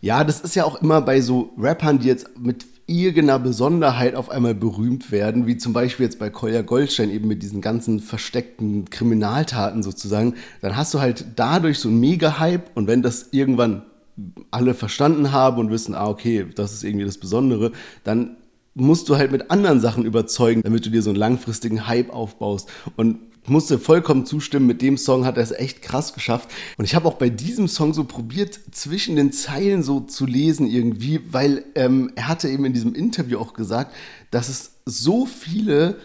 Ja, 0.00 0.22
das 0.22 0.40
ist 0.40 0.54
ja 0.54 0.64
auch 0.64 0.80
immer 0.80 1.00
bei 1.00 1.20
so 1.20 1.52
Rappern, 1.58 1.98
die 1.98 2.06
jetzt 2.06 2.38
mit 2.38 2.66
irgendeiner 2.88 3.38
Besonderheit 3.38 4.14
auf 4.14 4.30
einmal 4.30 4.54
berühmt 4.54 5.12
werden, 5.12 5.46
wie 5.46 5.58
zum 5.58 5.72
Beispiel 5.72 6.06
jetzt 6.06 6.18
bei 6.18 6.30
Kolja 6.30 6.62
Goldstein 6.62 7.10
eben 7.10 7.28
mit 7.28 7.42
diesen 7.42 7.60
ganzen 7.60 8.00
versteckten 8.00 8.88
Kriminaltaten 8.88 9.82
sozusagen, 9.82 10.34
dann 10.62 10.76
hast 10.76 10.94
du 10.94 11.00
halt 11.00 11.26
dadurch 11.36 11.78
so 11.78 11.88
einen 11.88 12.00
Mega-Hype 12.00 12.70
und 12.74 12.86
wenn 12.86 13.02
das 13.02 13.28
irgendwann 13.30 13.82
alle 14.50 14.74
verstanden 14.74 15.32
haben 15.32 15.58
und 15.58 15.70
wissen, 15.70 15.94
ah, 15.94 16.08
okay, 16.08 16.46
das 16.54 16.72
ist 16.72 16.82
irgendwie 16.82 17.04
das 17.04 17.18
Besondere, 17.18 17.72
dann 18.04 18.36
musst 18.74 19.08
du 19.08 19.16
halt 19.16 19.32
mit 19.32 19.50
anderen 19.50 19.80
Sachen 19.80 20.04
überzeugen, 20.04 20.62
damit 20.62 20.86
du 20.86 20.90
dir 20.90 21.02
so 21.02 21.10
einen 21.10 21.18
langfristigen 21.18 21.86
Hype 21.86 22.10
aufbaust. 22.10 22.70
Und 22.96 23.18
musste 23.48 23.78
vollkommen 23.78 24.26
zustimmen, 24.26 24.66
mit 24.66 24.82
dem 24.82 24.96
Song 24.96 25.24
hat 25.24 25.36
er 25.36 25.42
es 25.42 25.52
echt 25.52 25.82
krass 25.82 26.14
geschafft. 26.14 26.50
Und 26.76 26.84
ich 26.84 26.94
habe 26.94 27.06
auch 27.08 27.14
bei 27.14 27.30
diesem 27.30 27.68
Song 27.68 27.94
so 27.94 28.04
probiert, 28.04 28.58
zwischen 28.72 29.16
den 29.16 29.32
Zeilen 29.32 29.82
so 29.82 30.00
zu 30.00 30.26
lesen 30.26 30.66
irgendwie, 30.66 31.20
weil 31.30 31.64
ähm, 31.74 32.12
er 32.16 32.28
hatte 32.28 32.48
eben 32.48 32.64
in 32.64 32.72
diesem 32.72 32.94
Interview 32.94 33.38
auch 33.38 33.54
gesagt, 33.54 33.94
dass 34.30 34.48
es 34.48 34.72
so 34.84 35.26
viele 35.26 35.96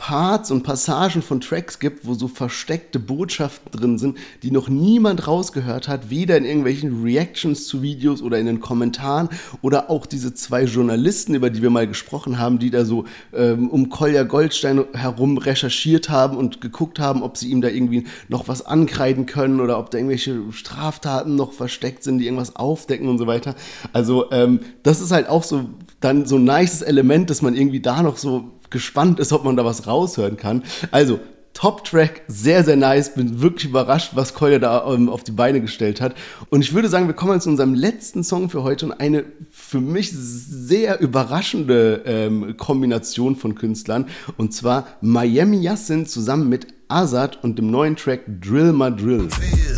Parts 0.00 0.50
und 0.50 0.62
Passagen 0.62 1.20
von 1.20 1.42
Tracks 1.42 1.78
gibt, 1.78 2.06
wo 2.06 2.14
so 2.14 2.26
versteckte 2.26 2.98
Botschaften 2.98 3.70
drin 3.70 3.98
sind, 3.98 4.16
die 4.42 4.50
noch 4.50 4.70
niemand 4.70 5.28
rausgehört 5.28 5.88
hat, 5.88 6.08
weder 6.08 6.38
in 6.38 6.46
irgendwelchen 6.46 7.02
Reactions 7.02 7.66
zu 7.66 7.82
Videos 7.82 8.22
oder 8.22 8.38
in 8.38 8.46
den 8.46 8.60
Kommentaren 8.60 9.28
oder 9.60 9.90
auch 9.90 10.06
diese 10.06 10.32
zwei 10.32 10.64
Journalisten, 10.64 11.34
über 11.34 11.50
die 11.50 11.60
wir 11.60 11.68
mal 11.68 11.86
gesprochen 11.86 12.38
haben, 12.38 12.58
die 12.58 12.70
da 12.70 12.86
so 12.86 13.04
ähm, 13.34 13.68
um 13.68 13.90
Kolja 13.90 14.22
Goldstein 14.22 14.86
herum 14.94 15.36
recherchiert 15.36 16.08
haben 16.08 16.38
und 16.38 16.62
geguckt 16.62 16.98
haben, 16.98 17.22
ob 17.22 17.36
sie 17.36 17.50
ihm 17.50 17.60
da 17.60 17.68
irgendwie 17.68 18.04
noch 18.28 18.48
was 18.48 18.64
ankreiden 18.64 19.26
können 19.26 19.60
oder 19.60 19.78
ob 19.78 19.90
da 19.90 19.98
irgendwelche 19.98 20.50
Straftaten 20.50 21.36
noch 21.36 21.52
versteckt 21.52 22.04
sind, 22.04 22.20
die 22.20 22.24
irgendwas 22.24 22.56
aufdecken 22.56 23.06
und 23.06 23.18
so 23.18 23.26
weiter. 23.26 23.54
Also 23.92 24.32
ähm, 24.32 24.60
das 24.82 25.02
ist 25.02 25.12
halt 25.12 25.28
auch 25.28 25.42
so 25.42 25.68
dann 26.00 26.24
so 26.24 26.36
ein 26.36 26.44
nices 26.44 26.80
Element, 26.80 27.28
dass 27.28 27.42
man 27.42 27.54
irgendwie 27.54 27.80
da 27.80 28.02
noch 28.02 28.16
so 28.16 28.50
gespannt 28.70 29.20
ist, 29.20 29.32
ob 29.32 29.44
man 29.44 29.56
da 29.56 29.64
was 29.64 29.86
raushören 29.86 30.36
kann. 30.36 30.62
Also, 30.90 31.20
Top-Track, 31.52 32.22
sehr, 32.28 32.64
sehr 32.64 32.76
nice. 32.76 33.14
Bin 33.14 33.42
wirklich 33.42 33.66
überrascht, 33.66 34.12
was 34.14 34.34
Kolja 34.34 34.58
da 34.58 34.90
ähm, 34.92 35.08
auf 35.08 35.24
die 35.24 35.32
Beine 35.32 35.60
gestellt 35.60 36.00
hat. 36.00 36.14
Und 36.48 36.62
ich 36.62 36.72
würde 36.72 36.88
sagen, 36.88 37.06
wir 37.06 37.14
kommen 37.14 37.40
zu 37.40 37.50
unserem 37.50 37.74
letzten 37.74 38.24
Song 38.24 38.48
für 38.48 38.62
heute 38.62 38.86
und 38.86 38.92
eine 38.92 39.24
für 39.50 39.80
mich 39.80 40.10
sehr 40.12 41.00
überraschende 41.00 42.02
ähm, 42.06 42.56
Kombination 42.56 43.36
von 43.36 43.56
Künstlern. 43.56 44.06
Und 44.36 44.54
zwar 44.54 44.86
Miami 45.00 45.58
Yassin 45.58 46.06
zusammen 46.06 46.48
mit 46.48 46.68
Azad 46.88 47.42
und 47.42 47.58
dem 47.58 47.70
neuen 47.70 47.96
Track 47.96 48.22
Drill 48.40 48.72
My 48.72 48.90
Drill. 48.90 49.28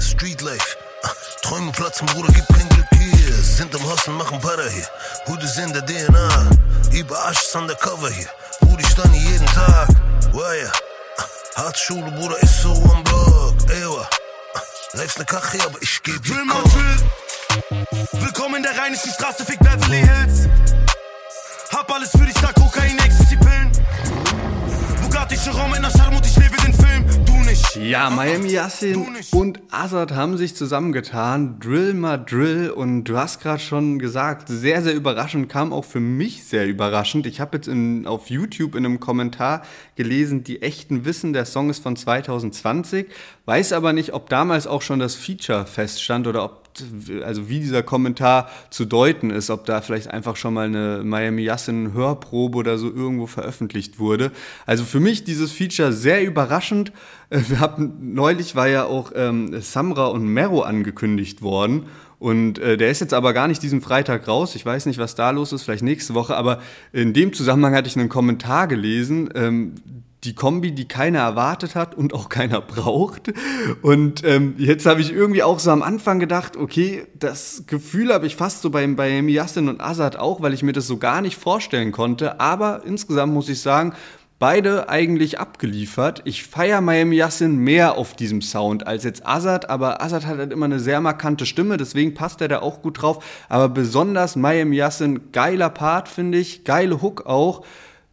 Street 0.00 0.42
Life. 0.42 0.76
Träume 1.42 1.72
platzen, 1.72 2.06
Bruder, 2.06 2.28
gib 2.32 2.46
kein 2.46 2.68
Glück 2.68 2.86
hier. 2.92 3.32
Sind 3.32 3.74
im 3.74 3.84
Hostel, 3.90 4.14
machen 4.14 4.38
Para 4.40 4.62
hier. 4.68 4.86
Hude 5.26 5.46
sind 5.46 5.74
der 5.74 5.84
DNA. 5.84 6.50
Über 6.96 7.16
Asch 7.26 7.54
undercover 7.56 8.10
hier. 8.10 8.28
Bruder, 8.72 8.84
ich 8.84 8.90
stand 8.90 9.14
hier 9.14 9.30
jeden 9.32 9.46
Tag. 9.46 9.88
Wire. 10.32 10.72
Harte 11.56 11.78
Schule, 11.78 12.10
Bruder, 12.12 12.42
ist 12.42 12.62
so 12.62 12.72
am 12.72 13.04
Block. 13.04 13.54
Ewa. 13.68 14.08
Selbst 14.94 15.18
ne 15.18 15.24
Kache, 15.26 15.58
aber 15.66 15.76
ich 15.82 16.02
geb 16.02 16.22
dir 16.22 16.36
Willkommen 18.12 18.56
in 18.56 18.62
der 18.62 18.78
rheinischen 18.78 19.12
Straße, 19.12 19.44
fick 19.44 19.58
Beverly 19.58 20.00
Hills. 20.00 20.48
Hab 21.70 21.92
alles 21.92 22.12
für 22.12 22.24
dich, 22.24 22.34
da 22.40 22.50
Kokain, 22.52 22.98
Ecstasy-Pillen. 22.98 23.72
Bugatti, 25.02 25.36
Chiron 25.36 25.74
in 25.74 25.82
der 25.82 25.90
Charme 25.90 26.16
und 26.16 26.24
ich 26.24 26.36
lebe 26.36 26.56
den 26.56 26.72
Film. 26.72 26.91
Ja, 27.74 28.10
Miami 28.10 28.50
Yassin 28.50 29.06
und 29.32 29.60
Azad 29.70 30.12
haben 30.12 30.36
sich 30.36 30.54
zusammengetan. 30.54 31.58
Drill 31.58 31.94
mal 31.94 32.18
Drill. 32.18 32.70
Und 32.70 33.04
du 33.04 33.16
hast 33.16 33.40
gerade 33.40 33.62
schon 33.62 33.98
gesagt, 33.98 34.48
sehr, 34.48 34.82
sehr 34.82 34.94
überraschend. 34.94 35.48
Kam 35.48 35.72
auch 35.72 35.84
für 35.84 36.00
mich 36.00 36.44
sehr 36.44 36.66
überraschend. 36.66 37.26
Ich 37.26 37.40
habe 37.40 37.56
jetzt 37.56 37.68
in, 37.68 38.06
auf 38.06 38.28
YouTube 38.28 38.74
in 38.74 38.84
einem 38.84 39.00
Kommentar 39.00 39.62
gelesen, 39.96 40.44
die 40.44 40.62
echten 40.62 41.04
Wissen, 41.04 41.32
der 41.32 41.46
Song 41.46 41.70
ist 41.70 41.82
von 41.82 41.96
2020. 41.96 43.06
Weiß 43.46 43.72
aber 43.72 43.92
nicht, 43.92 44.12
ob 44.12 44.28
damals 44.28 44.66
auch 44.66 44.82
schon 44.82 44.98
das 44.98 45.14
Feature 45.14 45.66
feststand 45.66 46.26
oder 46.26 46.44
ob 46.44 46.61
also 47.24 47.48
wie 47.48 47.60
dieser 47.60 47.82
Kommentar 47.82 48.48
zu 48.70 48.84
deuten 48.84 49.30
ist, 49.30 49.50
ob 49.50 49.64
da 49.66 49.80
vielleicht 49.80 50.08
einfach 50.08 50.36
schon 50.36 50.54
mal 50.54 50.66
eine 50.66 51.02
Miami 51.04 51.42
Yassin 51.42 51.92
Hörprobe 51.92 52.58
oder 52.58 52.78
so 52.78 52.86
irgendwo 52.86 53.26
veröffentlicht 53.26 53.98
wurde. 53.98 54.32
Also 54.66 54.84
für 54.84 55.00
mich 55.00 55.24
dieses 55.24 55.52
Feature 55.52 55.92
sehr 55.92 56.24
überraschend. 56.24 56.92
Äh, 57.30 57.40
wir 57.48 57.60
hatten, 57.60 58.14
neulich 58.14 58.54
war 58.56 58.68
ja 58.68 58.84
auch 58.84 59.12
ähm, 59.14 59.60
Samra 59.60 60.06
und 60.06 60.26
Mero 60.26 60.62
angekündigt 60.62 61.42
worden. 61.42 61.86
Und 62.18 62.60
äh, 62.60 62.76
der 62.76 62.90
ist 62.90 63.00
jetzt 63.00 63.14
aber 63.14 63.32
gar 63.32 63.48
nicht 63.48 63.64
diesen 63.64 63.80
Freitag 63.80 64.28
raus. 64.28 64.54
Ich 64.54 64.64
weiß 64.64 64.86
nicht, 64.86 64.98
was 64.98 65.16
da 65.16 65.30
los 65.30 65.52
ist, 65.52 65.64
vielleicht 65.64 65.82
nächste 65.82 66.14
Woche. 66.14 66.36
Aber 66.36 66.60
in 66.92 67.12
dem 67.12 67.32
Zusammenhang 67.32 67.74
hatte 67.74 67.88
ich 67.88 67.98
einen 67.98 68.08
Kommentar 68.08 68.68
gelesen, 68.68 69.28
ähm, 69.34 69.74
die 70.24 70.34
Kombi, 70.34 70.72
die 70.72 70.86
keiner 70.86 71.18
erwartet 71.18 71.74
hat 71.74 71.96
und 71.96 72.14
auch 72.14 72.28
keiner 72.28 72.60
braucht. 72.60 73.32
Und 73.82 74.22
ähm, 74.24 74.54
jetzt 74.56 74.86
habe 74.86 75.00
ich 75.00 75.12
irgendwie 75.12 75.42
auch 75.42 75.58
so 75.58 75.70
am 75.70 75.82
Anfang 75.82 76.20
gedacht, 76.20 76.56
okay, 76.56 77.06
das 77.18 77.64
Gefühl 77.66 78.12
habe 78.12 78.26
ich 78.26 78.36
fast 78.36 78.62
so 78.62 78.70
bei, 78.70 78.86
bei 78.86 79.20
Miasin 79.20 79.68
und 79.68 79.80
Azad 79.80 80.16
auch, 80.16 80.40
weil 80.40 80.54
ich 80.54 80.62
mir 80.62 80.72
das 80.72 80.86
so 80.86 80.98
gar 80.98 81.22
nicht 81.22 81.36
vorstellen 81.36 81.90
konnte. 81.90 82.38
Aber 82.38 82.82
insgesamt 82.84 83.32
muss 83.32 83.48
ich 83.48 83.60
sagen, 83.60 83.94
beide 84.38 84.88
eigentlich 84.88 85.40
abgeliefert. 85.40 86.22
Ich 86.24 86.44
feiere 86.44 86.80
Miami 86.80 87.16
Yassin 87.16 87.58
mehr 87.58 87.96
auf 87.96 88.14
diesem 88.14 88.42
Sound 88.42 88.86
als 88.86 89.04
jetzt 89.04 89.24
Azad, 89.24 89.70
aber 89.70 90.02
Azad 90.02 90.26
hat 90.26 90.38
halt 90.38 90.52
immer 90.52 90.66
eine 90.66 90.80
sehr 90.80 91.00
markante 91.00 91.46
Stimme, 91.46 91.76
deswegen 91.76 92.14
passt 92.14 92.40
er 92.40 92.48
da 92.48 92.60
auch 92.60 92.82
gut 92.82 93.02
drauf. 93.02 93.24
Aber 93.48 93.68
besonders 93.68 94.34
Miami 94.34 94.76
Yassin, 94.76 95.30
geiler 95.30 95.70
Part, 95.70 96.08
finde 96.08 96.38
ich, 96.38 96.64
geile 96.64 97.02
Hook 97.02 97.24
auch 97.24 97.64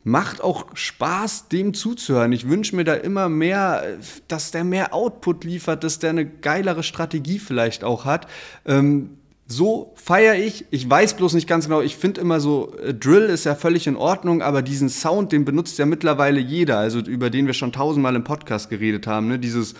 macht 0.09 0.41
auch 0.41 0.65
Spaß, 0.73 1.47
dem 1.49 1.73
zuzuhören. 1.73 2.31
Ich 2.31 2.49
wünsche 2.49 2.75
mir 2.75 2.83
da 2.83 2.95
immer 2.95 3.29
mehr, 3.29 3.97
dass 4.27 4.51
der 4.51 4.63
mehr 4.63 4.93
Output 4.93 5.43
liefert, 5.43 5.83
dass 5.83 5.99
der 5.99 6.09
eine 6.11 6.25
geilere 6.25 6.83
Strategie 6.83 7.39
vielleicht 7.39 7.83
auch 7.83 8.05
hat. 8.05 8.27
Ähm, 8.65 9.11
so 9.47 9.93
feiere 9.95 10.35
ich. 10.35 10.65
Ich 10.69 10.87
weiß 10.87 11.15
bloß 11.15 11.33
nicht 11.33 11.47
ganz 11.47 11.65
genau. 11.65 11.81
Ich 11.81 11.95
finde 11.95 12.21
immer 12.21 12.39
so, 12.39 12.75
äh, 12.77 12.93
Drill 12.93 13.25
ist 13.25 13.45
ja 13.45 13.55
völlig 13.55 13.87
in 13.87 13.95
Ordnung, 13.95 14.41
aber 14.41 14.61
diesen 14.61 14.89
Sound, 14.89 15.31
den 15.31 15.43
benutzt 15.43 15.79
ja 15.79 15.85
mittlerweile 15.85 16.39
jeder, 16.39 16.77
also 16.77 16.99
über 16.99 17.29
den 17.29 17.47
wir 17.47 17.53
schon 17.53 17.71
tausendmal 17.71 18.15
im 18.15 18.23
Podcast 18.23 18.69
geredet 18.69 19.07
haben. 19.07 19.27
Ne? 19.27 19.39
Dieses 19.39 19.73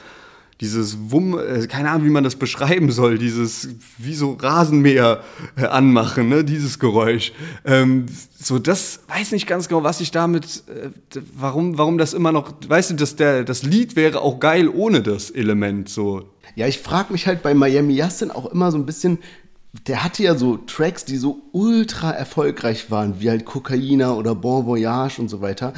dieses 0.61 0.97
Wumm, 1.11 1.39
äh, 1.39 1.67
keine 1.67 1.89
Ahnung, 1.89 2.05
wie 2.05 2.11
man 2.11 2.23
das 2.23 2.35
beschreiben 2.35 2.91
soll, 2.91 3.17
dieses 3.17 3.69
wie 3.97 4.13
so 4.13 4.33
Rasenmäher 4.33 5.23
äh, 5.55 5.65
anmachen, 5.65 6.27
ne, 6.27 6.43
dieses 6.43 6.79
Geräusch. 6.79 7.31
Ähm, 7.63 8.07
so, 8.37 8.59
das 8.59 9.01
weiß 9.07 9.31
nicht 9.31 9.47
ganz 9.47 9.69
genau, 9.69 9.83
was 9.83 10.01
ich 10.01 10.11
damit, 10.11 10.63
äh, 10.67 10.89
warum, 11.33 11.77
warum 11.77 11.97
das 11.97 12.13
immer 12.13 12.31
noch, 12.31 12.53
weißt 12.67 12.91
du, 12.91 12.95
dass 12.95 13.15
der, 13.15 13.45
das 13.45 13.63
Lied 13.63 13.95
wäre 13.95 14.21
auch 14.21 14.39
geil 14.39 14.67
ohne 14.67 15.01
das 15.01 15.31
Element, 15.31 15.87
so. 15.87 16.29
Ja, 16.55 16.67
ich 16.67 16.79
frage 16.79 17.13
mich 17.13 17.25
halt 17.25 17.41
bei 17.41 17.53
Miami 17.53 17.93
Yassin 17.93 18.31
auch 18.31 18.47
immer 18.47 18.71
so 18.71 18.77
ein 18.77 18.85
bisschen, 18.85 19.19
der 19.87 20.03
hatte 20.03 20.23
ja 20.23 20.35
so 20.35 20.57
Tracks, 20.57 21.05
die 21.05 21.17
so 21.17 21.41
ultra 21.53 22.11
erfolgreich 22.11 22.91
waren, 22.91 23.21
wie 23.21 23.29
halt 23.29 23.45
Kokaina 23.45 24.13
oder 24.13 24.35
Bon 24.35 24.65
Voyage 24.65 25.21
und 25.21 25.29
so 25.29 25.41
weiter. 25.41 25.73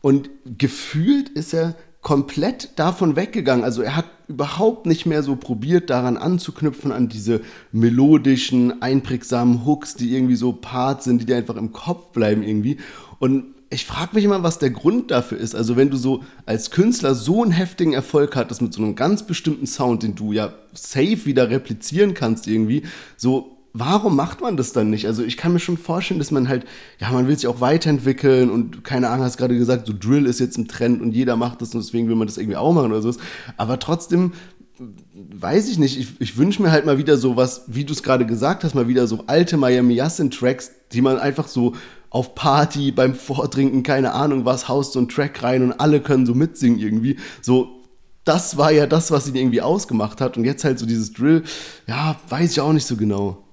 Und 0.00 0.28
gefühlt 0.58 1.28
ist 1.28 1.54
er 1.54 1.76
komplett 2.04 2.78
davon 2.78 3.16
weggegangen. 3.16 3.64
Also 3.64 3.82
er 3.82 3.96
hat 3.96 4.06
überhaupt 4.28 4.86
nicht 4.86 5.06
mehr 5.06 5.22
so 5.22 5.36
probiert, 5.36 5.90
daran 5.90 6.16
anzuknüpfen, 6.16 6.92
an 6.92 7.08
diese 7.08 7.40
melodischen, 7.72 8.82
einprägsamen 8.82 9.64
Hooks, 9.66 9.94
die 9.94 10.14
irgendwie 10.14 10.36
so 10.36 10.52
Parts 10.52 11.04
sind, 11.04 11.20
die 11.20 11.26
dir 11.26 11.36
einfach 11.36 11.56
im 11.56 11.72
Kopf 11.72 12.12
bleiben 12.12 12.42
irgendwie. 12.42 12.78
Und 13.18 13.44
ich 13.70 13.86
frage 13.86 14.14
mich 14.14 14.24
immer, 14.24 14.42
was 14.42 14.58
der 14.58 14.70
Grund 14.70 15.10
dafür 15.10 15.38
ist. 15.38 15.54
Also 15.54 15.76
wenn 15.76 15.90
du 15.90 15.96
so 15.96 16.22
als 16.46 16.70
Künstler 16.70 17.14
so 17.14 17.42
einen 17.42 17.52
heftigen 17.52 17.92
Erfolg 17.92 18.36
hattest 18.36 18.62
mit 18.62 18.72
so 18.72 18.82
einem 18.82 18.94
ganz 18.94 19.26
bestimmten 19.26 19.66
Sound, 19.66 20.02
den 20.02 20.14
du 20.14 20.32
ja 20.32 20.52
safe 20.72 21.24
wieder 21.26 21.50
replizieren 21.50 22.14
kannst 22.14 22.46
irgendwie, 22.46 22.84
so 23.16 23.53
warum 23.74 24.14
macht 24.14 24.40
man 24.40 24.56
das 24.56 24.72
dann 24.72 24.88
nicht? 24.88 25.06
Also 25.06 25.24
ich 25.24 25.36
kann 25.36 25.52
mir 25.52 25.58
schon 25.58 25.76
vorstellen, 25.76 26.20
dass 26.20 26.30
man 26.30 26.48
halt, 26.48 26.64
ja, 27.00 27.10
man 27.10 27.26
will 27.26 27.34
sich 27.34 27.48
auch 27.48 27.60
weiterentwickeln 27.60 28.48
und 28.48 28.84
keine 28.84 29.10
Ahnung, 29.10 29.26
hast 29.26 29.36
gerade 29.36 29.58
gesagt, 29.58 29.88
so 29.88 29.92
Drill 29.98 30.26
ist 30.26 30.38
jetzt 30.38 30.56
im 30.56 30.68
Trend 30.68 31.02
und 31.02 31.12
jeder 31.12 31.36
macht 31.36 31.60
das 31.60 31.74
und 31.74 31.82
deswegen 31.82 32.08
will 32.08 32.14
man 32.14 32.28
das 32.28 32.38
irgendwie 32.38 32.56
auch 32.56 32.72
machen 32.72 32.92
oder 32.92 33.02
so. 33.02 33.12
Aber 33.56 33.80
trotzdem 33.80 34.32
weiß 34.78 35.68
ich 35.68 35.78
nicht, 35.78 35.98
ich, 35.98 36.20
ich 36.20 36.36
wünsche 36.36 36.62
mir 36.62 36.70
halt 36.70 36.86
mal 36.86 36.98
wieder 36.98 37.16
so 37.16 37.36
was, 37.36 37.64
wie 37.66 37.84
du 37.84 37.92
es 37.92 38.02
gerade 38.02 38.26
gesagt 38.26 38.64
hast, 38.64 38.74
mal 38.74 38.88
wieder 38.88 39.06
so 39.06 39.24
alte 39.26 39.56
Miami 39.56 39.94
Yassin 39.94 40.30
Tracks, 40.30 40.70
die 40.92 41.00
man 41.00 41.18
einfach 41.18 41.48
so 41.48 41.74
auf 42.10 42.36
Party 42.36 42.92
beim 42.92 43.14
Vordrinken, 43.14 43.82
keine 43.82 44.12
Ahnung 44.12 44.44
was, 44.44 44.68
haust 44.68 44.92
so 44.92 45.00
einen 45.00 45.08
Track 45.08 45.42
rein 45.42 45.64
und 45.64 45.72
alle 45.72 46.00
können 46.00 46.26
so 46.26 46.34
mitsingen 46.34 46.78
irgendwie. 46.78 47.16
So, 47.42 47.82
das 48.24 48.56
war 48.56 48.70
ja 48.70 48.86
das, 48.86 49.10
was 49.10 49.28
ihn 49.28 49.34
irgendwie 49.34 49.62
ausgemacht 49.62 50.20
hat. 50.20 50.36
Und 50.36 50.44
jetzt 50.44 50.64
halt 50.64 50.78
so 50.78 50.86
dieses 50.86 51.12
Drill, 51.12 51.42
ja, 51.88 52.16
weiß 52.28 52.52
ich 52.52 52.60
auch 52.60 52.72
nicht 52.72 52.86
so 52.86 52.96
genau. 52.96 53.43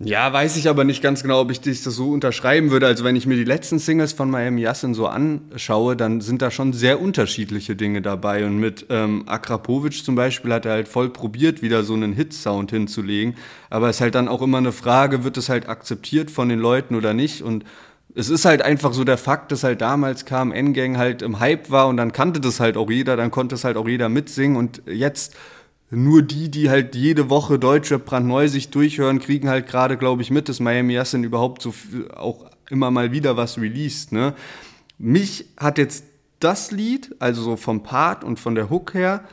Ja, 0.00 0.32
weiß 0.32 0.56
ich 0.56 0.68
aber 0.68 0.84
nicht 0.84 1.02
ganz 1.02 1.22
genau, 1.22 1.40
ob 1.40 1.50
ich 1.50 1.60
das 1.60 1.82
so 1.82 2.12
unterschreiben 2.12 2.70
würde. 2.70 2.86
Also 2.86 3.02
wenn 3.02 3.16
ich 3.16 3.26
mir 3.26 3.34
die 3.34 3.42
letzten 3.42 3.80
Singles 3.80 4.12
von 4.12 4.30
Miami 4.30 4.60
Yassin 4.60 4.94
so 4.94 5.08
anschaue, 5.08 5.96
dann 5.96 6.20
sind 6.20 6.40
da 6.40 6.52
schon 6.52 6.72
sehr 6.72 7.00
unterschiedliche 7.00 7.74
Dinge 7.74 8.00
dabei. 8.00 8.46
Und 8.46 8.58
mit 8.58 8.86
ähm, 8.90 9.24
Akrapovic 9.26 10.04
zum 10.04 10.14
Beispiel 10.14 10.52
hat 10.52 10.66
er 10.66 10.72
halt 10.72 10.86
voll 10.86 11.10
probiert, 11.10 11.62
wieder 11.62 11.82
so 11.82 11.94
einen 11.94 12.12
Hit-Sound 12.12 12.70
hinzulegen. 12.70 13.34
Aber 13.70 13.88
es 13.88 13.96
ist 13.96 14.00
halt 14.02 14.14
dann 14.14 14.28
auch 14.28 14.40
immer 14.40 14.58
eine 14.58 14.70
Frage, 14.70 15.24
wird 15.24 15.36
es 15.36 15.48
halt 15.48 15.68
akzeptiert 15.68 16.30
von 16.30 16.48
den 16.48 16.60
Leuten 16.60 16.94
oder 16.94 17.12
nicht? 17.12 17.42
Und 17.42 17.64
es 18.14 18.28
ist 18.28 18.44
halt 18.44 18.62
einfach 18.62 18.92
so 18.92 19.02
der 19.02 19.18
Fakt, 19.18 19.50
dass 19.50 19.64
halt 19.64 19.80
damals 19.80 20.24
kam 20.24 20.52
N-Gang 20.52 20.96
halt 20.96 21.22
im 21.22 21.40
Hype 21.40 21.72
war 21.72 21.88
und 21.88 21.96
dann 21.96 22.12
kannte 22.12 22.40
das 22.40 22.60
halt 22.60 22.76
auch 22.76 22.88
jeder, 22.88 23.16
dann 23.16 23.32
konnte 23.32 23.56
es 23.56 23.64
halt 23.64 23.76
auch 23.76 23.88
jeder 23.88 24.08
mitsingen 24.08 24.56
und 24.56 24.80
jetzt 24.86 25.34
nur 25.90 26.22
die, 26.22 26.50
die 26.50 26.68
halt 26.68 26.94
jede 26.94 27.30
Woche 27.30 27.58
Deutschrap 27.58 28.04
brandneu 28.04 28.48
sich 28.48 28.70
durchhören, 28.70 29.20
kriegen 29.20 29.48
halt 29.48 29.66
gerade, 29.66 29.96
glaube 29.96 30.22
ich, 30.22 30.30
mit, 30.30 30.48
dass 30.48 30.60
Miami 30.60 30.94
Yassin 30.94 31.24
überhaupt 31.24 31.62
so 31.62 31.72
auch 32.14 32.46
immer 32.68 32.90
mal 32.90 33.12
wieder 33.12 33.36
was 33.36 33.58
released. 33.58 34.12
Ne? 34.12 34.34
Mich 34.98 35.46
hat 35.56 35.78
jetzt 35.78 36.04
das 36.40 36.70
Lied, 36.70 37.14
also 37.18 37.42
so 37.42 37.56
vom 37.56 37.82
Part 37.82 38.22
und 38.22 38.38
von 38.38 38.54
der 38.54 38.70
Hook 38.70 38.94
her, 38.94 39.24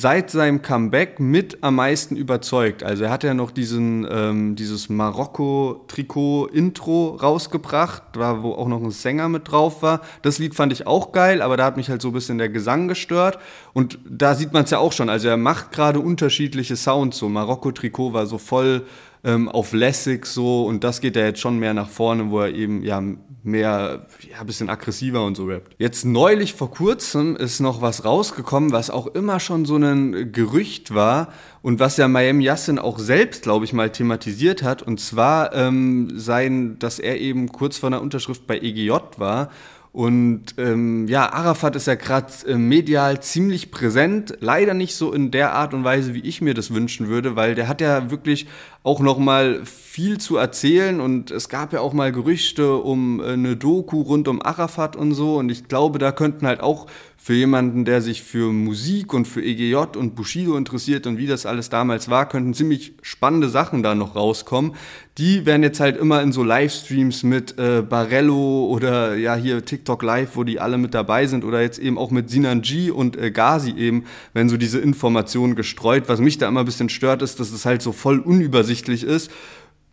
seit 0.00 0.30
seinem 0.30 0.62
Comeback 0.62 1.18
mit 1.18 1.64
am 1.64 1.74
meisten 1.74 2.14
überzeugt. 2.14 2.84
Also 2.84 3.02
er 3.02 3.10
hat 3.10 3.24
ja 3.24 3.34
noch 3.34 3.50
diesen, 3.50 4.06
ähm, 4.08 4.54
dieses 4.54 4.88
Marokko-Trikot-Intro 4.88 7.16
rausgebracht, 7.16 8.04
da 8.12 8.44
wo 8.44 8.52
auch 8.52 8.68
noch 8.68 8.80
ein 8.80 8.92
Sänger 8.92 9.28
mit 9.28 9.50
drauf 9.50 9.82
war. 9.82 10.02
Das 10.22 10.38
Lied 10.38 10.54
fand 10.54 10.72
ich 10.72 10.86
auch 10.86 11.10
geil, 11.10 11.42
aber 11.42 11.56
da 11.56 11.64
hat 11.64 11.76
mich 11.76 11.90
halt 11.90 12.00
so 12.00 12.10
ein 12.10 12.14
bisschen 12.14 12.38
der 12.38 12.48
Gesang 12.48 12.86
gestört. 12.86 13.40
Und 13.72 13.98
da 14.08 14.36
sieht 14.36 14.52
man 14.52 14.62
es 14.62 14.70
ja 14.70 14.78
auch 14.78 14.92
schon. 14.92 15.08
Also 15.08 15.26
er 15.26 15.36
macht 15.36 15.72
gerade 15.72 15.98
unterschiedliche 15.98 16.76
Sounds. 16.76 17.18
So 17.18 17.28
Marokko-Trikot 17.28 18.12
war 18.12 18.26
so 18.26 18.38
voll 18.38 18.86
ähm, 19.28 19.48
auf 19.48 19.72
Lässig 19.72 20.26
so 20.26 20.64
und 20.64 20.82
das 20.82 21.00
geht 21.00 21.14
ja 21.14 21.24
jetzt 21.24 21.40
schon 21.40 21.58
mehr 21.58 21.74
nach 21.74 21.88
vorne, 21.88 22.30
wo 22.30 22.40
er 22.40 22.54
eben 22.54 22.82
ja 22.82 23.02
mehr, 23.42 24.06
ja, 24.30 24.40
ein 24.40 24.46
bisschen 24.46 24.68
aggressiver 24.70 25.24
und 25.24 25.36
so 25.36 25.46
rappt. 25.46 25.74
Jetzt 25.78 26.04
neulich 26.04 26.54
vor 26.54 26.70
kurzem 26.70 27.36
ist 27.36 27.60
noch 27.60 27.82
was 27.82 28.04
rausgekommen, 28.04 28.72
was 28.72 28.90
auch 28.90 29.06
immer 29.06 29.38
schon 29.38 29.64
so 29.64 29.76
ein 29.76 30.32
Gerücht 30.32 30.94
war 30.94 31.28
und 31.62 31.78
was 31.78 31.96
ja 31.98 32.08
Miami 32.08 32.44
Yassin 32.44 32.78
auch 32.78 32.98
selbst, 32.98 33.42
glaube 33.42 33.64
ich, 33.64 33.72
mal 33.72 33.90
thematisiert 33.90 34.62
hat 34.62 34.82
und 34.82 34.98
zwar 34.98 35.54
ähm, 35.54 36.10
sein, 36.18 36.78
dass 36.78 36.98
er 36.98 37.18
eben 37.18 37.50
kurz 37.50 37.78
vor 37.78 37.88
einer 37.88 38.02
Unterschrift 38.02 38.46
bei 38.46 38.58
EGJ 38.58 38.92
war 39.18 39.50
und 39.98 40.54
ähm, 40.58 41.08
ja, 41.08 41.32
Arafat 41.32 41.74
ist 41.74 41.88
ja 41.88 41.96
gerade 41.96 42.32
äh, 42.46 42.54
medial 42.54 43.20
ziemlich 43.20 43.72
präsent, 43.72 44.38
leider 44.38 44.72
nicht 44.72 44.94
so 44.94 45.12
in 45.12 45.32
der 45.32 45.54
Art 45.54 45.74
und 45.74 45.82
Weise, 45.82 46.14
wie 46.14 46.20
ich 46.20 46.40
mir 46.40 46.54
das 46.54 46.72
wünschen 46.72 47.08
würde, 47.08 47.34
weil 47.34 47.56
der 47.56 47.66
hat 47.66 47.80
ja 47.80 48.08
wirklich 48.08 48.46
auch 48.84 49.00
noch 49.00 49.18
mal 49.18 49.60
viel 49.64 50.18
zu 50.18 50.36
erzählen. 50.36 51.00
Und 51.00 51.32
es 51.32 51.48
gab 51.48 51.72
ja 51.72 51.80
auch 51.80 51.94
mal 51.94 52.12
Gerüchte 52.12 52.76
um 52.76 53.18
äh, 53.18 53.32
eine 53.32 53.56
Doku 53.56 54.02
rund 54.02 54.28
um 54.28 54.40
Arafat 54.40 54.94
und 54.94 55.14
so. 55.14 55.36
Und 55.36 55.48
ich 55.48 55.66
glaube, 55.66 55.98
da 55.98 56.12
könnten 56.12 56.46
halt 56.46 56.60
auch 56.60 56.86
für 57.20 57.34
jemanden, 57.34 57.84
der 57.84 58.00
sich 58.00 58.22
für 58.22 58.52
Musik 58.52 59.12
und 59.12 59.26
für 59.26 59.42
EGJ 59.42 59.98
und 59.98 60.14
Bushido 60.14 60.56
interessiert 60.56 61.06
und 61.06 61.18
wie 61.18 61.26
das 61.26 61.46
alles 61.46 61.68
damals 61.68 62.08
war, 62.08 62.28
könnten 62.28 62.54
ziemlich 62.54 62.94
spannende 63.02 63.48
Sachen 63.48 63.82
da 63.82 63.96
noch 63.96 64.14
rauskommen. 64.14 64.74
Die 65.18 65.44
werden 65.44 65.64
jetzt 65.64 65.80
halt 65.80 65.96
immer 65.96 66.22
in 66.22 66.32
so 66.32 66.44
Livestreams 66.44 67.24
mit 67.24 67.58
äh, 67.58 67.82
Barello 67.82 68.68
oder 68.70 69.16
ja 69.16 69.34
hier 69.34 69.64
TikTok 69.64 70.02
Live, 70.04 70.36
wo 70.36 70.44
die 70.44 70.60
alle 70.60 70.78
mit 70.78 70.94
dabei 70.94 71.26
sind 71.26 71.44
oder 71.44 71.60
jetzt 71.60 71.80
eben 71.80 71.98
auch 71.98 72.12
mit 72.12 72.30
Sinan 72.30 72.62
G 72.62 72.90
und 72.90 73.16
äh, 73.16 73.32
Ghazi 73.32 73.72
eben, 73.72 74.04
wenn 74.32 74.48
so 74.48 74.56
diese 74.56 74.78
Informationen 74.78 75.56
gestreut. 75.56 76.04
Was 76.06 76.20
mich 76.20 76.38
da 76.38 76.46
immer 76.46 76.60
ein 76.60 76.66
bisschen 76.66 76.88
stört, 76.88 77.20
ist, 77.20 77.40
dass 77.40 77.50
es 77.50 77.66
halt 77.66 77.82
so 77.82 77.90
voll 77.90 78.20
unübersichtlich 78.20 79.02
ist. 79.02 79.30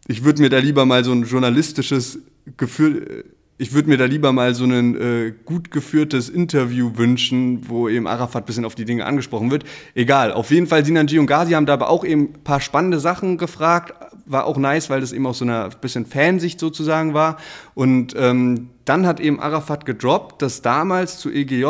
Ich 0.07 0.23
würde 0.23 0.43
mir 0.43 0.49
da 0.49 0.59
lieber 0.59 0.85
mal 0.85 1.03
so 1.03 1.11
ein 1.11 1.23
journalistisches 1.23 2.19
Gefühl 2.55 3.25
ich 3.57 3.73
würde 3.73 3.87
mir 3.87 3.97
da 3.97 4.05
lieber 4.05 4.33
mal 4.33 4.53
so 4.53 4.65
ein 4.65 4.99
äh, 4.99 5.33
gut 5.45 5.71
geführtes 5.71 6.27
Interview 6.27 6.91
wünschen, 6.95 7.69
wo 7.69 7.87
eben 7.87 8.05
Arafat 8.05 8.43
ein 8.43 8.45
bisschen 8.45 8.65
auf 8.65 8.75
die 8.75 8.83
Dinge 8.83 9.05
angesprochen 9.05 9.49
wird. 9.49 9.63
Egal, 9.93 10.33
auf 10.33 10.51
jeden 10.51 10.67
Fall 10.67 10.83
Sinan 10.85 11.07
und 11.17 11.27
Ghazi 11.27 11.53
haben 11.53 11.65
da 11.65 11.73
aber 11.73 11.89
auch 11.89 12.03
eben 12.03 12.33
ein 12.33 12.43
paar 12.43 12.59
spannende 12.59 12.99
Sachen 12.99 13.37
gefragt. 13.37 13.93
War 14.25 14.45
auch 14.45 14.57
nice, 14.57 14.89
weil 14.89 14.99
das 14.99 15.13
eben 15.13 15.25
aus 15.25 15.37
so 15.37 15.45
einer 15.45 15.69
bisschen 15.69 16.05
Fansicht 16.05 16.59
sozusagen 16.59 17.13
war. 17.13 17.37
Und 17.75 18.13
ähm, 18.17 18.71
dann 18.83 19.07
hat 19.07 19.21
eben 19.21 19.39
Arafat 19.39 19.85
gedroppt, 19.85 20.41
dass 20.41 20.61
damals 20.61 21.17
zu 21.19 21.31
EGJ 21.31 21.65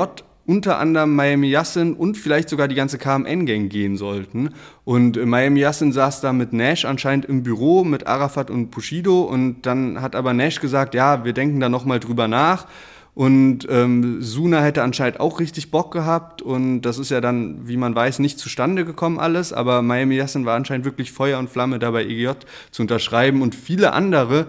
unter 0.46 0.80
anderem 0.80 1.16
Miami 1.16 1.50
Yassin 1.50 1.93
und 1.93 2.18
vielleicht 2.18 2.50
sogar 2.50 2.68
die 2.68 2.76
ganze 2.76 2.98
KMN-Gang 2.98 3.70
gehen 3.70 3.98
sollten. 3.98 4.52
Und 4.84 5.18
äh, 5.18 5.26
Miami 5.26 5.62
Yassin 5.62 5.91
saß 5.91 6.22
da 6.22 6.34
mit 6.34 6.54
Nash 6.54 6.86
anscheinend 6.86 7.26
im 7.26 7.43
Büro 7.43 7.84
mit 7.84 8.08
Arafat 8.08 8.52
und 8.52 8.70
Bushido 8.70 9.22
und 9.22 9.64
dann 9.64 10.02
hat 10.02 10.16
aber 10.16 10.34
Nash 10.34 10.60
gesagt, 10.60 10.93
ja, 10.93 11.26
wir 11.26 11.34
denken 11.34 11.60
da 11.60 11.70
nochmal 11.70 12.00
drüber 12.00 12.28
nach. 12.28 12.68
Und 13.16 13.66
ähm, 13.70 14.22
Suna 14.22 14.62
hätte 14.62 14.84
anscheinend 14.84 15.22
auch 15.22 15.39
richtig 15.39 15.72
Bock 15.72 15.93
gehabt 15.93 16.41
und 16.41 16.82
das 16.82 17.00
ist 17.00 17.12
ja 17.12 17.22
dann, 17.22 17.66
wie 17.66 17.78
man 17.78 17.96
weiß, 17.96 18.20
nicht 18.20 18.38
zustande 18.38 18.84
gekommen 18.84 19.20
alles, 19.20 19.54
aber 19.54 19.82
Miami 19.82 20.16
Yassin 20.16 20.46
war 20.46 20.58
anscheinend 20.58 20.84
wirklich 20.86 21.14
Feuer 21.14 21.39
und 21.39 21.50
Flamme 21.50 21.80
dabei 21.80 22.04
EGJ 22.04 22.32
zu 22.72 22.82
unterschreiben 22.82 23.41
und 23.41 23.56
viele 23.56 23.93
andere 23.93 24.48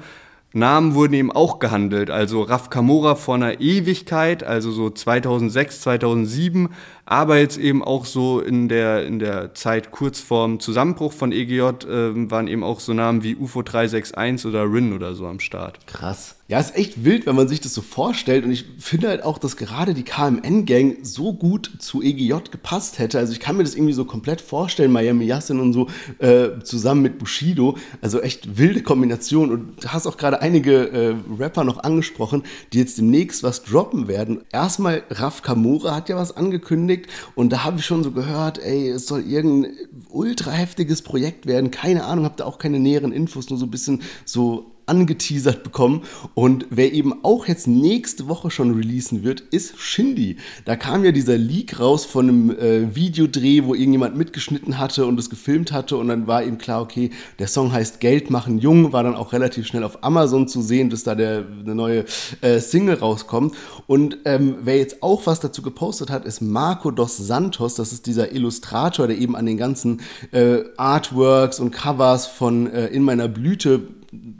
Namen 0.56 0.94
wurden 0.94 1.14
eben 1.14 1.30
auch 1.30 1.58
gehandelt. 1.58 2.10
Also 2.10 2.42
Raf 2.42 2.70
Kamora 2.70 3.14
vor 3.14 3.34
einer 3.34 3.60
Ewigkeit, 3.60 4.42
also 4.42 4.72
so 4.72 4.90
2006, 4.90 5.82
2007, 5.82 6.70
aber 7.06 7.38
jetzt 7.38 7.56
eben 7.56 7.84
auch 7.84 8.04
so 8.04 8.40
in 8.40 8.68
der, 8.68 9.06
in 9.06 9.20
der 9.20 9.54
Zeit 9.54 9.92
kurz 9.92 10.20
vorm 10.20 10.58
Zusammenbruch 10.58 11.12
von 11.12 11.30
EGJ 11.30 11.60
äh, 11.60 12.30
waren 12.30 12.48
eben 12.48 12.64
auch 12.64 12.80
so 12.80 12.92
Namen 12.92 13.22
wie 13.22 13.36
UFO 13.36 13.62
361 13.62 14.46
oder 14.46 14.64
RIN 14.64 14.92
oder 14.92 15.14
so 15.14 15.26
am 15.26 15.38
Start. 15.38 15.86
Krass. 15.86 16.36
Ja, 16.48 16.60
ist 16.60 16.76
echt 16.76 17.04
wild, 17.04 17.26
wenn 17.26 17.34
man 17.34 17.48
sich 17.48 17.60
das 17.60 17.74
so 17.74 17.82
vorstellt. 17.82 18.44
Und 18.44 18.52
ich 18.52 18.66
finde 18.78 19.08
halt 19.08 19.24
auch, 19.24 19.38
dass 19.38 19.56
gerade 19.56 19.94
die 19.94 20.04
KMN-Gang 20.04 20.98
so 21.02 21.32
gut 21.32 21.68
zu 21.80 22.02
EGJ 22.02 22.34
gepasst 22.52 23.00
hätte. 23.00 23.18
Also 23.18 23.32
ich 23.32 23.40
kann 23.40 23.56
mir 23.56 23.64
das 23.64 23.74
irgendwie 23.74 23.92
so 23.92 24.04
komplett 24.04 24.40
vorstellen, 24.40 24.92
Miami 24.92 25.24
Yassin 25.24 25.58
und 25.58 25.72
so 25.72 25.88
äh, 26.20 26.60
zusammen 26.62 27.02
mit 27.02 27.18
Bushido. 27.18 27.76
Also 28.00 28.20
echt 28.20 28.58
wilde 28.58 28.82
Kombination. 28.82 29.50
Und 29.50 29.84
du 29.84 29.88
hast 29.88 30.06
auch 30.06 30.16
gerade 30.16 30.40
einige 30.40 30.88
äh, 30.92 31.16
Rapper 31.36 31.64
noch 31.64 31.82
angesprochen, 31.82 32.44
die 32.72 32.78
jetzt 32.78 32.98
demnächst 32.98 33.42
was 33.42 33.64
droppen 33.64 34.06
werden. 34.06 34.44
Erstmal 34.52 35.02
Raf 35.10 35.42
Kamura 35.42 35.96
hat 35.96 36.08
ja 36.08 36.14
was 36.14 36.36
angekündigt. 36.36 36.95
Und 37.34 37.52
da 37.52 37.64
habe 37.64 37.78
ich 37.78 37.86
schon 37.86 38.02
so 38.02 38.12
gehört, 38.12 38.58
ey, 38.58 38.88
es 38.88 39.06
soll 39.06 39.22
irgendein 39.22 39.74
ultra 40.10 40.50
heftiges 40.50 41.02
Projekt 41.02 41.46
werden. 41.46 41.70
Keine 41.70 42.04
Ahnung, 42.04 42.24
habe 42.24 42.36
da 42.36 42.44
auch 42.44 42.58
keine 42.58 42.78
näheren 42.78 43.12
Infos, 43.12 43.50
nur 43.50 43.58
so 43.58 43.66
ein 43.66 43.70
bisschen 43.70 44.02
so 44.24 44.75
angeteasert 44.86 45.62
bekommen. 45.62 46.02
Und 46.34 46.66
wer 46.70 46.92
eben 46.92 47.24
auch 47.24 47.46
jetzt 47.46 47.66
nächste 47.66 48.28
Woche 48.28 48.50
schon 48.50 48.74
releasen 48.74 49.24
wird, 49.24 49.40
ist 49.40 49.78
Shindy. 49.78 50.36
Da 50.64 50.76
kam 50.76 51.04
ja 51.04 51.12
dieser 51.12 51.36
Leak 51.36 51.80
raus 51.80 52.04
von 52.04 52.28
einem 52.28 52.50
äh, 52.50 52.94
Videodreh, 52.94 53.64
wo 53.64 53.74
irgendjemand 53.74 54.16
mitgeschnitten 54.16 54.78
hatte 54.78 55.06
und 55.06 55.18
es 55.18 55.28
gefilmt 55.28 55.72
hatte. 55.72 55.96
Und 55.96 56.08
dann 56.08 56.26
war 56.26 56.44
eben 56.44 56.58
klar, 56.58 56.82
okay, 56.82 57.10
der 57.38 57.48
Song 57.48 57.72
heißt 57.72 58.00
Geld 58.00 58.30
machen 58.30 58.58
jung, 58.58 58.92
war 58.92 59.02
dann 59.02 59.16
auch 59.16 59.32
relativ 59.32 59.66
schnell 59.66 59.84
auf 59.84 60.02
Amazon 60.04 60.48
zu 60.48 60.62
sehen, 60.62 60.90
dass 60.90 61.02
da 61.02 61.14
der, 61.14 61.44
eine 61.60 61.74
neue 61.74 62.04
äh, 62.40 62.60
Single 62.60 62.96
rauskommt. 62.96 63.54
Und 63.86 64.18
ähm, 64.24 64.56
wer 64.62 64.78
jetzt 64.78 65.02
auch 65.02 65.26
was 65.26 65.40
dazu 65.40 65.62
gepostet 65.62 66.10
hat, 66.10 66.24
ist 66.24 66.40
Marco 66.40 66.90
dos 66.90 67.16
Santos. 67.16 67.74
Das 67.74 67.92
ist 67.92 68.06
dieser 68.06 68.32
Illustrator, 68.32 69.06
der 69.06 69.18
eben 69.18 69.34
an 69.36 69.46
den 69.46 69.56
ganzen 69.56 70.00
äh, 70.30 70.60
Artworks 70.76 71.58
und 71.58 71.72
Covers 71.72 72.26
von 72.26 72.70
äh, 72.70 72.86
In 72.86 73.02
meiner 73.02 73.28
Blüte 73.28 73.95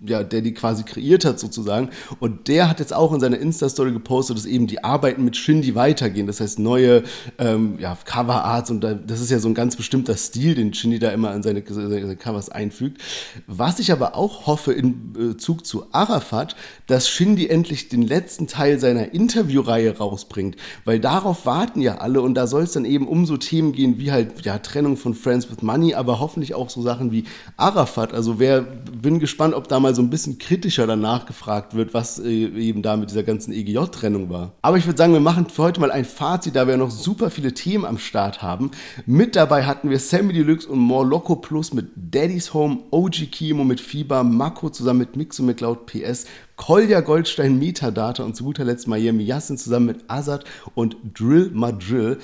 ja, 0.06 0.22
der 0.22 0.40
die 0.40 0.54
quasi 0.54 0.82
kreiert 0.84 1.24
hat 1.24 1.38
sozusagen. 1.38 1.90
Und 2.20 2.48
der 2.48 2.68
hat 2.68 2.80
jetzt 2.80 2.92
auch 2.92 3.12
in 3.12 3.20
seiner 3.20 3.38
Insta-Story 3.38 3.92
gepostet, 3.92 4.36
dass 4.36 4.46
eben 4.46 4.66
die 4.66 4.84
Arbeiten 4.84 5.24
mit 5.24 5.36
Shindy 5.36 5.74
weitergehen. 5.74 6.26
Das 6.26 6.40
heißt, 6.40 6.58
neue 6.58 7.02
ähm, 7.38 7.76
ja, 7.78 7.96
Cover-Arts 8.04 8.70
und 8.70 8.80
da, 8.82 8.94
das 8.94 9.20
ist 9.20 9.30
ja 9.30 9.38
so 9.38 9.48
ein 9.48 9.54
ganz 9.54 9.76
bestimmter 9.76 10.16
Stil, 10.16 10.54
den 10.54 10.72
Shindy 10.74 10.98
da 10.98 11.10
immer 11.10 11.34
in 11.34 11.42
seine, 11.42 11.62
seine 11.66 12.16
Covers 12.16 12.48
einfügt. 12.48 13.02
Was 13.46 13.78
ich 13.78 13.92
aber 13.92 14.16
auch 14.16 14.46
hoffe 14.46 14.72
in 14.72 15.12
Bezug 15.12 15.66
zu 15.66 15.86
Arafat, 15.92 16.56
dass 16.86 17.08
Shindy 17.08 17.48
endlich 17.48 17.88
den 17.88 18.02
letzten 18.02 18.46
Teil 18.46 18.78
seiner 18.78 19.12
Interviewreihe 19.12 19.96
rausbringt, 19.96 20.56
weil 20.84 21.00
darauf 21.00 21.46
warten 21.46 21.80
ja 21.80 21.98
alle 21.98 22.20
und 22.20 22.34
da 22.34 22.46
soll 22.46 22.62
es 22.62 22.72
dann 22.72 22.84
eben 22.84 23.08
um 23.08 23.26
so 23.26 23.36
Themen 23.36 23.72
gehen 23.72 23.98
wie 23.98 24.12
halt 24.12 24.44
ja, 24.44 24.58
Trennung 24.58 24.96
von 24.96 25.14
Friends 25.14 25.50
with 25.50 25.62
Money, 25.62 25.94
aber 25.94 26.20
hoffentlich 26.20 26.54
auch 26.54 26.70
so 26.70 26.82
Sachen 26.82 27.12
wie 27.12 27.24
Arafat. 27.56 28.12
Also 28.12 28.38
wer 28.38 28.62
bin 28.62 29.18
gespannt, 29.18 29.54
ob 29.57 29.68
da 29.68 29.80
mal 29.80 29.94
so 29.94 30.02
ein 30.02 30.11
bisschen 30.11 30.38
kritischer 30.38 30.86
danach 30.86 31.26
gefragt 31.26 31.74
wird, 31.74 31.94
was 31.94 32.18
äh, 32.18 32.28
eben 32.28 32.82
da 32.82 32.96
mit 32.96 33.11
dieser 33.11 33.22
ganzen 33.22 33.52
EGJ-Trennung 33.52 34.30
war. 34.30 34.52
Aber 34.62 34.76
ich 34.76 34.86
würde 34.86 34.98
sagen, 34.98 35.12
wir 35.12 35.20
machen 35.20 35.46
für 35.46 35.62
heute 35.64 35.80
mal 35.80 35.90
ein 35.90 36.04
Fazit, 36.04 36.57
da 36.57 36.66
wir 36.66 36.76
noch 36.76 36.90
super 36.90 37.30
viele 37.30 37.54
Themen 37.54 37.84
am 37.84 37.98
Start 37.98 38.42
haben. 38.42 38.70
Mit 39.07 39.36
dabei 39.36 39.64
hatten 39.64 39.90
wir 39.90 39.98
Sammy 39.98 40.32
Deluxe 40.32 40.68
und 40.68 40.78
More 40.78 41.07
Loco 41.07 41.36
Plus 41.36 41.72
mit 41.72 41.88
Daddy's 41.96 42.54
Home, 42.54 42.78
OG 42.90 43.30
Kimo 43.30 43.64
mit 43.64 43.80
Fieber, 43.80 44.22
Mako 44.24 44.70
zusammen 44.70 45.00
mit 45.00 45.16
Mixo 45.16 45.42
McLeod 45.42 45.86
PS, 45.86 46.26
Kolja 46.57 47.00
Goldstein 47.00 47.59
Metadata 47.59 48.24
und 48.24 48.36
zu 48.36 48.44
guter 48.44 48.64
Letzt 48.64 48.88
Miami 48.88 49.24
Yassin 49.24 49.59
zusammen 49.59 49.86
mit 49.86 50.04
Azad 50.09 50.44
und 50.74 50.96
Drill 51.14 51.50
Madrill. 51.52 52.18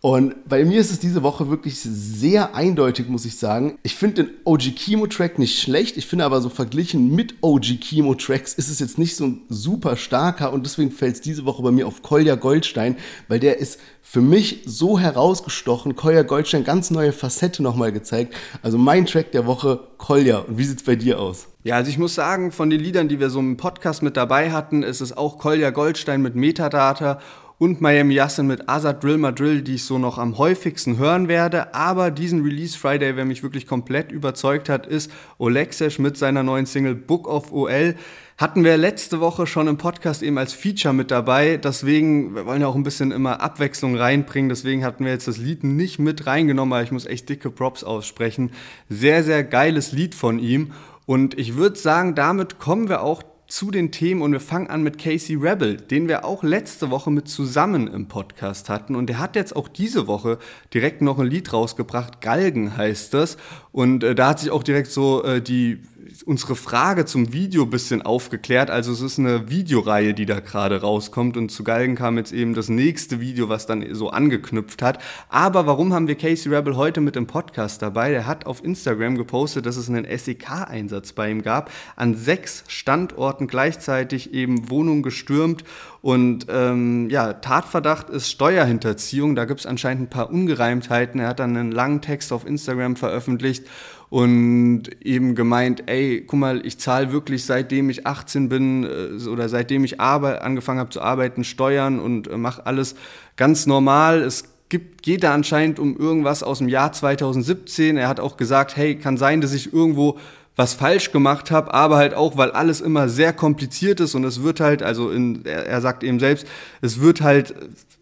Und 0.00 0.48
bei 0.48 0.64
mir 0.64 0.80
ist 0.80 0.92
es 0.92 1.00
diese 1.00 1.24
Woche 1.24 1.50
wirklich 1.50 1.80
sehr 1.80 2.54
eindeutig, 2.54 3.08
muss 3.08 3.24
ich 3.24 3.36
sagen. 3.36 3.78
Ich 3.82 3.96
finde 3.96 4.24
den 4.24 4.34
OG 4.44 4.76
Chemo 4.76 5.08
Track 5.08 5.40
nicht 5.40 5.60
schlecht. 5.60 5.96
Ich 5.96 6.06
finde 6.06 6.24
aber 6.24 6.40
so 6.40 6.48
verglichen 6.48 7.14
mit 7.16 7.34
OG 7.40 7.80
Chemo 7.80 8.14
Tracks 8.14 8.54
ist 8.54 8.68
es 8.68 8.78
jetzt 8.78 8.96
nicht 8.96 9.16
so 9.16 9.26
ein 9.26 9.42
super 9.48 9.96
starker 9.96 10.52
und 10.52 10.64
deswegen 10.64 10.92
fällt 10.92 11.16
es 11.16 11.20
diese 11.20 11.44
Woche 11.44 11.62
bei 11.62 11.72
mir 11.72 11.88
auf 11.88 12.02
Kolja 12.02 12.36
Goldstein, 12.36 12.96
weil 13.26 13.40
der 13.40 13.58
ist 13.58 13.80
für 14.00 14.20
mich 14.20 14.62
so 14.64 15.00
herausgestochen. 15.00 15.96
Kolja 15.96 16.22
Goldstein 16.22 16.62
ganz 16.62 16.92
neue 16.92 17.12
Facette 17.12 17.62
nochmal 17.62 17.90
gezeigt. 17.90 18.34
Also 18.62 18.78
mein 18.78 19.04
Track 19.04 19.32
der 19.32 19.46
Woche, 19.46 19.80
Kolja. 19.98 20.38
Und 20.38 20.58
wie 20.58 20.64
sieht 20.64 20.78
es 20.78 20.84
bei 20.84 20.94
dir 20.94 21.20
aus? 21.20 21.48
Ja, 21.64 21.74
also 21.74 21.90
ich 21.90 21.98
muss 21.98 22.14
sagen, 22.14 22.52
von 22.52 22.70
den 22.70 22.80
Liedern, 22.80 23.08
die 23.08 23.18
wir 23.18 23.30
so 23.30 23.40
im 23.40 23.56
Podcast 23.56 24.02
mit 24.04 24.16
dabei 24.16 24.52
hatten, 24.52 24.84
ist 24.84 25.00
es 25.00 25.14
auch 25.14 25.38
Kolja 25.38 25.70
Goldstein 25.70 26.22
mit 26.22 26.36
Metadata 26.36 27.18
und 27.58 27.80
Miami 27.80 28.14
Yassin 28.14 28.46
mit 28.46 28.68
Azad 28.68 29.02
Drill 29.02 29.18
Madrill, 29.18 29.62
die 29.62 29.74
ich 29.74 29.84
so 29.84 29.98
noch 29.98 30.18
am 30.18 30.38
häufigsten 30.38 30.96
hören 30.96 31.26
werde. 31.26 31.74
Aber 31.74 32.12
diesen 32.12 32.42
Release 32.42 32.78
Friday, 32.78 33.16
wer 33.16 33.24
mich 33.24 33.42
wirklich 33.42 33.66
komplett 33.66 34.12
überzeugt 34.12 34.68
hat, 34.68 34.86
ist 34.86 35.10
Olexesh 35.38 35.98
mit 35.98 36.16
seiner 36.16 36.44
neuen 36.44 36.66
Single 36.66 36.94
Book 36.94 37.26
of 37.26 37.52
OL. 37.52 37.96
Hatten 38.38 38.62
wir 38.62 38.76
letzte 38.76 39.18
Woche 39.18 39.48
schon 39.48 39.66
im 39.66 39.78
Podcast 39.78 40.22
eben 40.22 40.38
als 40.38 40.52
Feature 40.52 40.94
mit 40.94 41.10
dabei. 41.10 41.56
Deswegen, 41.56 42.36
wir 42.36 42.46
wollen 42.46 42.60
ja 42.60 42.68
auch 42.68 42.76
ein 42.76 42.84
bisschen 42.84 43.10
immer 43.10 43.40
Abwechslung 43.40 43.96
reinbringen. 43.96 44.48
Deswegen 44.48 44.84
hatten 44.84 45.04
wir 45.04 45.10
jetzt 45.10 45.26
das 45.26 45.38
Lied 45.38 45.64
nicht 45.64 45.98
mit 45.98 46.28
reingenommen, 46.28 46.72
aber 46.72 46.84
ich 46.84 46.92
muss 46.92 47.06
echt 47.06 47.28
dicke 47.28 47.50
Props 47.50 47.82
aussprechen. 47.82 48.52
Sehr, 48.88 49.24
sehr 49.24 49.42
geiles 49.42 49.90
Lied 49.90 50.14
von 50.14 50.38
ihm. 50.38 50.70
Und 51.06 51.36
ich 51.36 51.56
würde 51.56 51.76
sagen, 51.76 52.14
damit 52.14 52.60
kommen 52.60 52.88
wir 52.88 53.02
auch 53.02 53.24
zu 53.48 53.70
den 53.70 53.90
Themen 53.90 54.20
und 54.20 54.32
wir 54.32 54.40
fangen 54.40 54.68
an 54.68 54.82
mit 54.82 54.98
Casey 54.98 55.34
Rebel, 55.34 55.78
den 55.78 56.06
wir 56.06 56.26
auch 56.26 56.42
letzte 56.42 56.90
Woche 56.90 57.10
mit 57.10 57.28
zusammen 57.28 57.88
im 57.88 58.06
Podcast 58.06 58.68
hatten. 58.68 58.94
Und 58.94 59.06
der 59.06 59.18
hat 59.18 59.36
jetzt 59.36 59.56
auch 59.56 59.68
diese 59.68 60.06
Woche 60.06 60.38
direkt 60.74 61.00
noch 61.00 61.18
ein 61.18 61.26
Lied 61.26 61.50
rausgebracht, 61.54 62.20
Galgen 62.20 62.76
heißt 62.76 63.14
das. 63.14 63.38
Und 63.72 64.04
äh, 64.04 64.14
da 64.14 64.28
hat 64.28 64.40
sich 64.40 64.50
auch 64.50 64.62
direkt 64.62 64.90
so 64.90 65.24
äh, 65.24 65.40
die 65.40 65.80
unsere 66.24 66.56
Frage 66.56 67.04
zum 67.04 67.32
Video 67.32 67.64
ein 67.64 67.70
bisschen 67.70 68.02
aufgeklärt. 68.02 68.70
Also 68.70 68.92
es 68.92 69.00
ist 69.00 69.18
eine 69.18 69.50
Videoreihe, 69.50 70.14
die 70.14 70.26
da 70.26 70.40
gerade 70.40 70.80
rauskommt 70.80 71.36
und 71.36 71.50
zu 71.50 71.64
Galgen 71.64 71.94
kam 71.94 72.18
jetzt 72.18 72.32
eben 72.32 72.54
das 72.54 72.68
nächste 72.68 73.20
Video, 73.20 73.48
was 73.48 73.66
dann 73.66 73.94
so 73.94 74.10
angeknüpft 74.10 74.82
hat. 74.82 74.98
Aber 75.28 75.66
warum 75.66 75.92
haben 75.92 76.08
wir 76.08 76.16
Casey 76.16 76.54
Rebel 76.54 76.76
heute 76.76 77.00
mit 77.00 77.16
im 77.16 77.26
Podcast 77.26 77.82
dabei? 77.82 78.10
Der 78.10 78.26
hat 78.26 78.46
auf 78.46 78.64
Instagram 78.64 79.16
gepostet, 79.16 79.66
dass 79.66 79.76
es 79.76 79.88
einen 79.88 80.06
SEK-Einsatz 80.06 81.12
bei 81.12 81.30
ihm 81.30 81.42
gab, 81.42 81.70
an 81.96 82.14
sechs 82.14 82.64
Standorten 82.68 83.46
gleichzeitig 83.46 84.32
eben 84.32 84.70
Wohnungen 84.70 85.02
gestürmt 85.02 85.64
und 86.00 86.46
ähm, 86.48 87.10
ja, 87.10 87.34
Tatverdacht 87.34 88.08
ist 88.08 88.30
Steuerhinterziehung. 88.30 89.34
Da 89.34 89.44
gibt 89.46 89.60
es 89.60 89.66
anscheinend 89.66 90.04
ein 90.04 90.10
paar 90.10 90.30
Ungereimtheiten. 90.30 91.20
Er 91.20 91.28
hat 91.28 91.40
dann 91.40 91.56
einen 91.56 91.72
langen 91.72 92.00
Text 92.00 92.32
auf 92.32 92.46
Instagram 92.46 92.96
veröffentlicht 92.96 93.64
und 94.10 94.84
eben 95.04 95.34
gemeint, 95.34 95.84
ey, 95.86 96.24
guck 96.26 96.38
mal, 96.38 96.64
ich 96.64 96.78
zahle 96.78 97.12
wirklich 97.12 97.44
seitdem 97.44 97.90
ich 97.90 98.06
18 98.06 98.48
bin 98.48 98.84
äh, 98.84 99.28
oder 99.28 99.48
seitdem 99.48 99.84
ich 99.84 100.00
angefangen 100.00 100.80
habe 100.80 100.90
zu 100.90 101.02
arbeiten, 101.02 101.44
Steuern 101.44 102.00
und 102.00 102.28
äh, 102.28 102.36
mache 102.36 102.64
alles 102.64 102.94
ganz 103.36 103.66
normal. 103.66 104.22
Es 104.22 104.44
gibt, 104.68 105.02
geht 105.02 105.24
da 105.24 105.34
anscheinend 105.34 105.78
um 105.78 105.96
irgendwas 105.96 106.42
aus 106.42 106.58
dem 106.58 106.68
Jahr 106.68 106.92
2017. 106.92 107.96
Er 107.96 108.08
hat 108.08 108.20
auch 108.20 108.36
gesagt, 108.36 108.76
hey, 108.76 108.96
kann 108.96 109.16
sein, 109.16 109.40
dass 109.40 109.52
ich 109.52 109.72
irgendwo 109.72 110.18
was 110.56 110.74
falsch 110.74 111.12
gemacht 111.12 111.52
habe, 111.52 111.72
aber 111.72 111.96
halt 111.96 112.14
auch, 112.14 112.36
weil 112.36 112.50
alles 112.50 112.80
immer 112.80 113.08
sehr 113.08 113.32
kompliziert 113.32 114.00
ist 114.00 114.16
und 114.16 114.24
es 114.24 114.42
wird 114.42 114.58
halt, 114.58 114.82
also 114.82 115.10
in, 115.10 115.44
er, 115.44 115.66
er 115.66 115.80
sagt 115.80 116.02
eben 116.02 116.18
selbst, 116.18 116.48
es 116.80 117.00
wird 117.00 117.20
halt 117.20 117.54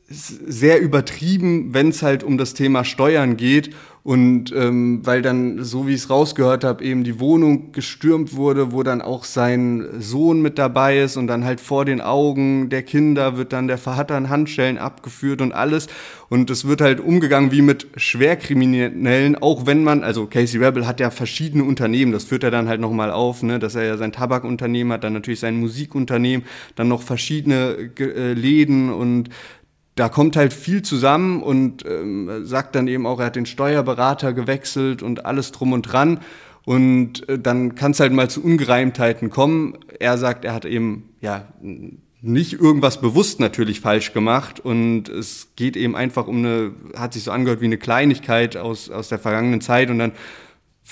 sehr 0.08 0.80
übertrieben, 0.80 1.74
wenn 1.74 1.88
es 1.88 2.02
halt 2.02 2.22
um 2.22 2.38
das 2.38 2.54
Thema 2.54 2.84
Steuern 2.84 3.36
geht 3.36 3.70
und 4.06 4.52
ähm, 4.54 5.00
weil 5.02 5.20
dann, 5.20 5.64
so 5.64 5.88
wie 5.88 5.94
ich 5.94 6.02
es 6.02 6.10
rausgehört 6.10 6.62
habe, 6.62 6.84
eben 6.84 7.02
die 7.02 7.18
Wohnung 7.18 7.72
gestürmt 7.72 8.36
wurde, 8.36 8.70
wo 8.70 8.84
dann 8.84 9.02
auch 9.02 9.24
sein 9.24 9.84
Sohn 9.98 10.40
mit 10.40 10.58
dabei 10.58 11.00
ist 11.00 11.16
und 11.16 11.26
dann 11.26 11.44
halt 11.44 11.60
vor 11.60 11.84
den 11.84 12.00
Augen 12.00 12.68
der 12.68 12.84
Kinder 12.84 13.36
wird 13.36 13.52
dann 13.52 13.66
der 13.66 13.78
Vater 13.78 14.14
an 14.14 14.28
Handschellen 14.28 14.78
abgeführt 14.78 15.40
und 15.40 15.50
alles. 15.50 15.88
Und 16.28 16.50
es 16.50 16.68
wird 16.68 16.82
halt 16.82 17.00
umgegangen 17.00 17.50
wie 17.50 17.62
mit 17.62 17.88
Schwerkriminellen, 17.96 19.34
auch 19.34 19.66
wenn 19.66 19.82
man, 19.82 20.04
also 20.04 20.26
Casey 20.26 20.62
Rebel 20.62 20.86
hat 20.86 21.00
ja 21.00 21.10
verschiedene 21.10 21.64
Unternehmen, 21.64 22.12
das 22.12 22.22
führt 22.22 22.44
er 22.44 22.52
dann 22.52 22.68
halt 22.68 22.80
nochmal 22.80 23.10
auf, 23.10 23.42
ne, 23.42 23.58
dass 23.58 23.74
er 23.74 23.84
ja 23.84 23.96
sein 23.96 24.12
Tabakunternehmen 24.12 24.92
hat, 24.92 25.02
dann 25.02 25.14
natürlich 25.14 25.40
sein 25.40 25.56
Musikunternehmen, 25.58 26.46
dann 26.76 26.86
noch 26.86 27.02
verschiedene 27.02 27.90
äh, 27.98 28.34
Läden 28.34 28.92
und 28.92 29.30
da 29.96 30.10
kommt 30.10 30.36
halt 30.36 30.52
viel 30.52 30.82
zusammen 30.82 31.42
und 31.42 31.84
ähm, 31.86 32.44
sagt 32.44 32.74
dann 32.74 32.86
eben 32.86 33.06
auch, 33.06 33.18
er 33.18 33.26
hat 33.26 33.36
den 33.36 33.46
Steuerberater 33.46 34.34
gewechselt 34.34 35.02
und 35.02 35.24
alles 35.24 35.52
drum 35.52 35.72
und 35.72 35.82
dran. 35.82 36.20
Und 36.66 37.28
äh, 37.28 37.38
dann 37.38 37.74
kann 37.74 37.92
es 37.92 38.00
halt 38.00 38.12
mal 38.12 38.28
zu 38.28 38.44
Ungereimtheiten 38.44 39.30
kommen. 39.30 39.78
Er 39.98 40.18
sagt, 40.18 40.44
er 40.44 40.52
hat 40.52 40.66
eben 40.66 41.08
ja 41.22 41.48
nicht 42.20 42.54
irgendwas 42.54 43.00
bewusst 43.00 43.40
natürlich 43.40 43.80
falsch 43.80 44.12
gemacht 44.12 44.60
und 44.60 45.08
es 45.08 45.48
geht 45.56 45.76
eben 45.76 45.96
einfach 45.96 46.26
um 46.26 46.38
eine, 46.38 46.72
hat 46.94 47.14
sich 47.14 47.24
so 47.24 47.30
angehört 47.30 47.60
wie 47.60 47.66
eine 47.66 47.78
Kleinigkeit 47.78 48.56
aus, 48.56 48.90
aus 48.90 49.08
der 49.08 49.18
vergangenen 49.18 49.60
Zeit 49.60 49.90
und 49.90 49.98
dann 49.98 50.12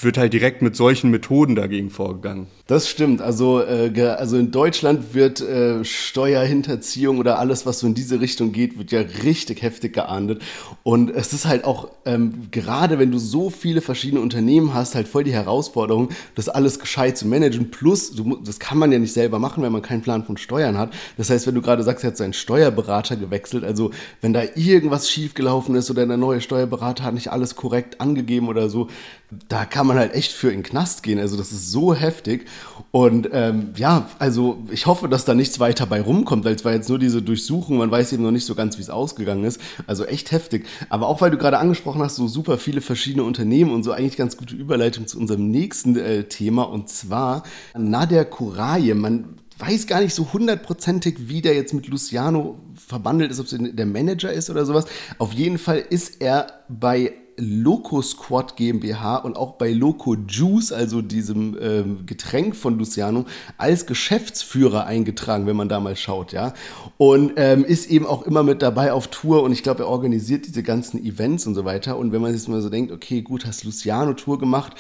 wird 0.01 0.19
halt 0.19 0.33
direkt 0.33 0.61
mit 0.61 0.75
solchen 0.75 1.11
Methoden 1.11 1.55
dagegen 1.55 1.91
vorgegangen. 1.91 2.49
Das 2.67 2.89
stimmt. 2.89 3.21
Also, 3.21 3.63
äh, 3.63 3.93
also 4.19 4.39
in 4.39 4.51
Deutschland 4.51 5.15
wird 5.15 5.41
äh, 5.41 5.85
Steuerhinterziehung 5.85 7.19
oder 7.19 7.39
alles, 7.39 7.67
was 7.67 7.81
so 7.81 7.87
in 7.87 7.95
diese 7.95 8.21
Richtung 8.21 8.53
geht, 8.53 8.79
wird 8.79 8.91
ja 8.91 9.01
richtig 9.23 9.63
heftig 9.63 9.93
geahndet. 9.93 10.43
Und 10.83 11.11
es 11.11 11.33
ist 11.33 11.47
halt 11.47 11.65
auch, 11.65 11.91
ähm, 12.07 12.49
gerade 12.51 12.99
wenn 12.99 13.13
du 13.13 13.19
so 13.19 13.51
viele 13.51 13.83
verschiedene 13.83 14.21
Unternehmen 14.21 14.75
hast, 14.75 14.95
halt 14.95 15.07
voll 15.07 15.25
die 15.25 15.33
Herausforderung, 15.33 16.09
das 16.35 16.49
alles 16.49 16.81
gescheit 16.81 17.17
zu 17.17 17.29
managen. 17.29 17.71
Plus, 17.71 18.13
du, 18.13 18.37
das 18.43 18.59
kann 18.59 18.79
man 18.79 18.91
ja 18.91 18.99
nicht 18.99 19.13
selber 19.13 19.39
machen, 19.39 19.63
wenn 19.63 19.73
man 19.73 19.83
keinen 19.83 20.03
Plan 20.03 20.25
von 20.25 20.39
Steuern 20.39 20.77
hat. 20.79 20.93
Das 21.19 21.31
heißt, 21.31 21.47
wenn 21.47 21.55
du 21.55 21.63
gerade 21.63 21.83
sagst, 21.83 22.03
er 22.03 22.09
hat 22.09 22.17
seinen 22.17 22.33
Steuerberater 22.33 23.17
gewechselt, 23.17 23.63
also 23.63 23.91
wenn 24.23 24.33
da 24.33 24.43
irgendwas 24.55 25.11
schiefgelaufen 25.11 25.75
ist 25.75 25.91
oder 25.91 26.07
der 26.07 26.17
neue 26.17 26.41
Steuerberater 26.41 27.05
hat 27.05 27.15
nicht 27.15 27.31
alles 27.31 27.55
korrekt 27.55 28.01
angegeben 28.01 28.49
oder 28.49 28.71
so, 28.71 28.89
da 29.49 29.65
kann 29.65 29.84
man 29.87 29.97
halt 29.97 30.15
echt 30.15 30.33
für 30.33 30.49
in 30.49 30.59
den 30.59 30.63
Knast 30.63 31.03
gehen. 31.03 31.19
Also 31.19 31.37
das 31.37 31.53
ist 31.53 31.71
so 31.71 31.95
heftig. 31.95 32.47
Und 32.91 33.29
ähm, 33.33 33.73
ja, 33.77 34.09
also 34.19 34.59
ich 34.71 34.87
hoffe, 34.87 35.09
dass 35.09 35.25
da 35.25 35.35
nichts 35.35 35.61
weiter 35.61 35.87
bei 35.87 36.01
rumkommt, 36.01 36.45
weil 36.45 36.55
es 36.55 36.65
war 36.65 36.73
jetzt 36.73 36.89
nur 36.89 36.99
diese 36.99 37.23
Durchsuchung, 37.23 37.79
man 37.79 37.91
weiß 37.91 38.13
eben 38.13 38.23
noch 38.23 38.31
nicht 38.31 38.47
so 38.47 38.55
ganz, 38.55 38.79
wie 38.79 38.83
es 38.83 38.91
ausgegangen 38.91 39.45
ist. 39.45 39.61
Also 39.87 40.05
echt 40.05 40.33
heftig. 40.33 40.67
Aber 40.89 41.09
auch 41.09 41.21
weil 41.21 41.31
du 41.31 41.39
gerade 41.39 41.59
angesprochen 41.59 42.03
hast, 42.03 42.17
so 42.17 42.29
super 42.29 42.59
viele 42.59 42.81
verschiedene 42.81 43.25
Unternehmen 43.25 43.73
und 43.73 43.83
so 43.83 43.93
eigentlich 43.93 44.17
ganz 44.17 44.37
gute 44.37 44.55
Überleitung 44.55 45.07
zu 45.07 45.19
unserem 45.19 45.51
nächsten 45.51 45.97
äh, 45.97 46.25
Thema 46.25 46.63
und 46.65 46.89
zwar 46.89 47.43
Nader 47.77 48.25
Kuraje. 48.25 48.95
Man 48.95 49.37
weiß 49.59 49.87
gar 49.87 50.01
nicht 50.01 50.15
so 50.15 50.33
hundertprozentig, 50.33 51.29
wie 51.29 51.43
der 51.43 51.55
jetzt 51.55 51.75
mit 51.75 51.87
Luciano 51.89 52.59
verbandelt 52.75 53.31
ist, 53.31 53.41
ob 53.41 53.47
es 53.47 53.57
der 53.59 53.87
Manager 53.87 54.33
ist 54.33 54.51
oder 54.51 54.67
sowas. 54.67 54.87
Auf 55.19 55.33
jeden 55.33 55.59
Fall 55.59 55.79
ist 55.79 56.21
er 56.21 56.65
bei 56.69 57.13
Loco 57.37 58.03
Squad 58.03 58.57
GmbH 58.57 59.17
und 59.17 59.37
auch 59.37 59.53
bei 59.53 59.73
Loco 59.73 60.17
Juice, 60.29 60.73
also 60.73 61.03
diesem 61.03 61.57
ähm, 61.61 62.07
Getränk 62.07 62.57
von 62.57 62.79
Luciano, 62.79 63.25
als 63.59 63.87
Geschäftsführer 63.87 64.87
eingetragen, 64.87 65.47
wenn 65.47 65.57
man 65.57 65.69
da 65.69 65.81
mal 65.81 65.97
schaut, 65.97 66.33
ja. 66.33 66.55
Und 66.97 67.33
ähm, 67.37 67.65
ist 67.65 67.91
eben 67.91 68.07
auch 68.07 68.23
immer 68.23 68.43
mit 68.43 68.63
dabei 68.63 68.93
auf 68.93 69.09
Tour 69.09 69.43
und 69.43 69.53
ich 69.53 69.63
glaube, 69.63 69.85
er 69.85 69.89
organisiert 69.89 70.47
diese 70.47 70.63
ganzen 70.63 71.05
Events 71.05 71.47
und 71.47 71.55
so 71.55 71.65
weiter. 71.65 71.99
Und 71.99 72.13
wenn 72.13 72.23
man 72.23 72.33
jetzt 72.33 72.49
mal 72.49 72.61
so 72.61 72.71
denkt, 72.71 72.93
okay, 72.93 73.23
gut, 73.23 73.47
hast 73.47 73.65
Luciano 73.65 74.15
Tour 74.15 74.39
gemacht, 74.39 74.75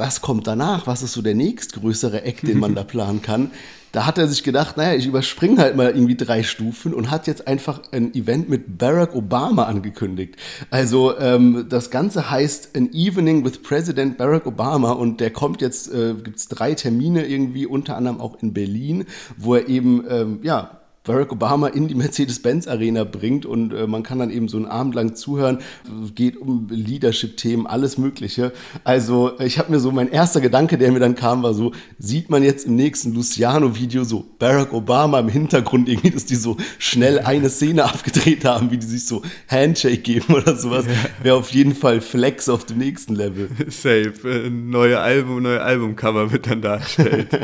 was 0.00 0.20
kommt 0.22 0.46
danach? 0.46 0.88
Was 0.88 1.02
ist 1.02 1.12
so 1.12 1.22
der 1.22 1.36
nächstgrößere 1.36 2.22
Eck, 2.22 2.40
den 2.40 2.58
man 2.58 2.74
da 2.74 2.82
planen 2.84 3.22
kann? 3.22 3.52
Da 3.92 4.06
hat 4.06 4.18
er 4.18 4.28
sich 4.28 4.44
gedacht, 4.44 4.76
naja, 4.76 4.96
ich 4.96 5.06
überspringe 5.06 5.58
halt 5.58 5.76
mal 5.76 5.90
irgendwie 5.90 6.16
drei 6.16 6.42
Stufen 6.42 6.94
und 6.94 7.10
hat 7.10 7.26
jetzt 7.26 7.48
einfach 7.48 7.82
ein 7.92 8.14
Event 8.14 8.48
mit 8.48 8.78
Barack 8.78 9.14
Obama 9.16 9.64
angekündigt. 9.64 10.36
Also 10.70 11.18
ähm, 11.18 11.66
das 11.68 11.90
Ganze 11.90 12.30
heißt 12.30 12.76
An 12.76 12.92
Evening 12.92 13.44
with 13.44 13.62
President 13.62 14.16
Barack 14.16 14.46
Obama 14.46 14.92
und 14.92 15.20
der 15.20 15.30
kommt 15.30 15.60
jetzt, 15.60 15.92
äh, 15.92 16.14
gibt 16.14 16.38
es 16.38 16.48
drei 16.48 16.74
Termine 16.74 17.26
irgendwie, 17.26 17.66
unter 17.66 17.96
anderem 17.96 18.20
auch 18.20 18.40
in 18.40 18.54
Berlin, 18.54 19.06
wo 19.36 19.56
er 19.56 19.68
eben, 19.68 20.04
ähm, 20.08 20.38
ja, 20.42 20.79
Barack 21.02 21.32
Obama 21.32 21.68
in 21.68 21.88
die 21.88 21.94
Mercedes-Benz-Arena 21.94 23.04
bringt 23.04 23.46
und 23.46 23.72
äh, 23.72 23.86
man 23.86 24.02
kann 24.02 24.18
dann 24.18 24.30
eben 24.30 24.48
so 24.48 24.58
einen 24.58 24.66
Abend 24.66 24.94
lang 24.94 25.14
zuhören. 25.14 25.58
Es 26.04 26.14
geht 26.14 26.36
um 26.36 26.68
Leadership-Themen, 26.68 27.66
alles 27.66 27.96
Mögliche. 27.96 28.52
Also 28.84 29.32
ich 29.40 29.58
habe 29.58 29.72
mir 29.72 29.80
so, 29.80 29.92
mein 29.92 30.10
erster 30.10 30.42
Gedanke, 30.42 30.76
der 30.76 30.92
mir 30.92 31.00
dann 31.00 31.14
kam, 31.14 31.42
war 31.42 31.54
so, 31.54 31.72
sieht 31.98 32.28
man 32.28 32.42
jetzt 32.42 32.66
im 32.66 32.76
nächsten 32.76 33.14
Luciano-Video 33.14 34.04
so 34.04 34.26
Barack 34.38 34.74
Obama 34.74 35.20
im 35.20 35.30
Hintergrund 35.30 35.88
irgendwie, 35.88 36.10
dass 36.10 36.26
die 36.26 36.34
so 36.34 36.58
schnell 36.78 37.20
eine 37.20 37.48
Szene 37.48 37.84
abgedreht 37.84 38.44
haben, 38.44 38.70
wie 38.70 38.76
die 38.76 38.86
sich 38.86 39.06
so 39.06 39.22
Handshake 39.48 40.02
geben 40.02 40.34
oder 40.34 40.54
sowas. 40.54 40.84
Wäre 41.22 41.36
auf 41.36 41.50
jeden 41.50 41.74
Fall 41.74 42.02
Flex 42.02 42.50
auf 42.50 42.66
dem 42.66 42.76
nächsten 42.76 43.14
Level. 43.14 43.48
Safe. 43.68 44.12
Äh, 44.24 44.50
neue 44.50 45.00
Album, 45.00 45.42
neue 45.42 45.62
Albumcover 45.62 46.30
wird 46.30 46.46
dann 46.46 46.60
dargestellt. 46.60 47.28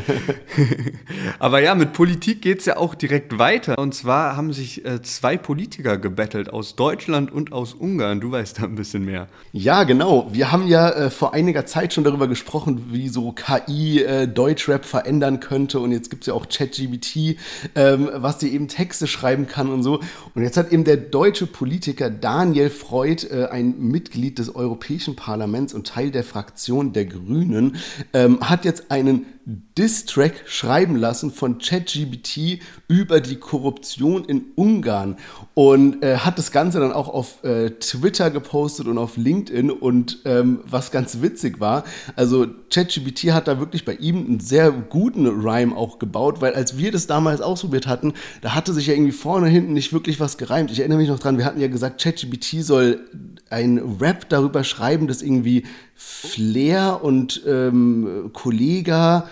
Aber 1.39 1.63
ja, 1.63 1.75
mit 1.75 1.95
Politik 1.95 2.43
geht 2.43 2.59
es 2.59 2.67
ja 2.67 2.77
auch 2.77 2.95
direkt 2.95 3.39
weiter 3.39 3.46
weiter. 3.47 3.79
Und 3.79 3.95
zwar 3.95 4.37
haben 4.37 4.53
sich 4.53 4.85
äh, 4.85 5.03
zwei 5.03 5.37
Politiker 5.37 5.99
gebettelt 5.99 6.53
aus 6.53 6.75
Deutschland 6.75 7.31
und 7.31 7.53
aus 7.53 7.75
Ungarn. 7.75 8.21
Du 8.21 8.33
weißt 8.33 8.59
da 8.59 8.65
ein 8.65 8.75
bisschen 8.75 9.05
mehr. 9.05 9.29
Ja, 9.53 9.85
genau. 9.85 10.29
Wir 10.33 10.51
haben 10.51 10.67
ja 10.67 10.91
äh, 10.91 11.11
vor 11.11 11.33
einiger 11.33 11.65
Zeit 11.65 11.95
schon 11.95 12.03
darüber 12.03 12.27
gesprochen, 12.27 12.87
wie 12.91 13.09
so 13.09 13.33
KI 13.33 14.03
äh, 14.03 14.27
Deutschrap 14.27 14.85
verändern 14.85 15.39
könnte. 15.39 15.79
Und 15.79 15.93
jetzt 15.93 16.11
gibt 16.11 16.25
es 16.25 16.27
ja 16.27 16.35
auch 16.35 16.49
ChatGBT, 16.49 17.39
ähm, 17.77 18.11
was 18.15 18.39
dir 18.39 18.51
eben 18.51 18.67
Texte 18.67 19.07
schreiben 19.07 19.47
kann 19.47 19.69
und 19.69 19.85
so. 19.85 20.01
Und 20.35 20.43
jetzt 20.43 20.57
hat 20.57 20.73
eben 20.73 20.83
der 20.83 20.97
deutsche 20.97 21.47
Politiker 21.47 22.11
Daniel 22.11 22.69
Freud, 22.71 23.29
äh, 23.31 23.47
ein 23.47 23.79
Mitglied 23.79 24.41
des 24.41 24.57
Europäischen 24.57 25.15
Parlaments 25.15 25.73
und 25.73 25.87
Teil 25.87 26.11
der 26.11 26.25
Fraktion 26.25 26.93
der 26.93 27.05
Grünen, 27.05 27.77
ähm, 28.13 28.41
hat 28.41 28.65
jetzt 28.65 28.91
einen 28.91 29.27
Distrack 29.49 30.43
schreiben 30.47 30.97
lassen 30.97 31.31
von 31.31 31.59
ChatGBT 31.59 32.59
über 32.89 33.21
die 33.21 33.37
Korruption 33.37 34.25
in 34.25 34.47
Ungarn. 34.57 35.19
Und 35.55 36.03
äh, 36.03 36.19
hat 36.19 36.37
das 36.37 36.51
Ganze 36.51 36.81
dann 36.81 36.93
auch 36.93 37.09
auf 37.09 37.45
äh, 37.45 37.71
Twitter 37.71 38.31
gepostet 38.31 38.89
und 38.89 38.99
auf 38.99 39.17
LinkedIn. 39.17 39.71
Und 39.71 40.19
ähm, 40.25 40.61
was 40.69 40.91
ganz 40.91 41.23
witzig 41.23 41.61
war, 41.61 41.85
also 42.17 42.49
ChatGPT 42.71 43.33
hat 43.33 43.47
da 43.47 43.61
wirklich 43.61 43.85
bei 43.85 43.95
ihm 43.95 44.27
einen 44.27 44.41
sehr 44.41 44.73
guten 44.73 45.29
Rhyme 45.29 45.77
auch 45.77 46.01
gebaut, 46.01 46.41
weil 46.41 46.55
als 46.55 46.77
wir 46.77 46.91
das 46.91 47.07
damals 47.07 47.41
ausprobiert 47.41 47.87
hatten, 47.87 48.15
da 48.41 48.53
hatte 48.53 48.73
sich 48.73 48.89
ja 48.89 48.95
irgendwie 48.95 49.13
vorne 49.13 49.47
hinten 49.47 49.75
nicht 49.75 49.93
wirklich 49.93 50.19
was 50.19 50.39
gereimt. 50.39 50.73
Ich 50.73 50.81
erinnere 50.81 50.99
mich 50.99 51.09
noch 51.09 51.21
dran, 51.21 51.39
wir 51.39 51.45
hatten 51.45 51.61
ja 51.61 51.69
gesagt, 51.69 52.03
ChatGPT 52.03 52.65
soll 52.65 53.09
ein 53.49 53.79
Rap 54.01 54.29
darüber 54.29 54.65
schreiben, 54.65 55.07
dass 55.07 55.23
irgendwie 55.23 55.65
Flair 55.95 57.01
und 57.03 57.43
ähm, 57.47 58.31
Kollega 58.33 59.29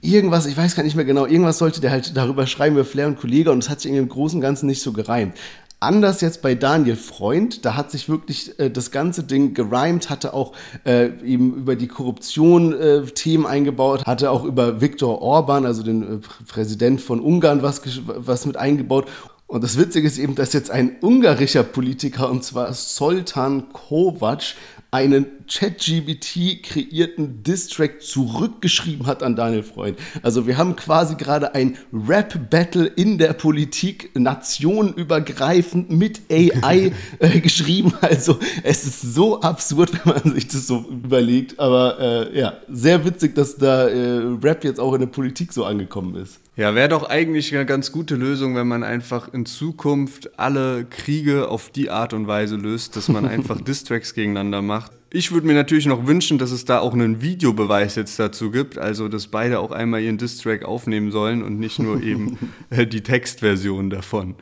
irgendwas, 0.00 0.46
ich 0.46 0.56
weiß 0.56 0.74
gar 0.74 0.82
nicht 0.82 0.96
mehr 0.96 1.04
genau, 1.04 1.26
irgendwas 1.26 1.58
sollte 1.58 1.80
der 1.80 1.90
halt 1.90 2.16
darüber 2.16 2.46
schreiben, 2.46 2.76
über 2.76 2.84
Flair 2.84 3.06
und 3.06 3.18
Kollege 3.18 3.50
und 3.50 3.62
es 3.62 3.70
hat 3.70 3.80
sich 3.80 3.92
im 3.92 4.08
Großen 4.08 4.38
und 4.38 4.42
Ganzen 4.42 4.66
nicht 4.66 4.82
so 4.82 4.92
gereimt. 4.92 5.34
Anders 5.78 6.22
jetzt 6.22 6.40
bei 6.40 6.54
Daniel 6.54 6.96
Freund, 6.96 7.66
da 7.66 7.76
hat 7.76 7.90
sich 7.90 8.08
wirklich 8.08 8.58
äh, 8.58 8.70
das 8.70 8.90
ganze 8.90 9.24
Ding 9.24 9.52
gerimt, 9.52 10.08
hatte 10.08 10.32
auch 10.32 10.52
äh, 10.86 11.10
eben 11.22 11.54
über 11.54 11.76
die 11.76 11.86
Korruption 11.86 12.72
äh, 12.72 13.02
Themen 13.04 13.44
eingebaut, 13.44 14.06
hatte 14.06 14.30
auch 14.30 14.44
über 14.44 14.80
Viktor 14.80 15.20
Orban, 15.20 15.66
also 15.66 15.82
den 15.82 16.02
äh, 16.02 16.18
Präsident 16.48 17.02
von 17.02 17.20
Ungarn, 17.20 17.62
was, 17.62 17.82
was 18.06 18.46
mit 18.46 18.56
eingebaut. 18.56 19.06
Und 19.48 19.62
das 19.62 19.78
Witzige 19.78 20.08
ist 20.08 20.18
eben, 20.18 20.34
dass 20.34 20.54
jetzt 20.54 20.70
ein 20.70 20.96
ungarischer 21.02 21.62
Politiker, 21.62 22.30
und 22.30 22.42
zwar 22.42 22.72
Soltan 22.72 23.70
Kovac, 23.72 24.54
einen 24.96 25.26
ChatGBT 25.46 26.62
kreierten 26.62 27.42
Distrack 27.42 28.00
zurückgeschrieben 28.00 29.06
hat 29.06 29.22
an 29.22 29.36
Daniel 29.36 29.62
Freund. 29.62 29.98
Also 30.22 30.46
wir 30.46 30.56
haben 30.56 30.74
quasi 30.74 31.16
gerade 31.16 31.54
ein 31.54 31.76
Rap-Battle 31.92 32.86
in 32.86 33.18
der 33.18 33.34
Politik, 33.34 34.10
nationenübergreifend 34.14 35.90
mit 35.90 36.22
AI 36.32 36.92
äh, 37.18 37.40
geschrieben. 37.40 37.92
Also 38.00 38.38
es 38.62 38.84
ist 38.84 39.02
so 39.02 39.42
absurd, 39.42 39.92
wenn 39.92 40.14
man 40.14 40.34
sich 40.34 40.48
das 40.48 40.66
so 40.66 40.86
überlegt. 40.88 41.60
Aber 41.60 42.00
äh, 42.00 42.38
ja, 42.38 42.54
sehr 42.66 43.04
witzig, 43.04 43.34
dass 43.34 43.58
da 43.58 43.88
äh, 43.88 44.38
Rap 44.42 44.64
jetzt 44.64 44.80
auch 44.80 44.94
in 44.94 45.00
der 45.00 45.08
Politik 45.08 45.52
so 45.52 45.66
angekommen 45.66 46.14
ist. 46.16 46.40
Ja, 46.56 46.74
wäre 46.74 46.88
doch 46.88 47.06
eigentlich 47.06 47.54
eine 47.54 47.66
ganz 47.66 47.92
gute 47.92 48.14
Lösung, 48.14 48.56
wenn 48.56 48.66
man 48.66 48.82
einfach 48.82 49.30
in 49.34 49.44
Zukunft 49.44 50.38
alle 50.38 50.86
Kriege 50.86 51.48
auf 51.48 51.68
die 51.68 51.90
Art 51.90 52.14
und 52.14 52.26
Weise 52.28 52.56
löst, 52.56 52.96
dass 52.96 53.08
man 53.08 53.26
einfach 53.28 53.60
Distracks 53.60 54.14
gegeneinander 54.14 54.62
macht. 54.62 54.92
Ich 55.10 55.32
würde 55.32 55.46
mir 55.46 55.52
natürlich 55.52 55.84
noch 55.84 56.06
wünschen, 56.06 56.38
dass 56.38 56.52
es 56.52 56.64
da 56.64 56.78
auch 56.78 56.94
einen 56.94 57.20
Videobeweis 57.20 57.94
jetzt 57.96 58.18
dazu 58.18 58.50
gibt, 58.50 58.78
also 58.78 59.08
dass 59.08 59.26
beide 59.26 59.60
auch 59.60 59.70
einmal 59.70 60.00
ihren 60.00 60.16
Distrack 60.16 60.64
aufnehmen 60.64 61.10
sollen 61.10 61.42
und 61.42 61.60
nicht 61.60 61.78
nur 61.78 62.02
eben 62.02 62.38
die 62.70 63.02
Textversion 63.02 63.90
davon. 63.90 64.34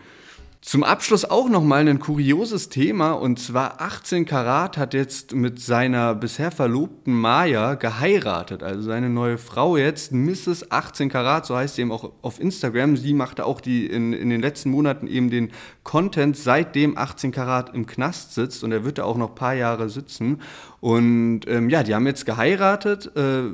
Zum 0.64 0.82
Abschluss 0.82 1.26
auch 1.26 1.50
nochmal 1.50 1.86
ein 1.86 1.98
kurioses 1.98 2.70
Thema 2.70 3.12
und 3.12 3.38
zwar 3.38 3.82
18 3.82 4.24
Karat 4.24 4.78
hat 4.78 4.94
jetzt 4.94 5.34
mit 5.34 5.60
seiner 5.60 6.14
bisher 6.14 6.50
Verlobten 6.50 7.12
Maya 7.12 7.74
geheiratet, 7.74 8.62
also 8.62 8.80
seine 8.80 9.10
neue 9.10 9.36
Frau 9.36 9.76
jetzt, 9.76 10.12
Mrs. 10.12 10.70
18 10.70 11.10
Karat, 11.10 11.44
so 11.44 11.54
heißt 11.54 11.74
sie 11.74 11.82
eben 11.82 11.92
auch 11.92 12.12
auf 12.22 12.40
Instagram. 12.40 12.96
Sie 12.96 13.12
machte 13.12 13.44
auch 13.44 13.60
die 13.60 13.84
in, 13.84 14.14
in 14.14 14.30
den 14.30 14.40
letzten 14.40 14.70
Monaten 14.70 15.06
eben 15.06 15.28
den 15.28 15.50
Content, 15.82 16.34
seitdem 16.34 16.96
18 16.96 17.30
Karat 17.30 17.74
im 17.74 17.84
Knast 17.84 18.32
sitzt 18.32 18.64
und 18.64 18.72
er 18.72 18.84
wird 18.84 18.96
da 18.96 19.04
auch 19.04 19.18
noch 19.18 19.28
ein 19.28 19.34
paar 19.34 19.54
Jahre 19.54 19.90
sitzen. 19.90 20.40
Und 20.80 21.42
ähm, 21.46 21.68
ja, 21.68 21.82
die 21.82 21.94
haben 21.94 22.06
jetzt 22.06 22.24
geheiratet. 22.24 23.14
Äh, 23.14 23.50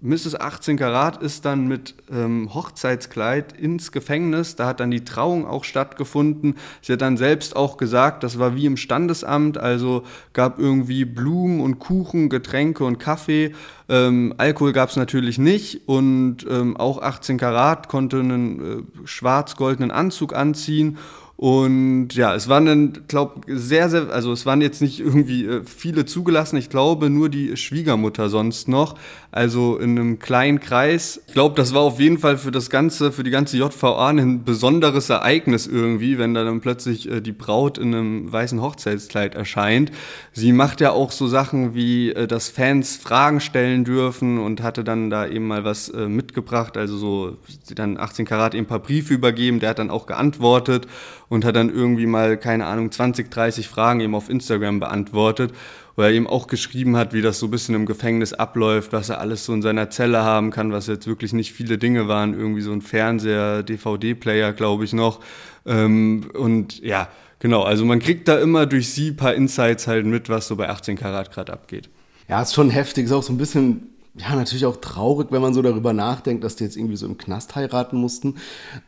Mrs. 0.00 0.36
18 0.40 0.76
Karat 0.76 1.20
ist 1.20 1.44
dann 1.44 1.66
mit 1.66 1.96
ähm, 2.08 2.54
Hochzeitskleid 2.54 3.52
ins 3.52 3.90
Gefängnis. 3.90 4.54
Da 4.54 4.66
hat 4.66 4.78
dann 4.78 4.92
die 4.92 5.04
Trauung 5.04 5.44
auch 5.44 5.64
stattgefunden. 5.64 6.54
Sie 6.82 6.92
hat 6.92 7.00
dann 7.00 7.16
selbst 7.16 7.56
auch 7.56 7.76
gesagt, 7.78 8.22
das 8.22 8.38
war 8.38 8.54
wie 8.54 8.66
im 8.66 8.76
Standesamt. 8.76 9.58
Also 9.58 10.04
gab 10.34 10.60
irgendwie 10.60 11.04
Blumen 11.04 11.60
und 11.60 11.80
Kuchen, 11.80 12.28
Getränke 12.28 12.84
und 12.84 12.98
Kaffee. 12.98 13.54
Ähm, 13.88 14.34
Alkohol 14.38 14.72
gab 14.72 14.90
es 14.90 14.96
natürlich 14.96 15.36
nicht. 15.38 15.88
Und 15.88 16.46
ähm, 16.48 16.76
auch 16.76 17.02
18 17.02 17.36
Karat 17.36 17.88
konnte 17.88 18.20
einen 18.20 18.60
äh, 18.60 18.82
schwarz-goldenen 19.04 19.90
Anzug 19.90 20.32
anziehen. 20.32 20.98
Und 21.40 22.16
ja, 22.16 22.34
es 22.34 22.48
waren 22.48 22.66
dann, 22.66 22.92
glaube 23.06 23.42
sehr, 23.46 23.88
sehr, 23.88 24.10
also 24.10 24.32
es 24.32 24.44
waren 24.44 24.60
jetzt 24.60 24.82
nicht 24.82 24.98
irgendwie 24.98 25.46
äh, 25.46 25.62
viele 25.62 26.04
zugelassen. 26.04 26.56
Ich 26.56 26.68
glaube 26.68 27.10
nur 27.10 27.28
die 27.28 27.56
Schwiegermutter 27.56 28.28
sonst 28.28 28.66
noch. 28.66 28.96
Also 29.30 29.78
in 29.78 29.96
einem 29.96 30.18
kleinen 30.18 30.58
Kreis. 30.58 31.20
Ich 31.28 31.34
glaube, 31.34 31.54
das 31.54 31.72
war 31.74 31.82
auf 31.82 32.00
jeden 32.00 32.18
Fall 32.18 32.38
für 32.38 32.50
das 32.50 32.70
ganze, 32.70 33.12
für 33.12 33.22
die 33.22 33.30
ganze 33.30 33.56
JVA 33.56 34.08
ein 34.08 34.42
besonderes 34.42 35.10
Ereignis 35.10 35.68
irgendwie, 35.68 36.18
wenn 36.18 36.34
da 36.34 36.42
dann 36.42 36.60
plötzlich 36.60 37.08
äh, 37.08 37.20
die 37.20 37.30
Braut 37.30 37.78
in 37.78 37.94
einem 37.94 38.32
weißen 38.32 38.60
Hochzeitskleid 38.60 39.36
erscheint. 39.36 39.92
Sie 40.32 40.50
macht 40.50 40.80
ja 40.80 40.90
auch 40.90 41.12
so 41.12 41.28
Sachen 41.28 41.72
wie, 41.72 42.10
äh, 42.10 42.26
dass 42.26 42.48
Fans 42.48 42.96
Fragen 42.96 43.38
stellen 43.38 43.84
dürfen 43.84 44.38
und 44.38 44.60
hatte 44.60 44.82
dann 44.82 45.08
da 45.08 45.24
eben 45.24 45.46
mal 45.46 45.62
was 45.62 45.92
mitgebracht. 45.92 46.76
Also 46.76 46.96
so, 46.96 47.36
sie 47.62 47.76
dann 47.76 47.96
18 47.96 48.26
Karat 48.26 48.54
eben 48.54 48.64
ein 48.64 48.68
paar 48.68 48.80
Briefe 48.80 49.14
übergeben. 49.14 49.60
Der 49.60 49.70
hat 49.70 49.78
dann 49.78 49.90
auch 49.90 50.06
geantwortet 50.06 50.88
und 51.28 51.44
hat 51.44 51.56
dann 51.56 51.70
irgendwie 51.70 52.06
mal, 52.06 52.36
keine 52.36 52.66
Ahnung, 52.66 52.90
20, 52.90 53.30
30 53.30 53.68
Fragen 53.68 54.00
eben 54.00 54.14
auf 54.14 54.28
Instagram 54.28 54.80
beantwortet, 54.80 55.52
wo 55.96 56.02
er 56.02 56.10
eben 56.10 56.26
auch 56.26 56.46
geschrieben 56.46 56.96
hat, 56.96 57.12
wie 57.12 57.22
das 57.22 57.38
so 57.38 57.46
ein 57.46 57.50
bisschen 57.50 57.74
im 57.74 57.86
Gefängnis 57.86 58.32
abläuft, 58.32 58.92
was 58.92 59.08
er 59.08 59.20
alles 59.20 59.44
so 59.44 59.52
in 59.52 59.62
seiner 59.62 59.90
Zelle 59.90 60.22
haben 60.22 60.50
kann, 60.50 60.72
was 60.72 60.86
jetzt 60.86 61.06
wirklich 61.06 61.32
nicht 61.32 61.52
viele 61.52 61.78
Dinge 61.78 62.08
waren, 62.08 62.34
irgendwie 62.34 62.60
so 62.60 62.72
ein 62.72 62.82
Fernseher, 62.82 63.62
DVD-Player, 63.62 64.52
glaube 64.52 64.84
ich 64.84 64.92
noch. 64.92 65.20
Ähm, 65.66 66.30
und 66.34 66.80
ja, 66.80 67.08
genau, 67.40 67.62
also 67.62 67.84
man 67.84 67.98
kriegt 67.98 68.28
da 68.28 68.38
immer 68.38 68.66
durch 68.66 68.90
sie 68.92 69.08
ein 69.08 69.16
paar 69.16 69.34
Insights 69.34 69.86
halt 69.86 70.06
mit, 70.06 70.28
was 70.28 70.48
so 70.48 70.56
bei 70.56 70.68
18 70.68 70.96
Karat 70.96 71.32
gerade 71.32 71.52
abgeht. 71.52 71.88
Ja, 72.28 72.42
ist 72.42 72.54
schon 72.54 72.70
heftig, 72.70 73.06
ist 73.06 73.12
auch 73.12 73.22
so 73.22 73.32
ein 73.32 73.38
bisschen 73.38 73.94
ja, 74.20 74.34
natürlich 74.34 74.66
auch 74.66 74.76
traurig, 74.76 75.28
wenn 75.30 75.42
man 75.42 75.54
so 75.54 75.62
darüber 75.62 75.92
nachdenkt, 75.92 76.42
dass 76.44 76.56
die 76.56 76.64
jetzt 76.64 76.76
irgendwie 76.76 76.96
so 76.96 77.06
im 77.06 77.18
Knast 77.18 77.54
heiraten 77.54 77.96
mussten. 77.96 78.36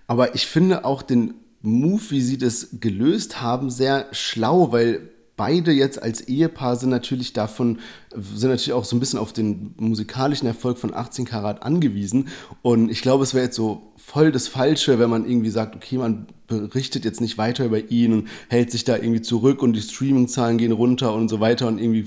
Aber 0.07 0.34
ich 0.34 0.47
finde 0.47 0.84
auch 0.84 1.03
den 1.03 1.34
Move, 1.62 2.11
wie 2.11 2.20
sie 2.20 2.38
das 2.38 2.68
gelöst 2.80 3.40
haben, 3.40 3.70
sehr 3.70 4.08
schlau, 4.12 4.72
weil 4.72 5.09
beide 5.41 5.72
jetzt 5.72 6.03
als 6.03 6.20
Ehepaar 6.28 6.76
sind 6.76 6.91
natürlich 6.91 7.32
davon, 7.32 7.78
sind 8.14 8.51
natürlich 8.51 8.74
auch 8.74 8.84
so 8.84 8.95
ein 8.95 9.01
bisschen 9.01 9.18
auf 9.18 9.32
den 9.32 9.74
musikalischen 9.78 10.47
Erfolg 10.47 10.76
von 10.76 10.93
18 10.93 11.24
Karat 11.24 11.62
angewiesen. 11.62 12.28
Und 12.61 12.91
ich 12.91 13.01
glaube, 13.01 13.24
es 13.24 13.32
wäre 13.32 13.47
jetzt 13.47 13.57
so 13.57 13.91
voll 13.97 14.32
das 14.32 14.49
Falsche, 14.49 14.99
wenn 14.99 15.09
man 15.09 15.24
irgendwie 15.24 15.49
sagt, 15.49 15.74
okay, 15.74 15.97
man 15.97 16.26
berichtet 16.47 17.07
jetzt 17.07 17.22
nicht 17.22 17.38
weiter 17.38 17.64
über 17.64 17.91
ihn 17.91 18.12
und 18.12 18.28
hält 18.49 18.70
sich 18.70 18.84
da 18.84 18.97
irgendwie 18.97 19.22
zurück 19.22 19.62
und 19.62 19.72
die 19.72 19.80
Streaming-Zahlen 19.80 20.59
gehen 20.59 20.72
runter 20.72 21.14
und 21.14 21.30
so 21.30 21.41
weiter 21.41 21.68
und 21.68 21.78
irgendwie 21.78 22.03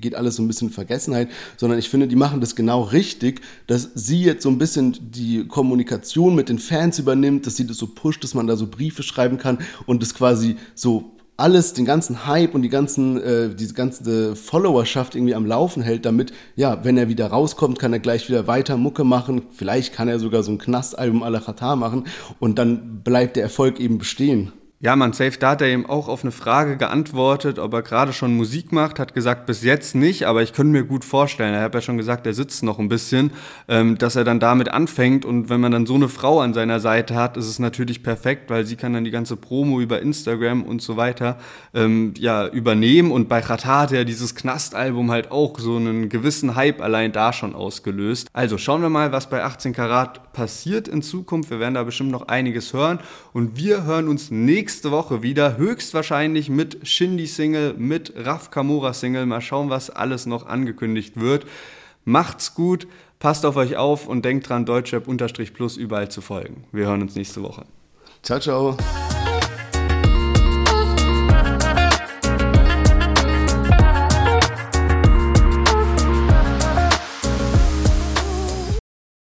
geht 0.00 0.16
alles 0.16 0.34
so 0.34 0.42
ein 0.42 0.48
bisschen 0.48 0.68
in 0.68 0.74
Vergessenheit, 0.74 1.28
sondern 1.58 1.78
ich 1.78 1.88
finde, 1.88 2.08
die 2.08 2.16
machen 2.16 2.40
das 2.40 2.56
genau 2.56 2.82
richtig, 2.82 3.42
dass 3.68 3.90
sie 3.94 4.24
jetzt 4.24 4.42
so 4.42 4.48
ein 4.48 4.58
bisschen 4.58 4.98
die 5.12 5.46
Kommunikation 5.46 6.34
mit 6.34 6.48
den 6.48 6.58
Fans 6.58 6.98
übernimmt, 6.98 7.46
dass 7.46 7.54
sie 7.54 7.66
das 7.66 7.76
so 7.76 7.86
pusht, 7.86 8.24
dass 8.24 8.34
man 8.34 8.48
da 8.48 8.56
so 8.56 8.66
Briefe 8.66 9.04
schreiben 9.04 9.38
kann 9.38 9.58
und 9.86 10.02
das 10.02 10.14
quasi 10.14 10.56
so 10.74 11.12
alles, 11.36 11.72
den 11.72 11.84
ganzen 11.84 12.26
Hype 12.26 12.54
und 12.54 12.62
die 12.62 12.68
ganzen, 12.68 13.20
äh, 13.20 13.54
diese 13.54 13.74
ganze 13.74 14.36
Followerschaft 14.36 15.14
irgendwie 15.14 15.34
am 15.34 15.46
Laufen 15.46 15.82
hält, 15.82 16.04
damit, 16.04 16.32
ja, 16.56 16.84
wenn 16.84 16.96
er 16.96 17.08
wieder 17.08 17.26
rauskommt, 17.28 17.78
kann 17.78 17.92
er 17.92 17.98
gleich 17.98 18.28
wieder 18.28 18.46
weiter 18.46 18.76
Mucke 18.76 19.04
machen. 19.04 19.42
Vielleicht 19.50 19.94
kann 19.94 20.08
er 20.08 20.18
sogar 20.18 20.42
so 20.42 20.52
ein 20.52 20.58
Knastalbum 20.58 21.22
à 21.22 21.30
la 21.30 21.40
Qatar 21.40 21.76
machen 21.76 22.04
und 22.38 22.58
dann 22.58 23.02
bleibt 23.02 23.36
der 23.36 23.42
Erfolg 23.42 23.80
eben 23.80 23.98
bestehen. 23.98 24.52
Ja, 24.84 24.96
man, 24.96 25.12
Safe, 25.12 25.38
da 25.38 25.50
hat 25.50 25.60
er 25.60 25.68
eben 25.68 25.86
auch 25.86 26.08
auf 26.08 26.24
eine 26.24 26.32
Frage 26.32 26.76
geantwortet, 26.76 27.60
ob 27.60 27.72
er 27.72 27.82
gerade 27.82 28.12
schon 28.12 28.36
Musik 28.36 28.72
macht, 28.72 28.98
hat 28.98 29.14
gesagt, 29.14 29.46
bis 29.46 29.62
jetzt 29.62 29.94
nicht, 29.94 30.24
aber 30.24 30.42
ich 30.42 30.52
könnte 30.52 30.72
mir 30.72 30.82
gut 30.82 31.04
vorstellen, 31.04 31.54
er 31.54 31.62
hat 31.62 31.76
ja 31.76 31.80
schon 31.80 31.98
gesagt, 31.98 32.26
er 32.26 32.34
sitzt 32.34 32.64
noch 32.64 32.80
ein 32.80 32.88
bisschen, 32.88 33.30
ähm, 33.68 33.96
dass 33.96 34.16
er 34.16 34.24
dann 34.24 34.40
damit 34.40 34.70
anfängt 34.70 35.24
und 35.24 35.48
wenn 35.50 35.60
man 35.60 35.70
dann 35.70 35.86
so 35.86 35.94
eine 35.94 36.08
Frau 36.08 36.40
an 36.40 36.52
seiner 36.52 36.80
Seite 36.80 37.14
hat, 37.14 37.36
ist 37.36 37.46
es 37.46 37.60
natürlich 37.60 38.02
perfekt, 38.02 38.50
weil 38.50 38.66
sie 38.66 38.74
kann 38.74 38.92
dann 38.92 39.04
die 39.04 39.12
ganze 39.12 39.36
Promo 39.36 39.80
über 39.80 40.02
Instagram 40.02 40.64
und 40.64 40.82
so 40.82 40.96
weiter 40.96 41.38
ähm, 41.74 42.12
ja, 42.18 42.48
übernehmen 42.48 43.12
und 43.12 43.28
bei 43.28 43.40
Chata 43.40 43.82
hat 43.82 43.92
er 43.92 44.04
dieses 44.04 44.34
Knastalbum 44.34 45.12
halt 45.12 45.30
auch 45.30 45.60
so 45.60 45.76
einen 45.76 46.08
gewissen 46.08 46.56
Hype 46.56 46.80
allein 46.80 47.12
da 47.12 47.32
schon 47.32 47.54
ausgelöst. 47.54 48.30
Also 48.32 48.58
schauen 48.58 48.82
wir 48.82 48.90
mal, 48.90 49.12
was 49.12 49.30
bei 49.30 49.44
18 49.44 49.74
Karat 49.74 50.32
passiert 50.32 50.88
in 50.88 51.02
Zukunft, 51.02 51.50
wir 51.50 51.60
werden 51.60 51.74
da 51.74 51.84
bestimmt 51.84 52.10
noch 52.10 52.26
einiges 52.26 52.72
hören 52.72 52.98
und 53.32 53.56
wir 53.56 53.84
hören 53.84 54.08
uns 54.08 54.32
nächstes 54.32 54.71
nächste 54.72 54.90
Woche 54.90 55.22
wieder, 55.22 55.58
höchstwahrscheinlich 55.58 56.48
mit 56.48 56.88
Shindy-Single, 56.88 57.74
mit 57.74 58.14
Raf 58.16 58.50
Kamura-Single. 58.50 59.26
Mal 59.26 59.42
schauen, 59.42 59.68
was 59.68 59.90
alles 59.90 60.24
noch 60.24 60.46
angekündigt 60.46 61.20
wird. 61.20 61.44
Macht's 62.06 62.54
gut, 62.54 62.86
passt 63.18 63.44
auf 63.44 63.56
euch 63.56 63.76
auf 63.76 64.08
und 64.08 64.24
denkt 64.24 64.48
dran, 64.48 64.64
Deutschrap-Plus 64.64 65.76
überall 65.76 66.10
zu 66.10 66.22
folgen. 66.22 66.64
Wir 66.72 66.86
hören 66.86 67.02
uns 67.02 67.14
nächste 67.14 67.42
Woche. 67.42 67.66
Ciao, 68.22 68.40
ciao. 68.40 68.76